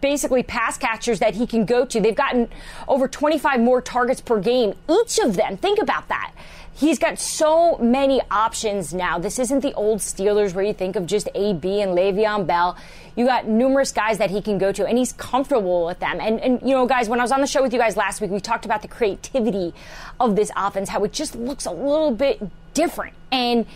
basically 0.00 0.42
pass 0.42 0.78
catchers 0.78 1.18
that 1.18 1.34
he 1.34 1.46
can 1.46 1.66
go 1.66 1.84
to. 1.84 2.00
They've 2.00 2.14
gotten 2.14 2.48
over 2.88 3.06
25 3.06 3.60
more 3.60 3.82
targets 3.82 4.22
per 4.22 4.40
game, 4.40 4.72
each 4.88 5.18
of 5.18 5.36
them. 5.36 5.58
Think 5.58 5.78
about 5.78 6.08
that. 6.08 6.32
He's 6.80 6.98
got 6.98 7.18
so 7.18 7.76
many 7.76 8.22
options 8.30 8.94
now. 8.94 9.18
This 9.18 9.38
isn't 9.38 9.60
the 9.60 9.74
old 9.74 9.98
Steelers 9.98 10.54
where 10.54 10.64
you 10.64 10.72
think 10.72 10.96
of 10.96 11.04
just 11.04 11.28
AB 11.34 11.82
and 11.82 11.92
Le'Veon 11.92 12.46
Bell. 12.46 12.74
You 13.14 13.26
got 13.26 13.46
numerous 13.46 13.92
guys 13.92 14.16
that 14.16 14.30
he 14.30 14.40
can 14.40 14.56
go 14.56 14.72
to, 14.72 14.86
and 14.86 14.96
he's 14.96 15.12
comfortable 15.12 15.84
with 15.84 15.98
them. 15.98 16.18
And, 16.22 16.40
and, 16.40 16.62
you 16.62 16.74
know, 16.74 16.86
guys, 16.86 17.06
when 17.06 17.20
I 17.20 17.22
was 17.22 17.32
on 17.32 17.42
the 17.42 17.46
show 17.46 17.60
with 17.60 17.74
you 17.74 17.78
guys 17.78 17.98
last 17.98 18.22
week, 18.22 18.30
we 18.30 18.40
talked 18.40 18.64
about 18.64 18.80
the 18.80 18.88
creativity 18.88 19.74
of 20.18 20.36
this 20.36 20.50
offense, 20.56 20.88
how 20.88 21.04
it 21.04 21.12
just 21.12 21.36
looks 21.36 21.66
a 21.66 21.70
little 21.70 22.12
bit 22.12 22.40
different. 22.72 23.12
And 23.30 23.66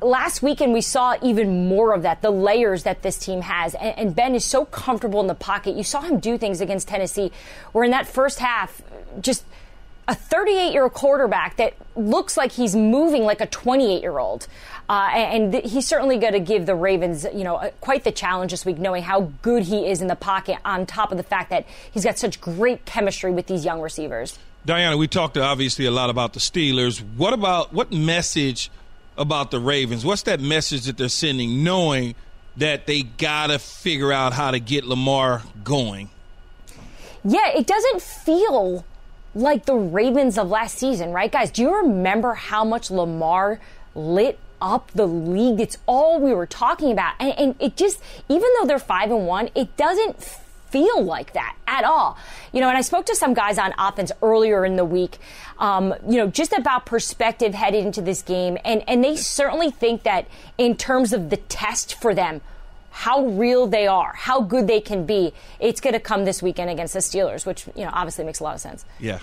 last 0.00 0.42
weekend 0.42 0.72
we 0.72 0.80
saw 0.80 1.16
even 1.22 1.68
more 1.68 1.92
of 1.92 2.04
that, 2.04 2.22
the 2.22 2.30
layers 2.30 2.84
that 2.84 3.02
this 3.02 3.18
team 3.18 3.42
has. 3.42 3.74
And, 3.74 3.98
and, 3.98 4.16
Ben 4.16 4.34
is 4.34 4.46
so 4.46 4.64
comfortable 4.64 5.20
in 5.20 5.26
the 5.26 5.34
pocket. 5.34 5.76
You 5.76 5.84
saw 5.84 6.00
him 6.00 6.20
do 6.20 6.38
things 6.38 6.62
against 6.62 6.88
Tennessee 6.88 7.30
where 7.72 7.84
in 7.84 7.90
that 7.90 8.06
first 8.06 8.38
half, 8.38 8.80
just 9.20 9.44
a 10.12 10.14
38 10.14 10.72
year 10.72 10.82
old 10.82 10.92
quarterback 10.92 11.56
that 11.56 11.74
looks 11.96 12.36
like 12.36 12.52
he's 12.52 12.76
moving 12.76 13.24
like 13.24 13.40
a 13.40 13.46
28 13.46 14.02
year 14.02 14.18
old. 14.18 14.46
Uh, 14.88 15.08
and 15.14 15.52
th- 15.52 15.72
he's 15.72 15.86
certainly 15.86 16.18
going 16.18 16.34
to 16.34 16.40
give 16.40 16.66
the 16.66 16.74
Ravens, 16.74 17.26
you 17.34 17.44
know, 17.44 17.70
quite 17.80 18.04
the 18.04 18.12
challenge 18.12 18.50
this 18.50 18.66
week, 18.66 18.78
knowing 18.78 19.02
how 19.02 19.32
good 19.40 19.62
he 19.62 19.88
is 19.88 20.02
in 20.02 20.08
the 20.08 20.16
pocket, 20.16 20.58
on 20.66 20.84
top 20.84 21.12
of 21.12 21.16
the 21.16 21.22
fact 21.22 21.48
that 21.48 21.64
he's 21.90 22.04
got 22.04 22.18
such 22.18 22.42
great 22.42 22.84
chemistry 22.84 23.32
with 23.32 23.46
these 23.46 23.64
young 23.64 23.80
receivers. 23.80 24.38
Dianna, 24.66 24.98
we 24.98 25.08
talked 25.08 25.38
obviously 25.38 25.86
a 25.86 25.90
lot 25.90 26.10
about 26.10 26.34
the 26.34 26.40
Steelers. 26.40 27.02
What 27.16 27.32
about 27.32 27.72
what 27.72 27.90
message 27.90 28.70
about 29.16 29.50
the 29.50 29.60
Ravens? 29.60 30.04
What's 30.04 30.22
that 30.22 30.40
message 30.40 30.82
that 30.82 30.98
they're 30.98 31.08
sending, 31.08 31.64
knowing 31.64 32.14
that 32.58 32.86
they 32.86 33.02
got 33.02 33.46
to 33.46 33.58
figure 33.58 34.12
out 34.12 34.34
how 34.34 34.50
to 34.50 34.60
get 34.60 34.84
Lamar 34.84 35.42
going? 35.64 36.10
Yeah, 37.24 37.48
it 37.56 37.66
doesn't 37.66 38.02
feel 38.02 38.84
like 39.34 39.64
the 39.64 39.74
Ravens 39.74 40.38
of 40.38 40.48
last 40.48 40.78
season, 40.78 41.12
right, 41.12 41.30
guys? 41.30 41.50
Do 41.50 41.62
you 41.62 41.74
remember 41.76 42.34
how 42.34 42.64
much 42.64 42.90
Lamar 42.90 43.60
lit 43.94 44.38
up 44.60 44.90
the 44.92 45.06
league? 45.06 45.60
It's 45.60 45.78
all 45.86 46.20
we 46.20 46.32
were 46.32 46.46
talking 46.46 46.92
about. 46.92 47.14
And, 47.18 47.32
and 47.38 47.54
it 47.58 47.76
just, 47.76 48.02
even 48.28 48.48
though 48.58 48.66
they're 48.66 48.78
five 48.78 49.10
and 49.10 49.26
one, 49.26 49.50
it 49.54 49.76
doesn't 49.76 50.22
feel 50.72 51.02
like 51.02 51.34
that 51.34 51.54
at 51.66 51.84
all. 51.84 52.16
You 52.52 52.60
know, 52.60 52.68
and 52.68 52.78
I 52.78 52.80
spoke 52.80 53.06
to 53.06 53.14
some 53.14 53.34
guys 53.34 53.58
on 53.58 53.74
offense 53.78 54.10
earlier 54.22 54.64
in 54.64 54.76
the 54.76 54.84
week, 54.84 55.18
um, 55.58 55.94
you 56.08 56.16
know, 56.16 56.28
just 56.28 56.52
about 56.52 56.86
perspective 56.86 57.54
headed 57.54 57.84
into 57.84 58.00
this 58.00 58.22
game. 58.22 58.56
And, 58.64 58.82
and 58.88 59.04
they 59.04 59.16
certainly 59.16 59.70
think 59.70 60.02
that 60.04 60.26
in 60.56 60.76
terms 60.76 61.12
of 61.12 61.30
the 61.30 61.36
test 61.36 62.00
for 62.00 62.14
them, 62.14 62.40
how 62.92 63.24
real 63.26 63.66
they 63.66 63.86
are, 63.86 64.12
how 64.14 64.40
good 64.42 64.66
they 64.66 64.80
can 64.80 65.06
be, 65.06 65.32
it's 65.58 65.80
going 65.80 65.94
to 65.94 66.00
come 66.00 66.24
this 66.24 66.42
weekend 66.42 66.70
against 66.70 66.92
the 66.92 67.00
Steelers, 67.00 67.44
which, 67.46 67.66
you 67.74 67.84
know, 67.84 67.90
obviously 67.92 68.24
makes 68.24 68.38
a 68.40 68.44
lot 68.44 68.54
of 68.54 68.60
sense. 68.60 68.84
Yeah. 69.00 69.18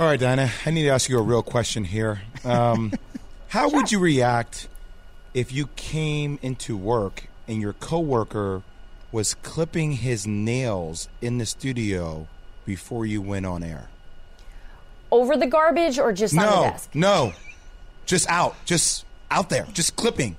All 0.00 0.06
right, 0.08 0.18
Dinah, 0.18 0.50
I 0.66 0.70
need 0.70 0.82
to 0.82 0.88
ask 0.88 1.08
you 1.08 1.18
a 1.18 1.22
real 1.22 1.42
question 1.42 1.84
here. 1.84 2.20
Um, 2.44 2.92
how 3.48 3.70
would 3.70 3.90
you 3.90 3.98
react 4.00 4.68
if 5.32 5.50
you 5.52 5.68
came 5.76 6.38
into 6.42 6.76
work 6.76 7.28
and 7.48 7.58
your 7.60 7.72
coworker 7.72 8.60
was 9.12 9.32
clipping 9.34 9.92
his 9.92 10.26
nails 10.26 11.08
in 11.22 11.38
the 11.38 11.46
studio 11.46 12.26
before 12.66 13.06
you 13.06 13.22
went 13.22 13.46
on 13.46 13.62
air? 13.62 13.88
Over 15.10 15.36
the 15.36 15.46
garbage 15.46 15.98
or 15.98 16.12
just 16.12 16.36
on 16.36 16.44
the 16.44 16.50
No, 16.50 16.62
desk? 16.64 16.90
no, 16.94 17.32
just 18.04 18.28
out, 18.28 18.56
just 18.66 19.06
out 19.30 19.48
there, 19.48 19.66
just 19.72 19.94
clipping, 19.96 20.36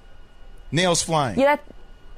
nails 0.71 1.01
flying. 1.01 1.39
Yeah, 1.39 1.55
that, 1.55 1.63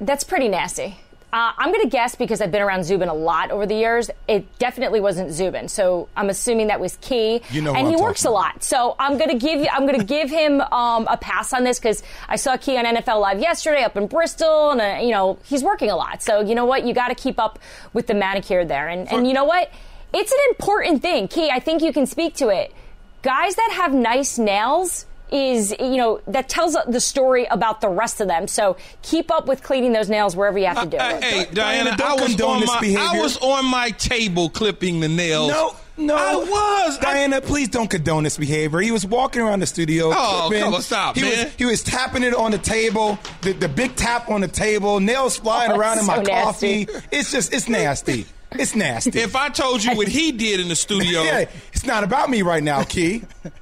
that's 0.00 0.24
pretty 0.24 0.48
nasty. 0.48 0.96
Uh, 1.30 1.52
I'm 1.58 1.70
going 1.70 1.82
to 1.82 1.90
guess 1.90 2.14
because 2.14 2.40
I've 2.40 2.50
been 2.50 2.62
around 2.62 2.84
Zubin 2.84 3.10
a 3.10 3.14
lot 3.14 3.50
over 3.50 3.66
the 3.66 3.74
years. 3.74 4.10
It 4.26 4.58
definitely 4.58 5.00
wasn't 5.00 5.30
Zubin, 5.30 5.68
so 5.68 6.08
I'm 6.16 6.30
assuming 6.30 6.68
that 6.68 6.80
was 6.80 6.96
Key. 7.02 7.42
You 7.50 7.60
know 7.60 7.74
and 7.74 7.86
I'm 7.86 7.94
he 7.94 8.00
works 8.00 8.24
a 8.24 8.30
lot, 8.30 8.64
so 8.64 8.96
I'm 8.98 9.18
going 9.18 9.28
to 9.28 9.36
give 9.36 9.60
you, 9.60 9.68
I'm 9.70 9.86
going 9.86 9.98
to 9.98 10.06
give 10.06 10.30
him 10.30 10.62
um, 10.62 11.06
a 11.06 11.18
pass 11.18 11.52
on 11.52 11.64
this 11.64 11.78
because 11.78 12.02
I 12.28 12.36
saw 12.36 12.56
Key 12.56 12.78
on 12.78 12.86
NFL 12.86 13.20
Live 13.20 13.40
yesterday 13.40 13.82
up 13.82 13.94
in 13.98 14.06
Bristol, 14.06 14.70
and 14.70 14.80
uh, 14.80 15.02
you 15.02 15.10
know 15.10 15.38
he's 15.44 15.62
working 15.62 15.90
a 15.90 15.96
lot. 15.96 16.22
So 16.22 16.40
you 16.40 16.54
know 16.54 16.64
what, 16.64 16.86
you 16.86 16.94
got 16.94 17.08
to 17.08 17.14
keep 17.14 17.38
up 17.38 17.58
with 17.92 18.06
the 18.06 18.14
manicure 18.14 18.64
there, 18.64 18.88
and 18.88 19.06
and 19.12 19.26
you 19.26 19.34
know 19.34 19.44
what, 19.44 19.70
it's 20.14 20.32
an 20.32 20.38
important 20.48 21.02
thing. 21.02 21.28
Key, 21.28 21.50
I 21.50 21.60
think 21.60 21.82
you 21.82 21.92
can 21.92 22.06
speak 22.06 22.36
to 22.36 22.48
it. 22.48 22.72
Guys 23.20 23.54
that 23.56 23.72
have 23.74 23.92
nice 23.92 24.38
nails 24.38 25.04
is 25.32 25.74
you 25.78 25.96
know 25.96 26.20
that 26.26 26.48
tells 26.48 26.76
the 26.86 27.00
story 27.00 27.44
about 27.46 27.80
the 27.80 27.88
rest 27.88 28.20
of 28.20 28.28
them. 28.28 28.48
So 28.48 28.76
keep 29.02 29.30
up 29.30 29.46
with 29.46 29.62
cleaning 29.62 29.92
those 29.92 30.08
nails 30.08 30.34
wherever 30.36 30.58
you 30.58 30.66
have 30.66 30.82
to 30.82 30.88
do 30.88 30.96
Uh, 30.96 31.18
it. 31.20 31.24
hey, 31.24 31.44
Dianna, 31.46 31.96
don't 31.96 32.00
I 32.10 32.14
was 32.14 32.22
condone 32.30 32.50
on 32.54 32.60
this 32.60 32.68
my 32.70 32.96
I 32.98 33.18
was 33.20 33.36
on 33.38 33.64
my 33.66 33.90
table 33.90 34.48
clipping 34.50 35.00
the 35.00 35.08
nails. 35.08 35.50
No, 35.50 35.76
no, 35.96 36.16
I 36.16 36.36
was. 36.36 36.98
Dianna, 36.98 37.42
please 37.42 37.68
don't 37.68 37.88
condone 37.90 38.22
this 38.24 38.38
behavior. 38.38 38.78
He 38.80 38.90
was 38.92 39.04
walking 39.04 39.42
around 39.42 39.60
the 39.60 39.66
studio. 39.66 40.10
Oh, 40.14 40.46
clipping. 40.46 40.64
come 40.64 40.74
on, 40.74 40.82
stop, 40.82 41.16
he 41.16 41.22
man. 41.22 41.44
Was, 41.46 41.54
he 41.56 41.64
was 41.64 41.82
tapping 41.82 42.22
it 42.22 42.34
on 42.34 42.52
the 42.52 42.58
table, 42.58 43.18
the, 43.42 43.52
the 43.52 43.68
big 43.68 43.96
tap 43.96 44.30
on 44.30 44.40
the 44.40 44.48
table, 44.48 45.00
nails 45.00 45.36
flying 45.38 45.72
Oh, 45.72 45.76
around 45.78 45.98
in 45.98 46.06
my 46.06 46.22
nasty. 46.22 46.86
coffee. 46.86 47.06
It's 47.10 47.32
just, 47.32 47.52
it's 47.52 47.68
nasty. 47.68 48.26
It's 48.52 48.74
nasty. 48.76 49.18
If 49.20 49.34
I 49.36 49.48
told 49.48 49.82
you 49.84 49.94
what 49.96 50.08
he 50.08 50.30
did 50.32 50.60
in 50.60 50.68
the 50.68 50.76
studio, 50.76 51.22
yeah, 51.24 51.44
it's 51.72 51.84
not 51.84 52.04
about 52.04 52.30
me 52.30 52.42
right 52.42 52.62
now, 52.62 52.82
Key. 52.84 53.22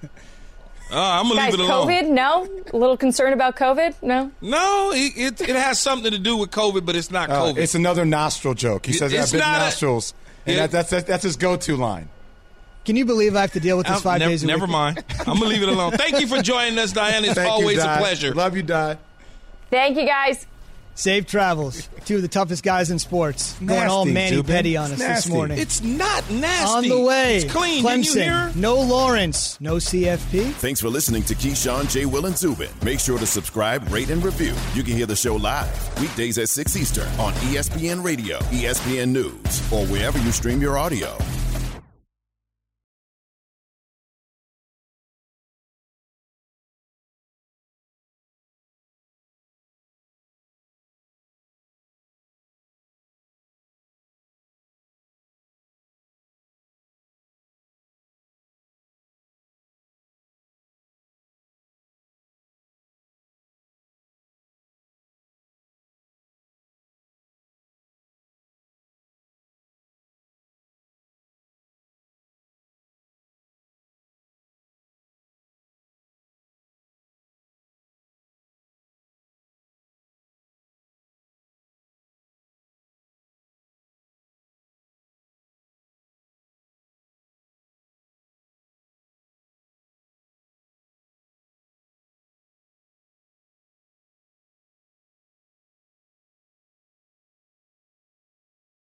uh, 0.90 0.94
I'm 1.00 1.24
gonna 1.28 1.34
Guys, 1.36 1.52
leave 1.52 1.60
it 1.60 1.70
alone. 1.72 1.88
COVID? 1.88 2.08
No, 2.10 2.48
a 2.72 2.76
little 2.76 2.96
concerned 2.96 3.34
about 3.34 3.56
COVID? 3.56 3.94
No. 4.02 4.30
No, 4.40 4.92
it, 4.94 5.12
it 5.16 5.40
it 5.48 5.56
has 5.56 5.78
something 5.80 6.10
to 6.12 6.18
do 6.18 6.36
with 6.36 6.50
COVID, 6.50 6.84
but 6.86 6.94
it's 6.96 7.10
not 7.10 7.30
Uh, 7.30 7.42
COVID. 7.42 7.58
it's 7.58 7.74
another 7.74 8.04
nostril 8.04 8.54
joke. 8.54 8.86
He 8.86 8.92
says 8.92 9.12
I 9.12 9.16
have 9.16 9.22
It's 9.24 9.32
big 9.32 9.40
not 9.40 9.56
a- 9.56 9.64
nostrils, 9.64 10.14
and 10.46 10.56
Yeah. 10.56 10.62
that, 10.62 10.70
that's, 10.72 10.90
that's 10.90 11.04
that's 11.08 11.22
his 11.24 11.36
go-to 11.36 11.76
line. 11.76 12.08
Can 12.84 12.94
you 12.94 13.04
believe 13.04 13.34
I 13.34 13.40
have 13.40 13.52
to 13.54 13.60
deal 13.60 13.76
with 13.76 13.86
this 13.86 13.94
I'm- 13.94 14.02
five 14.02 14.20
nev- 14.20 14.28
days 14.30 14.44
a 14.44 14.46
never 14.46 14.66
week? 14.66 14.70
mind. 14.72 15.04
I'm 15.20 15.24
gonna 15.38 15.46
leave 15.46 15.62
it 15.62 15.68
alone. 15.68 15.92
Thank 15.92 16.20
you 16.20 16.28
for 16.28 16.40
joining 16.40 16.78
us, 16.78 16.92
Dianna. 16.92 17.24
It's 17.24 17.34
Thank 17.34 17.46
you, 17.48 17.52
always 17.52 17.78
a 17.82 17.96
pleasure. 17.98 18.32
Love 18.34 18.56
you, 18.56 18.62
Di. 18.62 18.96
Thank 19.70 19.96
you, 19.98 20.06
guys. 20.06 20.46
Safe 20.96 21.26
travels. 21.26 21.88
Two 22.06 22.16
of 22.16 22.22
the 22.22 22.28
toughest 22.28 22.62
guys 22.64 22.90
in 22.90 22.98
sports. 22.98 23.54
Going 23.64 23.86
all 23.86 24.06
Manny 24.06 24.36
Zubin. 24.36 24.54
Petty 24.54 24.76
on 24.78 24.92
us 24.92 25.00
It's 25.00 25.24
this 25.24 25.28
morning. 25.28 25.58
It's 25.58 25.82
not 25.82 26.28
nasty. 26.30 26.90
on 26.90 26.98
the 26.98 27.00
way. 27.06 27.36
It's 27.36 27.52
clean. 27.52 27.84
Clemson. 27.84 28.02
Didn't 28.02 28.14
you 28.16 28.22
hear? 28.22 28.52
No 28.54 28.80
Lawrence. 28.80 29.60
No 29.60 29.76
CFP. 29.76 30.52
Thanks 30.54 30.80
for 30.80 30.88
listening 30.88 31.22
to 31.24 31.34
Keyshawn, 31.34 31.90
J. 31.90 32.06
Will, 32.06 32.24
and 32.24 32.36
Zubin. 32.36 32.70
Make 32.82 32.98
sure 32.98 33.18
to 33.18 33.26
subscribe, 33.26 33.86
rate, 33.92 34.08
and 34.08 34.24
review. 34.24 34.54
You 34.74 34.82
can 34.82 34.96
hear 34.96 35.06
the 35.06 35.16
show 35.16 35.36
live 35.36 36.00
weekdays 36.00 36.38
at 36.38 36.48
6 36.48 36.76
Eastern 36.76 37.08
on 37.20 37.34
ESPN 37.34 38.02
Radio, 38.02 38.38
ESPN 38.50 39.10
News, 39.10 39.72
or 39.72 39.84
wherever 39.86 40.18
you 40.20 40.32
stream 40.32 40.62
your 40.62 40.78
audio. 40.78 41.14